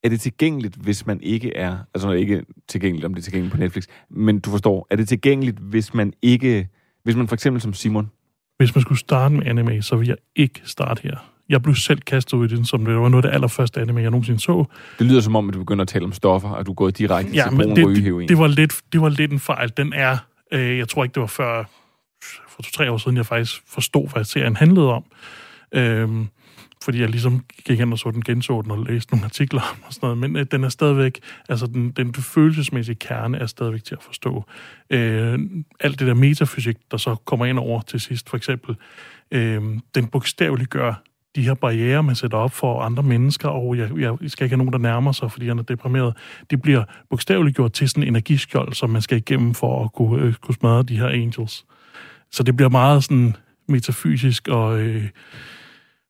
Er 0.03 0.09
det 0.09 0.21
tilgængeligt, 0.21 0.75
hvis 0.75 1.05
man 1.05 1.21
ikke 1.21 1.55
er... 1.55 1.78
Altså 1.93 2.11
ikke 2.11 2.43
tilgængeligt, 2.67 3.05
om 3.05 3.13
det 3.13 3.21
er 3.21 3.23
tilgængeligt 3.23 3.51
på 3.53 3.59
Netflix. 3.59 3.84
Men 4.09 4.39
du 4.39 4.49
forstår, 4.49 4.88
er 4.89 4.95
det 4.95 5.07
tilgængeligt, 5.07 5.57
hvis 5.57 5.93
man 5.93 6.13
ikke... 6.21 6.67
Hvis 7.03 7.15
man 7.15 7.28
for 7.28 7.36
eksempel 7.36 7.61
som 7.61 7.73
Simon... 7.73 8.09
Hvis 8.58 8.76
man 8.76 8.82
skulle 8.82 8.99
starte 8.99 9.36
med 9.36 9.47
anime, 9.47 9.82
så 9.82 9.95
vil 9.95 10.08
jeg 10.08 10.18
ikke 10.36 10.62
starte 10.64 11.01
her. 11.03 11.16
Jeg 11.49 11.62
blev 11.64 11.76
selv 11.76 11.99
kastet 11.99 12.34
ud 12.34 12.51
i 12.51 12.55
den, 12.55 12.66
som 12.66 12.86
det 12.86 12.95
var 12.95 13.10
noget 13.10 13.26
af 13.26 13.30
det 13.30 13.36
allerførste 13.36 13.82
anime, 13.82 14.01
jeg 14.01 14.12
nogensinde 14.12 14.39
så. 14.39 14.66
Det 14.99 15.05
lyder 15.08 15.22
som 15.22 15.36
om, 15.36 15.49
at 15.49 15.53
du 15.53 15.60
begynder 15.60 15.82
at 15.82 15.88
tale 15.88 16.05
om 16.05 16.14
stoffer, 16.14 16.49
og 16.49 16.66
du 16.66 16.74
gået 16.74 16.97
direkte 16.97 17.32
Ja, 17.34 17.43
til 17.49 17.58
men 17.58 17.76
det, 17.76 18.03
det, 18.03 18.30
det, 18.30 18.38
var 18.38 18.47
lidt, 18.47 18.82
det 18.93 19.01
var 19.01 19.10
lidt 19.10 19.32
en 19.32 19.39
fejl. 19.39 19.72
Den 19.78 19.93
er, 19.93 20.18
øh, 20.51 20.78
jeg 20.78 20.88
tror 20.88 21.03
ikke, 21.03 21.14
det 21.14 21.22
var 21.22 21.28
før 21.28 21.64
for 22.49 22.62
to-tre 22.64 22.91
år 22.91 22.97
siden, 22.97 23.18
jeg 23.18 23.26
faktisk 23.26 23.62
forstod, 23.68 24.14
hvad 24.14 24.24
serien 24.24 24.55
handlede 24.55 24.93
om. 24.93 25.03
Øhm, 25.72 26.28
fordi 26.88 27.01
jeg 27.01 27.09
ligesom 27.09 27.43
gik 27.65 27.79
hen 27.79 27.93
og 27.93 27.99
så 27.99 28.11
den, 28.11 28.21
genså 28.21 28.61
den 28.61 28.71
og 28.71 28.85
læste 28.89 29.13
nogle 29.13 29.25
artikler 29.25 29.61
om 29.61 29.83
og 29.83 29.93
sådan 29.93 30.07
noget. 30.07 30.17
Men 30.17 30.35
øh, 30.35 30.45
den 30.51 30.63
er 30.63 30.69
stadigvæk, 30.69 31.19
altså 31.49 31.67
den, 31.67 31.91
den 31.91 32.13
følelsesmæssige 32.13 32.95
kerne 32.95 33.38
er 33.38 33.45
stadigvæk 33.45 33.83
til 33.83 33.95
at 33.95 34.03
forstå. 34.03 34.43
Øh, 34.89 35.39
alt 35.79 35.99
det 35.99 36.07
der 36.07 36.13
metafysik, 36.13 36.77
der 36.91 36.97
så 36.97 37.15
kommer 37.15 37.45
ind 37.45 37.59
over 37.59 37.81
til 37.81 37.99
sidst, 37.99 38.29
for 38.29 38.38
eksempel, 38.38 38.75
øh, 39.31 39.61
den 39.95 40.07
bogstaveligt 40.07 40.69
gør 40.69 41.03
de 41.35 41.41
her 41.41 41.53
barriere, 41.53 42.03
man 42.03 42.15
sætter 42.15 42.38
op 42.38 42.51
for 42.51 42.81
andre 42.81 43.03
mennesker, 43.03 43.49
og 43.49 43.77
jeg, 43.77 43.89
jeg 43.99 44.17
skal 44.27 44.45
ikke 44.45 44.55
have 44.55 44.65
nogen, 44.65 44.73
der 44.73 44.79
nærmer 44.79 45.11
sig, 45.11 45.31
fordi 45.31 45.47
han 45.47 45.59
er 45.59 45.63
deprimeret. 45.63 46.13
Det 46.49 46.61
bliver 46.61 46.83
bogstaveligt 47.09 47.55
gjort 47.55 47.73
til 47.73 47.89
sådan 47.89 48.03
en 48.03 48.07
energiskjold, 48.07 48.73
som 48.73 48.89
man 48.89 49.01
skal 49.01 49.17
igennem 49.17 49.53
for 49.53 49.83
at 49.83 49.93
kunne, 49.93 50.23
øh, 50.23 50.33
kunne 50.33 50.55
smadre 50.55 50.83
de 50.83 50.97
her 50.97 51.07
angels. 51.07 51.65
Så 52.31 52.43
det 52.43 52.55
bliver 52.55 52.69
meget 52.69 53.03
sådan 53.03 53.35
metafysisk 53.67 54.47
og, 54.47 54.79
øh, 54.79 55.09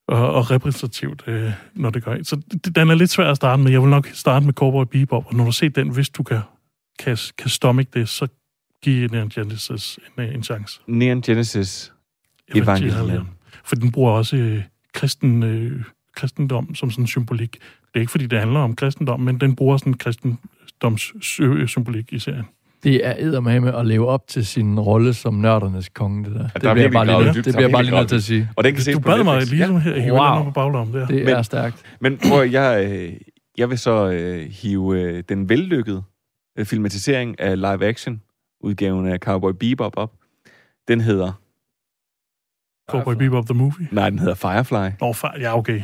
og, 0.08 0.34
og 0.34 0.51
repræsentativt, 0.51 1.24
øh, 1.28 1.51
når 1.74 1.89
det 1.89 2.03
gør. 2.03 2.18
Så 2.24 2.36
det, 2.36 2.76
den 2.76 2.89
er 2.89 2.95
lidt 2.95 3.10
svær 3.10 3.32
at 3.32 3.38
starte 3.38 3.64
med. 3.64 3.72
Jeg 3.72 3.82
vil 3.82 3.89
nok 3.89 4.08
starte 4.14 4.45
med 4.45 4.53
Cowboy 4.53 4.86
Bebop, 4.91 5.26
og 5.28 5.36
når 5.36 5.45
du 5.45 5.51
ser 5.51 5.70
den, 5.70 5.89
hvis 5.89 6.10
du 6.10 6.24
kan, 6.24 6.39
kan, 6.99 7.18
kan 7.38 7.49
stomach 7.49 7.89
det, 7.93 8.10
så 8.10 8.28
giv 8.84 9.10
Neon 9.10 9.30
Genesis 9.30 9.99
en, 10.18 10.24
en 10.24 10.43
chance. 10.43 10.80
Neon 10.88 11.22
Genesis 11.22 11.93
Evangelion. 12.55 13.30
For 13.64 13.76
den 13.76 13.91
bruger 13.91 14.12
også 14.12 14.36
øh, 14.36 14.64
kristen, 14.93 15.43
øh, 15.43 15.84
kristendom 16.16 16.76
som 16.76 16.91
sådan 16.91 17.08
symbolik. 17.08 17.53
Det 17.53 17.95
er 17.95 17.99
ikke, 17.99 18.12
fordi 18.12 18.28
det 18.28 18.39
handler 18.39 18.60
om 18.60 18.76
kristendom, 18.76 19.20
men 19.20 19.39
den 19.39 19.55
bruger 19.55 19.78
sådan 19.78 19.93
en 19.93 19.97
kristendoms 19.97 21.39
øh, 21.39 21.68
symbolik 21.68 22.14
i 22.14 22.20
serien. 22.20 22.45
Det 22.88 23.06
er 23.08 23.16
eddermame 23.18 23.76
at 23.80 23.86
leve 23.88 24.08
op 24.08 24.28
til 24.28 24.46
sin 24.46 24.80
rolle 24.80 25.14
som 25.14 25.34
nørdernes 25.34 25.90
konge, 25.90 26.24
det 26.26 26.34
der. 26.34 26.40
det 26.48 26.52
er 26.56 26.60
bliver 26.60 26.70
jeg 26.70 26.76
virkelig 26.76 26.94
bare 26.94 27.24
lige, 27.24 27.34
dybt. 27.34 27.46
det 27.46 27.46
Der 27.46 27.52
er 27.52 27.54
bliver 27.56 27.68
jeg 27.68 27.72
bare 27.72 27.84
lige 27.84 27.96
nødt 27.96 28.10
til 28.10 28.16
at 28.16 28.24
sige. 28.24 28.50
Og 28.56 28.64
den 28.64 28.74
kan 28.74 28.84
ses 28.84 28.94
Du 28.96 29.00
på 29.00 29.10
bad 29.10 29.24
mig 29.24 29.36
Netflix. 29.38 29.52
ligesom 29.58 29.82
her, 29.82 30.00
hive 30.00 30.14
Wow. 30.14 30.44
på 30.44 30.52
baglommen 30.52 30.96
der. 30.96 31.08
Det 31.08 31.16
Men- 31.26 31.36
er 31.36 31.42
stærkt. 31.42 31.84
Men 32.00 32.18
prøv, 32.30 32.46
jeg, 32.46 32.88
øh, 32.92 33.14
jeg 33.58 33.70
vil 33.70 33.78
så 33.80 34.10
øh, 34.10 34.50
hive 34.52 35.00
øh, 35.02 35.24
den 35.30 35.50
vellykkede 35.50 36.04
øh, 36.60 36.66
filmatisering 36.66 37.40
af 37.40 37.58
live-action 37.62 38.22
udgaven 38.62 39.08
af 39.08 39.20
Cowboy 39.20 39.52
Bebop 39.60 39.94
op. 39.98 40.12
Den 40.88 41.02
hedder 41.02 41.32
Cowboy 42.90 43.14
Bebop 43.14 43.46
The 43.46 43.54
Movie. 43.54 43.88
Nej, 43.92 44.10
den 44.10 44.20
hedder 44.20 44.36
Firefly. 44.36 44.90
Nå, 45.02 45.12
fa- 45.12 45.42
ja, 45.42 45.58
okay. 45.58 45.82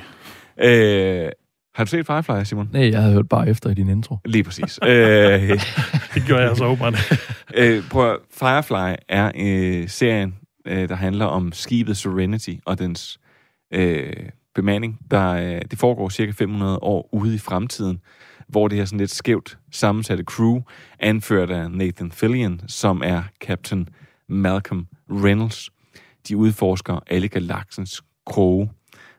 Øh, 0.57 1.29
har 1.75 1.83
du 1.83 1.89
set 1.89 2.05
Firefly, 2.05 2.43
Simon? 2.43 2.69
Nej, 2.73 2.89
jeg 2.89 3.01
havde 3.01 3.13
hørt 3.13 3.29
bare 3.29 3.49
efter 3.49 3.69
i 3.69 3.73
din 3.73 3.89
intro. 3.89 4.17
Lige 4.25 4.43
præcis. 4.43 4.79
øh, 4.83 5.49
Det 6.13 6.23
gjorde 6.27 6.43
jeg 6.43 6.57
så 6.57 6.65
åbenbart. 6.65 7.13
øh, 7.57 7.89
prøv 7.89 8.11
at, 8.11 8.17
Firefly 8.31 8.95
er 9.09 9.31
øh, 9.35 9.89
serien, 9.89 10.35
øh, 10.65 10.89
der 10.89 10.95
handler 10.95 11.25
om 11.25 11.51
skibet 11.51 11.97
Serenity 11.97 12.53
og 12.65 12.79
dens 12.79 13.19
øh, 13.73 14.13
bemanding. 14.55 14.99
Der, 15.11 15.29
øh, 15.29 15.61
det 15.71 15.79
foregår 15.79 16.09
cirka 16.09 16.31
500 16.31 16.79
år 16.81 17.09
ude 17.11 17.35
i 17.35 17.37
fremtiden, 17.37 17.99
hvor 18.47 18.67
det 18.67 18.77
her 18.77 18.85
sådan 18.85 18.99
lidt 18.99 19.11
skævt 19.11 19.57
sammensatte 19.71 20.23
crew, 20.23 20.61
anført 20.99 21.49
af 21.49 21.71
Nathan 21.71 22.11
Fillion, 22.11 22.61
som 22.67 23.01
er 23.05 23.23
Captain 23.39 23.87
Malcolm 24.29 24.87
Reynolds. 25.09 25.69
De 26.27 26.37
udforsker 26.37 26.99
alle 27.07 27.27
galaksens 27.27 28.03
kroge. 28.25 28.69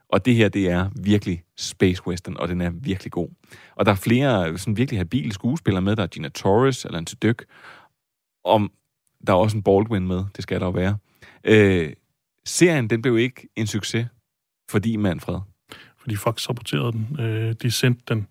Og 0.08 0.24
det 0.24 0.34
her, 0.34 0.48
det 0.48 0.70
er 0.70 0.90
virkelig 0.96 1.44
space 1.56 2.06
western, 2.06 2.36
og 2.36 2.48
den 2.48 2.60
er 2.60 2.70
virkelig 2.70 3.12
god. 3.12 3.28
Og 3.76 3.86
der 3.86 3.92
er 3.92 3.96
flere 3.96 4.58
sådan 4.58 4.76
virkelig 4.76 5.00
habile 5.00 5.32
skuespillere 5.32 5.82
med. 5.82 5.96
Der 5.96 6.02
er 6.02 6.06
Gina 6.06 6.28
Torres, 6.28 6.84
Alan 6.84 7.06
Tudyk, 7.06 7.44
og 8.44 8.60
der 9.26 9.32
er 9.32 9.36
også 9.36 9.56
en 9.56 9.62
Baldwin 9.62 10.06
med, 10.06 10.24
det 10.36 10.42
skal 10.42 10.60
der 10.60 10.66
jo 10.66 10.72
være. 10.72 10.98
Øh, 11.44 11.92
serien, 12.44 12.90
den 12.90 13.02
blev 13.02 13.18
ikke 13.18 13.48
en 13.56 13.66
succes, 13.66 14.06
fordi 14.70 14.96
Manfred. 14.96 15.40
Fordi 15.98 16.16
Fox 16.16 16.42
saboterede 16.42 16.92
den. 16.92 17.20
Øh, 17.20 17.54
de 17.62 17.70
sendte 17.70 18.02
den 18.08 18.26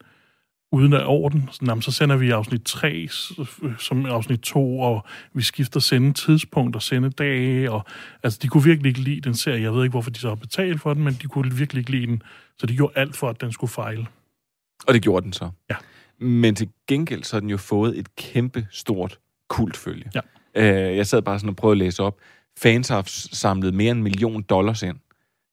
uden 0.73 0.93
at 0.93 1.03
over 1.03 1.29
den. 1.29 1.49
Så, 1.51 1.59
jamen, 1.67 1.81
så 1.81 1.91
sender 1.91 2.15
vi 2.15 2.29
afsnit 2.31 2.61
3 2.65 3.07
s- 3.11 3.31
som 3.79 4.05
afsnit 4.05 4.39
2, 4.39 4.79
og 4.79 5.05
vi 5.33 5.41
skifter 5.41 5.79
sende 5.79 6.13
tidspunkt 6.13 6.75
og 6.75 6.81
sende 6.81 7.09
dage. 7.09 7.71
Og, 7.71 7.85
altså, 8.23 8.39
de 8.41 8.47
kunne 8.47 8.63
virkelig 8.63 8.89
ikke 8.89 8.99
lide 9.01 9.21
den 9.21 9.33
serie. 9.35 9.61
Jeg 9.61 9.73
ved 9.73 9.83
ikke, 9.83 9.91
hvorfor 9.91 10.11
de 10.11 10.19
så 10.19 10.27
har 10.27 10.35
betalt 10.35 10.81
for 10.81 10.93
den, 10.93 11.03
men 11.03 11.13
de 11.13 11.27
kunne 11.27 11.55
virkelig 11.55 11.79
ikke 11.81 11.91
lide 11.91 12.07
den. 12.07 12.21
Så 12.57 12.65
de 12.65 12.75
gjorde 12.75 12.93
alt 12.95 13.15
for, 13.15 13.29
at 13.29 13.41
den 13.41 13.51
skulle 13.51 13.71
fejle. 13.71 14.07
Og 14.87 14.93
det 14.93 15.01
gjorde 15.01 15.23
den 15.23 15.33
så. 15.33 15.49
Ja. 15.69 15.75
Men 16.25 16.55
til 16.55 16.69
gengæld 16.87 17.23
så 17.23 17.35
har 17.35 17.39
den 17.39 17.49
jo 17.49 17.57
fået 17.57 17.97
et 17.99 18.15
kæmpe 18.15 18.67
stort 18.71 19.19
kultfølge. 19.49 20.11
Ja. 20.15 20.19
Øh, 20.89 20.97
jeg 20.97 21.07
sad 21.07 21.21
bare 21.21 21.39
sådan 21.39 21.49
og 21.49 21.55
prøvede 21.55 21.73
at 21.73 21.77
læse 21.85 22.03
op. 22.03 22.17
Fans 22.59 22.87
har 22.89 23.03
samlet 23.07 23.73
mere 23.73 23.91
end 23.91 23.97
en 23.99 24.03
million 24.03 24.41
dollars 24.43 24.83
ind 24.83 24.97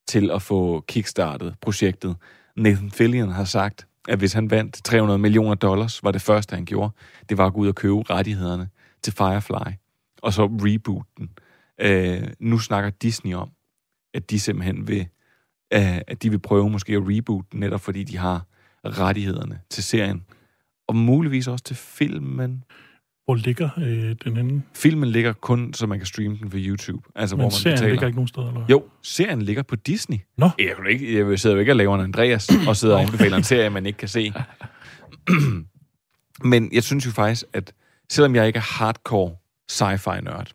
til 0.08 0.30
at 0.30 0.42
få 0.42 0.84
kickstartet 0.88 1.54
projektet. 1.60 2.16
Nathan 2.56 2.90
Fillion 2.90 3.28
har 3.32 3.44
sagt, 3.44 3.86
at 4.10 4.18
hvis 4.18 4.32
han 4.32 4.50
vandt 4.50 4.84
300 4.84 5.18
millioner 5.18 5.54
dollars, 5.54 6.04
var 6.04 6.10
det 6.10 6.22
første, 6.22 6.54
han 6.54 6.64
gjorde, 6.64 6.92
det 7.28 7.38
var 7.38 7.46
at 7.46 7.52
gå 7.52 7.60
ud 7.60 7.68
og 7.68 7.74
købe 7.74 8.02
rettighederne 8.10 8.68
til 9.02 9.12
Firefly, 9.12 9.72
og 10.22 10.32
så 10.32 10.46
reboot 10.46 11.06
den. 11.18 11.30
Øh, 11.80 12.28
nu 12.40 12.58
snakker 12.58 12.90
Disney 12.90 13.34
om, 13.34 13.50
at 14.14 14.30
de 14.30 14.40
simpelthen 14.40 14.88
vil, 14.88 15.00
øh, 15.74 16.00
at 16.06 16.22
de 16.22 16.30
vil 16.30 16.38
prøve 16.38 16.70
måske 16.70 16.92
at 16.92 17.02
reboot 17.04 17.44
den, 17.52 17.60
netop 17.60 17.80
fordi 17.80 18.04
de 18.04 18.18
har 18.18 18.46
rettighederne 18.84 19.60
til 19.70 19.82
serien, 19.82 20.24
og 20.88 20.96
muligvis 20.96 21.48
også 21.48 21.64
til 21.64 21.76
filmen. 21.76 22.64
Hvor 23.30 23.36
ligger 23.36 23.68
øh, 23.78 24.16
den 24.24 24.36
henne? 24.36 24.62
Filmen 24.74 25.08
ligger 25.08 25.32
kun, 25.32 25.74
så 25.74 25.86
man 25.86 25.98
kan 25.98 26.06
streame 26.06 26.36
den 26.40 26.50
på 26.50 26.56
YouTube. 26.60 27.08
Altså, 27.14 27.36
hvor 27.36 27.44
Men 27.44 27.46
man 27.46 27.50
serien 27.52 27.76
betaler. 27.76 27.90
ligger 27.90 28.06
ikke 28.06 28.16
nogen 28.16 28.28
steder, 28.28 28.48
eller? 28.48 28.64
Jo, 28.70 28.84
serien 29.02 29.42
ligger 29.42 29.62
på 29.62 29.76
Disney. 29.76 30.18
Nå. 30.38 30.50
Jeg, 30.58 30.72
kan 30.76 30.90
ikke, 30.90 31.28
jeg 31.28 31.38
sidder 31.38 31.56
jo 31.56 31.60
ikke 31.60 31.72
og 31.72 31.76
laver 31.76 31.94
en 31.94 32.00
Andreas 32.00 32.48
og 32.68 32.76
sidder 32.76 32.94
og 32.94 33.02
anbefaler 33.02 33.36
en 33.36 33.42
serie, 33.42 33.70
man 33.70 33.86
ikke 33.86 33.96
kan 33.96 34.08
se. 34.08 34.32
Men 36.52 36.70
jeg 36.72 36.82
synes 36.82 37.06
jo 37.06 37.10
faktisk, 37.10 37.44
at 37.52 37.72
selvom 38.10 38.34
jeg 38.34 38.46
ikke 38.46 38.56
er 38.56 38.78
hardcore 38.78 39.36
sci-fi-nørd, 39.68 40.52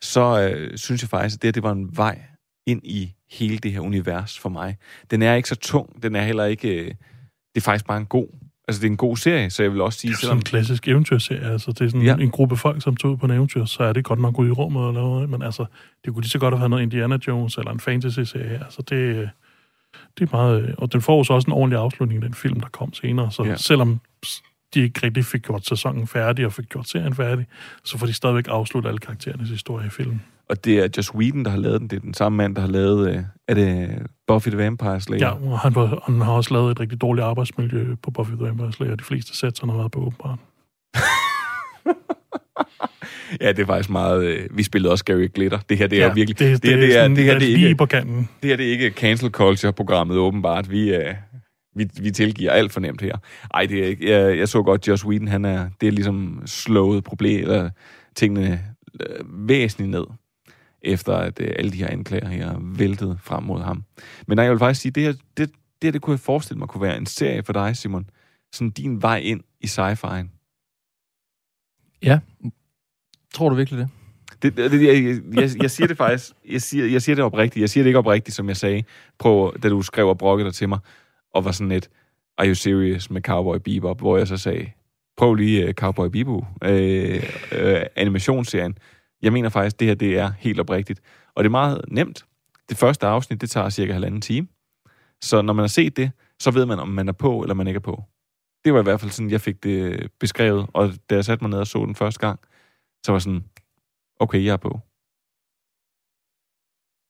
så 0.00 0.50
øh, 0.50 0.78
synes 0.78 1.02
jeg 1.02 1.08
faktisk, 1.08 1.36
at 1.36 1.42
det, 1.42 1.54
det 1.54 1.62
var 1.62 1.72
en 1.72 1.96
vej 1.96 2.22
ind 2.66 2.80
i 2.84 3.12
hele 3.30 3.58
det 3.58 3.72
her 3.72 3.80
univers 3.80 4.38
for 4.38 4.48
mig. 4.48 4.76
Den 5.10 5.22
er 5.22 5.34
ikke 5.34 5.48
så 5.48 5.56
tung, 5.56 6.02
den 6.02 6.16
er 6.16 6.22
heller 6.22 6.44
ikke... 6.44 6.68
Øh, 6.68 6.86
det 7.54 7.60
er 7.60 7.60
faktisk 7.60 7.86
bare 7.86 7.98
en 7.98 8.06
god... 8.06 8.28
Altså, 8.68 8.80
det 8.82 8.86
er 8.86 8.90
en 8.90 8.96
god 8.96 9.16
serie, 9.16 9.50
så 9.50 9.62
jeg 9.62 9.72
vil 9.72 9.80
også 9.80 9.98
sige, 9.98 10.08
Det 10.08 10.14
er 10.14 10.18
sådan 10.18 10.26
selvom... 10.26 10.38
en 10.38 10.42
klassisk 10.42 10.88
eventyrserie. 10.88 11.40
Altså, 11.52 11.72
det 11.72 11.80
er 11.80 11.88
sådan 11.88 12.02
Ja. 12.02 12.16
en 12.16 12.30
gruppe 12.30 12.56
folk, 12.56 12.82
som 12.82 12.96
tog 12.96 13.10
ud 13.10 13.16
på 13.16 13.26
en 13.26 13.32
eventyr, 13.32 13.64
så 13.64 13.82
er 13.82 13.92
det 13.92 14.04
godt 14.04 14.18
nok 14.20 14.38
ud 14.38 14.48
i 14.48 14.50
rummet 14.50 14.88
eller 14.88 15.00
noget. 15.00 15.30
Men 15.30 15.42
altså, 15.42 15.64
det 16.04 16.12
kunne 16.12 16.22
lige 16.22 16.30
så 16.30 16.38
godt 16.38 16.54
have 16.54 16.60
været 16.60 16.70
noget 16.70 16.82
Indiana 16.82 17.18
Jones 17.28 17.56
eller 17.56 17.72
en 17.72 17.80
fantasy-serie. 17.80 18.60
Altså, 18.64 18.82
det, 18.82 19.30
det 20.18 20.32
er 20.32 20.36
meget... 20.36 20.74
Og 20.78 20.92
den 20.92 21.02
får 21.02 21.16
jo 21.18 21.24
så 21.24 21.32
også 21.32 21.46
en 21.46 21.52
ordentlig 21.52 21.78
afslutning 21.80 22.22
i 22.22 22.26
den 22.26 22.34
film, 22.34 22.60
der 22.60 22.68
kom 22.68 22.92
senere. 22.94 23.30
Så 23.30 23.44
ja. 23.44 23.56
selvom 23.56 24.00
de 24.74 24.80
ikke 24.80 25.00
rigtig 25.06 25.24
fik 25.24 25.42
gjort 25.42 25.66
sæsonen 25.66 26.06
færdig 26.06 26.46
og 26.46 26.52
fik 26.52 26.68
gjort 26.68 26.88
serien 26.88 27.14
færdig, 27.14 27.46
så 27.84 27.98
får 27.98 28.06
de 28.06 28.12
stadigvæk 28.12 28.44
afsluttet 28.48 28.88
alle 28.88 28.98
karakterernes 28.98 29.50
historie 29.50 29.86
i 29.86 29.90
filmen. 29.90 30.22
Og 30.52 30.64
det 30.64 30.78
er 30.78 30.88
Joss 30.96 31.14
Whedon, 31.14 31.44
der 31.44 31.50
har 31.50 31.58
lavet 31.58 31.80
den. 31.80 31.88
Det 31.90 31.96
er 31.96 32.00
den 32.00 32.14
samme 32.14 32.36
mand, 32.36 32.54
der 32.54 32.60
har 32.60 32.68
lavet... 32.68 33.08
Øh, 33.10 33.22
er 33.48 33.54
det 33.54 33.90
Buffy 34.26 34.48
the 34.48 34.58
Vampire 34.58 35.00
Slayer? 35.00 35.26
Ja, 35.50 35.56
han, 35.56 35.74
var, 35.74 36.02
han 36.06 36.20
har 36.20 36.32
også 36.32 36.54
lavet 36.54 36.70
et 36.70 36.80
rigtig 36.80 37.00
dårligt 37.00 37.24
arbejdsmiljø 37.24 37.94
på 38.02 38.10
Buffy 38.10 38.30
the 38.32 38.44
Vampire 38.44 38.72
Slayer. 38.72 38.94
De 38.96 39.04
fleste 39.04 39.36
sæt, 39.38 39.60
han 39.60 39.68
har 39.68 39.76
været 39.76 39.90
på 39.92 40.00
åbenbart. 40.00 40.38
Ja, 43.40 43.48
det 43.52 43.58
er 43.58 43.66
faktisk 43.66 43.90
meget... 43.90 44.24
Øh, 44.24 44.48
vi 44.56 44.62
spillede 44.62 44.92
også 44.92 45.04
Gary 45.04 45.28
Glitter. 45.34 45.58
Det 45.68 45.78
her, 45.78 45.86
det 45.86 46.02
er 46.02 46.06
Ja, 46.06 46.12
virkelig... 46.12 46.38
det- 46.38 46.62
det 46.62 46.70
her, 46.70 46.76
er 46.76 46.80
det 46.80 46.96
er, 46.96 47.02
sådan 47.02 47.16
det 47.16 47.24
her, 47.24 47.38
det 47.38 47.52
er 47.52 47.56
lige 47.56 47.66
ikke, 47.68 47.78
på 47.78 47.86
kanten. 47.86 48.28
Det 48.42 48.50
her, 48.50 48.56
det 48.56 48.66
er 48.66 48.70
ikke 48.70 48.90
cancel 48.90 49.30
culture-programmet, 49.30 50.16
åbenbart. 50.16 50.70
Vi, 50.70 50.94
øh, 50.94 51.14
vi, 51.76 51.88
vi 52.02 52.10
tilgiver 52.10 52.50
alt 52.50 52.72
for 52.72 52.80
nemt 52.80 53.00
her. 53.00 53.16
Ej, 53.54 53.66
det 53.66 53.78
er 53.82 53.86
ikke... 53.86 54.10
Jeg, 54.10 54.38
jeg 54.38 54.48
så 54.48 54.62
godt, 54.62 54.88
Joss 54.88 55.04
Whedon, 55.06 55.28
han 55.28 55.44
er... 55.44 55.68
Det 55.80 55.86
er 55.86 55.92
ligesom 55.92 56.42
slået 56.46 57.04
problem, 57.04 57.42
eller 57.42 57.70
tingene 58.16 58.60
øh, 59.00 59.48
væsentligt 59.48 59.90
ned, 59.90 60.04
efter 60.82 61.16
at 61.16 61.40
øh, 61.40 61.52
alle 61.58 61.70
de 61.70 61.76
her 61.76 61.88
anklager 61.88 62.28
her 62.28 62.58
væltet 62.60 63.18
frem 63.22 63.42
mod 63.42 63.62
ham. 63.62 63.84
Men 64.26 64.36
nej, 64.36 64.44
jeg 64.44 64.52
vil 64.52 64.58
faktisk 64.58 64.80
sige, 64.80 64.92
det 64.92 65.02
her, 65.02 65.12
det, 65.12 65.48
det 65.48 65.48
her, 65.82 65.90
det 65.90 66.02
kunne 66.02 66.14
jeg 66.14 66.20
forestille 66.20 66.58
mig 66.58 66.68
kunne 66.68 66.82
være 66.82 66.96
en 66.96 67.06
serie 67.06 67.42
for 67.42 67.52
dig, 67.52 67.76
Simon. 67.76 68.10
Sådan 68.52 68.70
din 68.70 69.02
vej 69.02 69.18
ind 69.18 69.40
i 69.60 69.66
sci-fi'en. 69.66 70.28
Ja. 72.02 72.18
Tror 73.34 73.48
du 73.48 73.54
virkelig 73.54 73.78
det? 73.78 73.88
Det, 74.42 74.56
det, 74.56 74.82
jeg, 74.82 75.20
jeg, 75.34 75.62
jeg 75.62 75.70
siger 75.70 75.86
det 75.86 75.96
faktisk, 75.96 76.32
jeg 76.50 76.62
siger, 76.62 76.86
jeg 76.86 77.02
siger 77.02 77.16
det 77.16 77.24
oprigtigt. 77.24 77.60
Jeg 77.60 77.70
siger 77.70 77.84
det 77.84 77.88
ikke 77.88 77.98
oprigtigt, 77.98 78.36
som 78.36 78.48
jeg 78.48 78.56
sagde, 78.56 78.82
prøv, 79.18 79.58
da 79.62 79.68
du 79.68 79.82
skrev 79.82 80.08
og 80.08 80.18
brokkede 80.18 80.46
dig 80.46 80.54
til 80.54 80.68
mig, 80.68 80.78
og 81.34 81.44
var 81.44 81.52
sådan 81.52 81.68
lidt, 81.68 81.90
are 82.38 82.48
you 82.48 82.54
serious 82.54 83.10
med 83.10 83.22
Cowboy 83.22 83.56
Bebop, 83.64 84.00
hvor 84.00 84.18
jeg 84.18 84.28
så 84.28 84.36
sagde, 84.36 84.70
prøv 85.16 85.34
lige 85.34 85.68
uh, 85.68 85.72
Cowboy 85.72 86.06
Bebop, 86.06 86.42
øh, 86.64 87.22
øh, 87.52 87.82
animationsserien. 87.96 88.78
Jeg 89.22 89.32
mener 89.32 89.48
faktisk, 89.48 89.80
det 89.80 89.88
her 89.88 89.94
det 89.94 90.18
er 90.18 90.32
helt 90.38 90.60
oprigtigt. 90.60 91.00
Og 91.34 91.44
det 91.44 91.48
er 91.48 91.50
meget 91.50 91.84
nemt. 91.88 92.26
Det 92.68 92.76
første 92.76 93.06
afsnit, 93.06 93.40
det 93.40 93.50
tager 93.50 93.70
cirka 93.70 93.92
halvanden 93.92 94.20
time. 94.20 94.48
Så 95.22 95.42
når 95.42 95.52
man 95.52 95.62
har 95.62 95.68
set 95.68 95.96
det, 95.96 96.10
så 96.40 96.50
ved 96.50 96.66
man, 96.66 96.78
om 96.78 96.88
man 96.88 97.08
er 97.08 97.12
på, 97.12 97.42
eller 97.42 97.54
man 97.54 97.66
ikke 97.66 97.78
er 97.78 97.80
på. 97.80 98.04
Det 98.64 98.74
var 98.74 98.80
i 98.80 98.82
hvert 98.82 99.00
fald 99.00 99.10
sådan, 99.10 99.30
jeg 99.30 99.40
fik 99.40 99.62
det 99.62 100.10
beskrevet. 100.20 100.66
Og 100.72 100.92
da 101.10 101.14
jeg 101.14 101.24
satte 101.24 101.44
mig 101.44 101.50
ned 101.50 101.58
og 101.58 101.66
så 101.66 101.84
den 101.84 101.94
første 101.94 102.20
gang, 102.20 102.40
så 103.04 103.12
var 103.12 103.16
jeg 103.16 103.22
sådan, 103.22 103.44
okay, 104.20 104.44
jeg 104.44 104.52
er 104.52 104.56
på. 104.56 104.80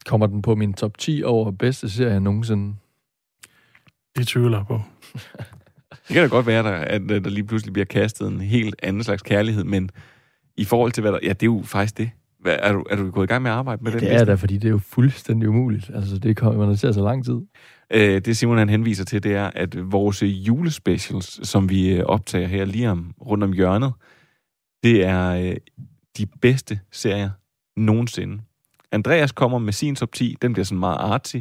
Kommer 0.07 0.27
den 0.27 0.43
på 0.43 0.55
min 0.55 0.75
top 0.75 0.99
10 0.99 1.23
over 1.23 1.51
bedste 1.51 1.91
serie 1.91 2.21
nogensinde? 2.21 2.77
Det 4.17 4.29
tvivler 4.29 4.59
jeg 4.59 4.67
på. 4.67 4.81
Det 6.09 6.15
kan 6.15 6.23
da 6.23 6.29
godt 6.29 6.47
være, 6.47 6.63
der, 6.63 6.73
at 6.73 7.03
der 7.09 7.31
lige 7.31 7.47
pludselig 7.47 7.73
bliver 7.73 7.87
kastet 7.87 8.29
en 8.29 8.41
helt 8.41 8.75
anden 8.83 9.05
slags 9.05 9.23
kærlighed, 9.23 9.65
men 9.65 9.91
i 10.57 10.65
forhold 10.65 10.93
til, 10.93 11.01
hvad 11.01 11.13
der... 11.13 11.19
Ja, 11.23 11.29
det 11.29 11.43
er 11.43 11.47
jo 11.47 11.63
faktisk 11.65 11.99
det. 11.99 12.11
Hvad, 12.41 12.57
er, 12.59 12.73
du, 12.73 12.85
er 12.91 12.97
du 12.97 13.11
gået 13.11 13.25
i 13.25 13.29
gang 13.29 13.43
med 13.43 13.51
at 13.51 13.57
arbejde 13.57 13.85
med 13.85 13.93
den 13.93 14.01
Det 14.01 14.15
er 14.15 14.25
da, 14.25 14.35
fordi 14.35 14.55
det 14.55 14.65
er 14.65 14.71
jo 14.71 14.79
fuldstændig 14.79 15.49
umuligt. 15.49 15.91
Altså, 15.95 16.19
det 16.19 16.37
kommer 16.37 16.67
man 16.67 16.77
til 16.77 16.95
så 16.95 17.03
lang 17.03 17.25
tid. 17.25 17.41
Øh, 17.91 18.21
det 18.21 18.37
Simon 18.37 18.59
han 18.59 18.69
henviser 18.69 19.05
til, 19.05 19.23
det 19.23 19.35
er, 19.35 19.51
at 19.55 19.93
vores 19.93 20.23
julespecials, 20.23 21.49
som 21.49 21.69
vi 21.69 21.95
øh, 21.95 22.05
optager 22.05 22.47
her 22.47 22.65
lige 22.65 22.91
om, 22.91 23.15
rundt 23.21 23.45
om 23.45 23.53
hjørnet, 23.53 23.93
det 24.83 25.05
er 25.05 25.31
øh, 25.31 25.57
de 26.19 26.27
bedste 26.27 26.81
serier 26.91 27.31
nogensinde. 27.77 28.43
Andreas 28.93 29.33
kommer 29.33 29.59
med 29.59 29.73
sin 29.73 29.97
top 29.97 30.13
10, 30.13 30.37
den 30.43 30.53
bliver 30.53 30.65
sådan 30.65 30.79
meget 30.79 30.99
artsy. 30.99 31.37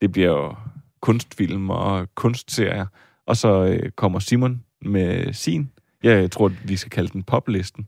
Det 0.00 0.12
bliver 0.12 0.28
jo 0.28 0.54
kunstfilm 1.00 1.70
og 1.70 2.14
kunstserier. 2.14 2.86
Og 3.26 3.36
så 3.36 3.64
øh, 3.64 3.90
kommer 3.90 4.18
Simon 4.18 4.62
med 4.82 5.32
sin. 5.32 5.70
Jeg 6.02 6.30
tror, 6.30 6.52
vi 6.64 6.76
skal 6.76 6.90
kalde 6.90 7.08
den 7.12 7.22
poplisten. 7.22 7.86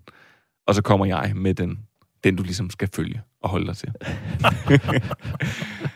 Og 0.67 0.75
så 0.75 0.83
kommer 0.83 1.07
jeg 1.07 1.33
med 1.35 1.55
den, 1.55 1.79
den 2.25 2.37
du 2.37 2.43
ligesom 2.43 2.71
skal 2.71 2.89
følge 2.95 3.21
og 3.43 3.51
holde 3.51 3.67
dig 3.67 3.77
til. 3.77 3.89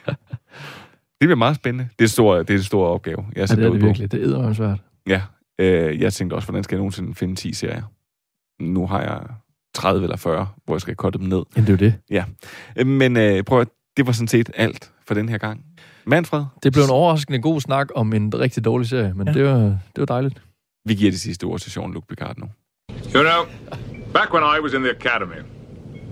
det 0.07 1.21
bliver 1.21 1.35
meget 1.35 1.57
spændende. 1.57 1.89
Det 1.99 2.05
er, 2.05 2.09
stor, 2.09 2.37
det 2.39 2.51
er 2.51 2.55
en 2.59 2.63
stor 2.63 2.87
opgave. 2.87 3.25
Jeg 3.37 3.51
Ja, 3.51 3.57
det 3.57 3.65
er 3.65 3.71
det 3.71 3.81
på. 3.81 3.87
virkelig. 3.87 4.13
Det 4.13 4.23
er 4.35 4.53
svært. 4.53 4.79
Ja, 5.09 5.23
øh, 5.59 6.01
jeg 6.01 6.13
tænkte 6.13 6.35
også, 6.35 6.47
hvordan 6.49 6.65
skal 6.65 6.75
jeg 6.77 6.79
nogensinde 6.79 7.15
finde 7.15 7.35
10 7.35 7.53
serier? 7.53 7.83
Nu 8.63 8.87
har 8.87 9.01
jeg 9.03 9.21
30 9.75 10.03
eller 10.05 10.17
40, 10.17 10.49
hvor 10.65 10.75
jeg 10.75 10.81
skal 10.81 10.97
korte 10.97 11.19
dem 11.19 11.27
ned. 11.27 11.43
Men 11.55 11.67
det 11.67 11.69
er 11.69 11.73
jo 11.73 11.77
det. 11.77 11.95
Ja, 12.11 12.25
men 12.85 13.17
øh, 13.17 13.45
prøv 13.45 13.61
at, 13.61 13.69
det 13.97 14.07
var 14.07 14.13
sådan 14.13 14.29
set 14.29 14.51
alt 14.55 14.93
for 15.07 15.15
den 15.15 15.29
her 15.29 15.39
gang. 15.39 15.65
Manfred, 16.07 16.45
Det 16.63 16.73
blev 16.73 16.85
en 16.85 16.91
overraskende 16.91 17.39
god 17.43 17.61
snak 17.61 17.89
om 17.95 18.13
en 18.13 18.33
rigtig 18.39 18.65
dårlig 18.65 18.89
serie, 18.89 19.15
men 19.15 19.27
ja. 19.27 19.33
det, 19.33 19.45
var, 19.45 19.59
det 19.61 19.79
var 19.97 20.05
dejligt. 20.07 20.43
vi 20.85 20.95
giver 20.95 21.11
det 21.11 21.21
sidste 21.21 21.45
ord 21.45 21.61
til 21.61 21.71
Jean-Luc 21.81 22.07
Picard 22.09 22.39
nu. 22.39 22.47
You 23.15 23.23
know, 23.23 23.45
back 24.17 24.33
when 24.33 24.43
I 24.43 24.61
was 24.61 24.73
in 24.73 24.83
the 24.83 24.89
academy, 24.89 25.43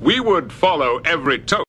we 0.03 0.21
would 0.21 0.53
follow 0.53 0.99
every 1.07 1.39
toast. 1.39 1.65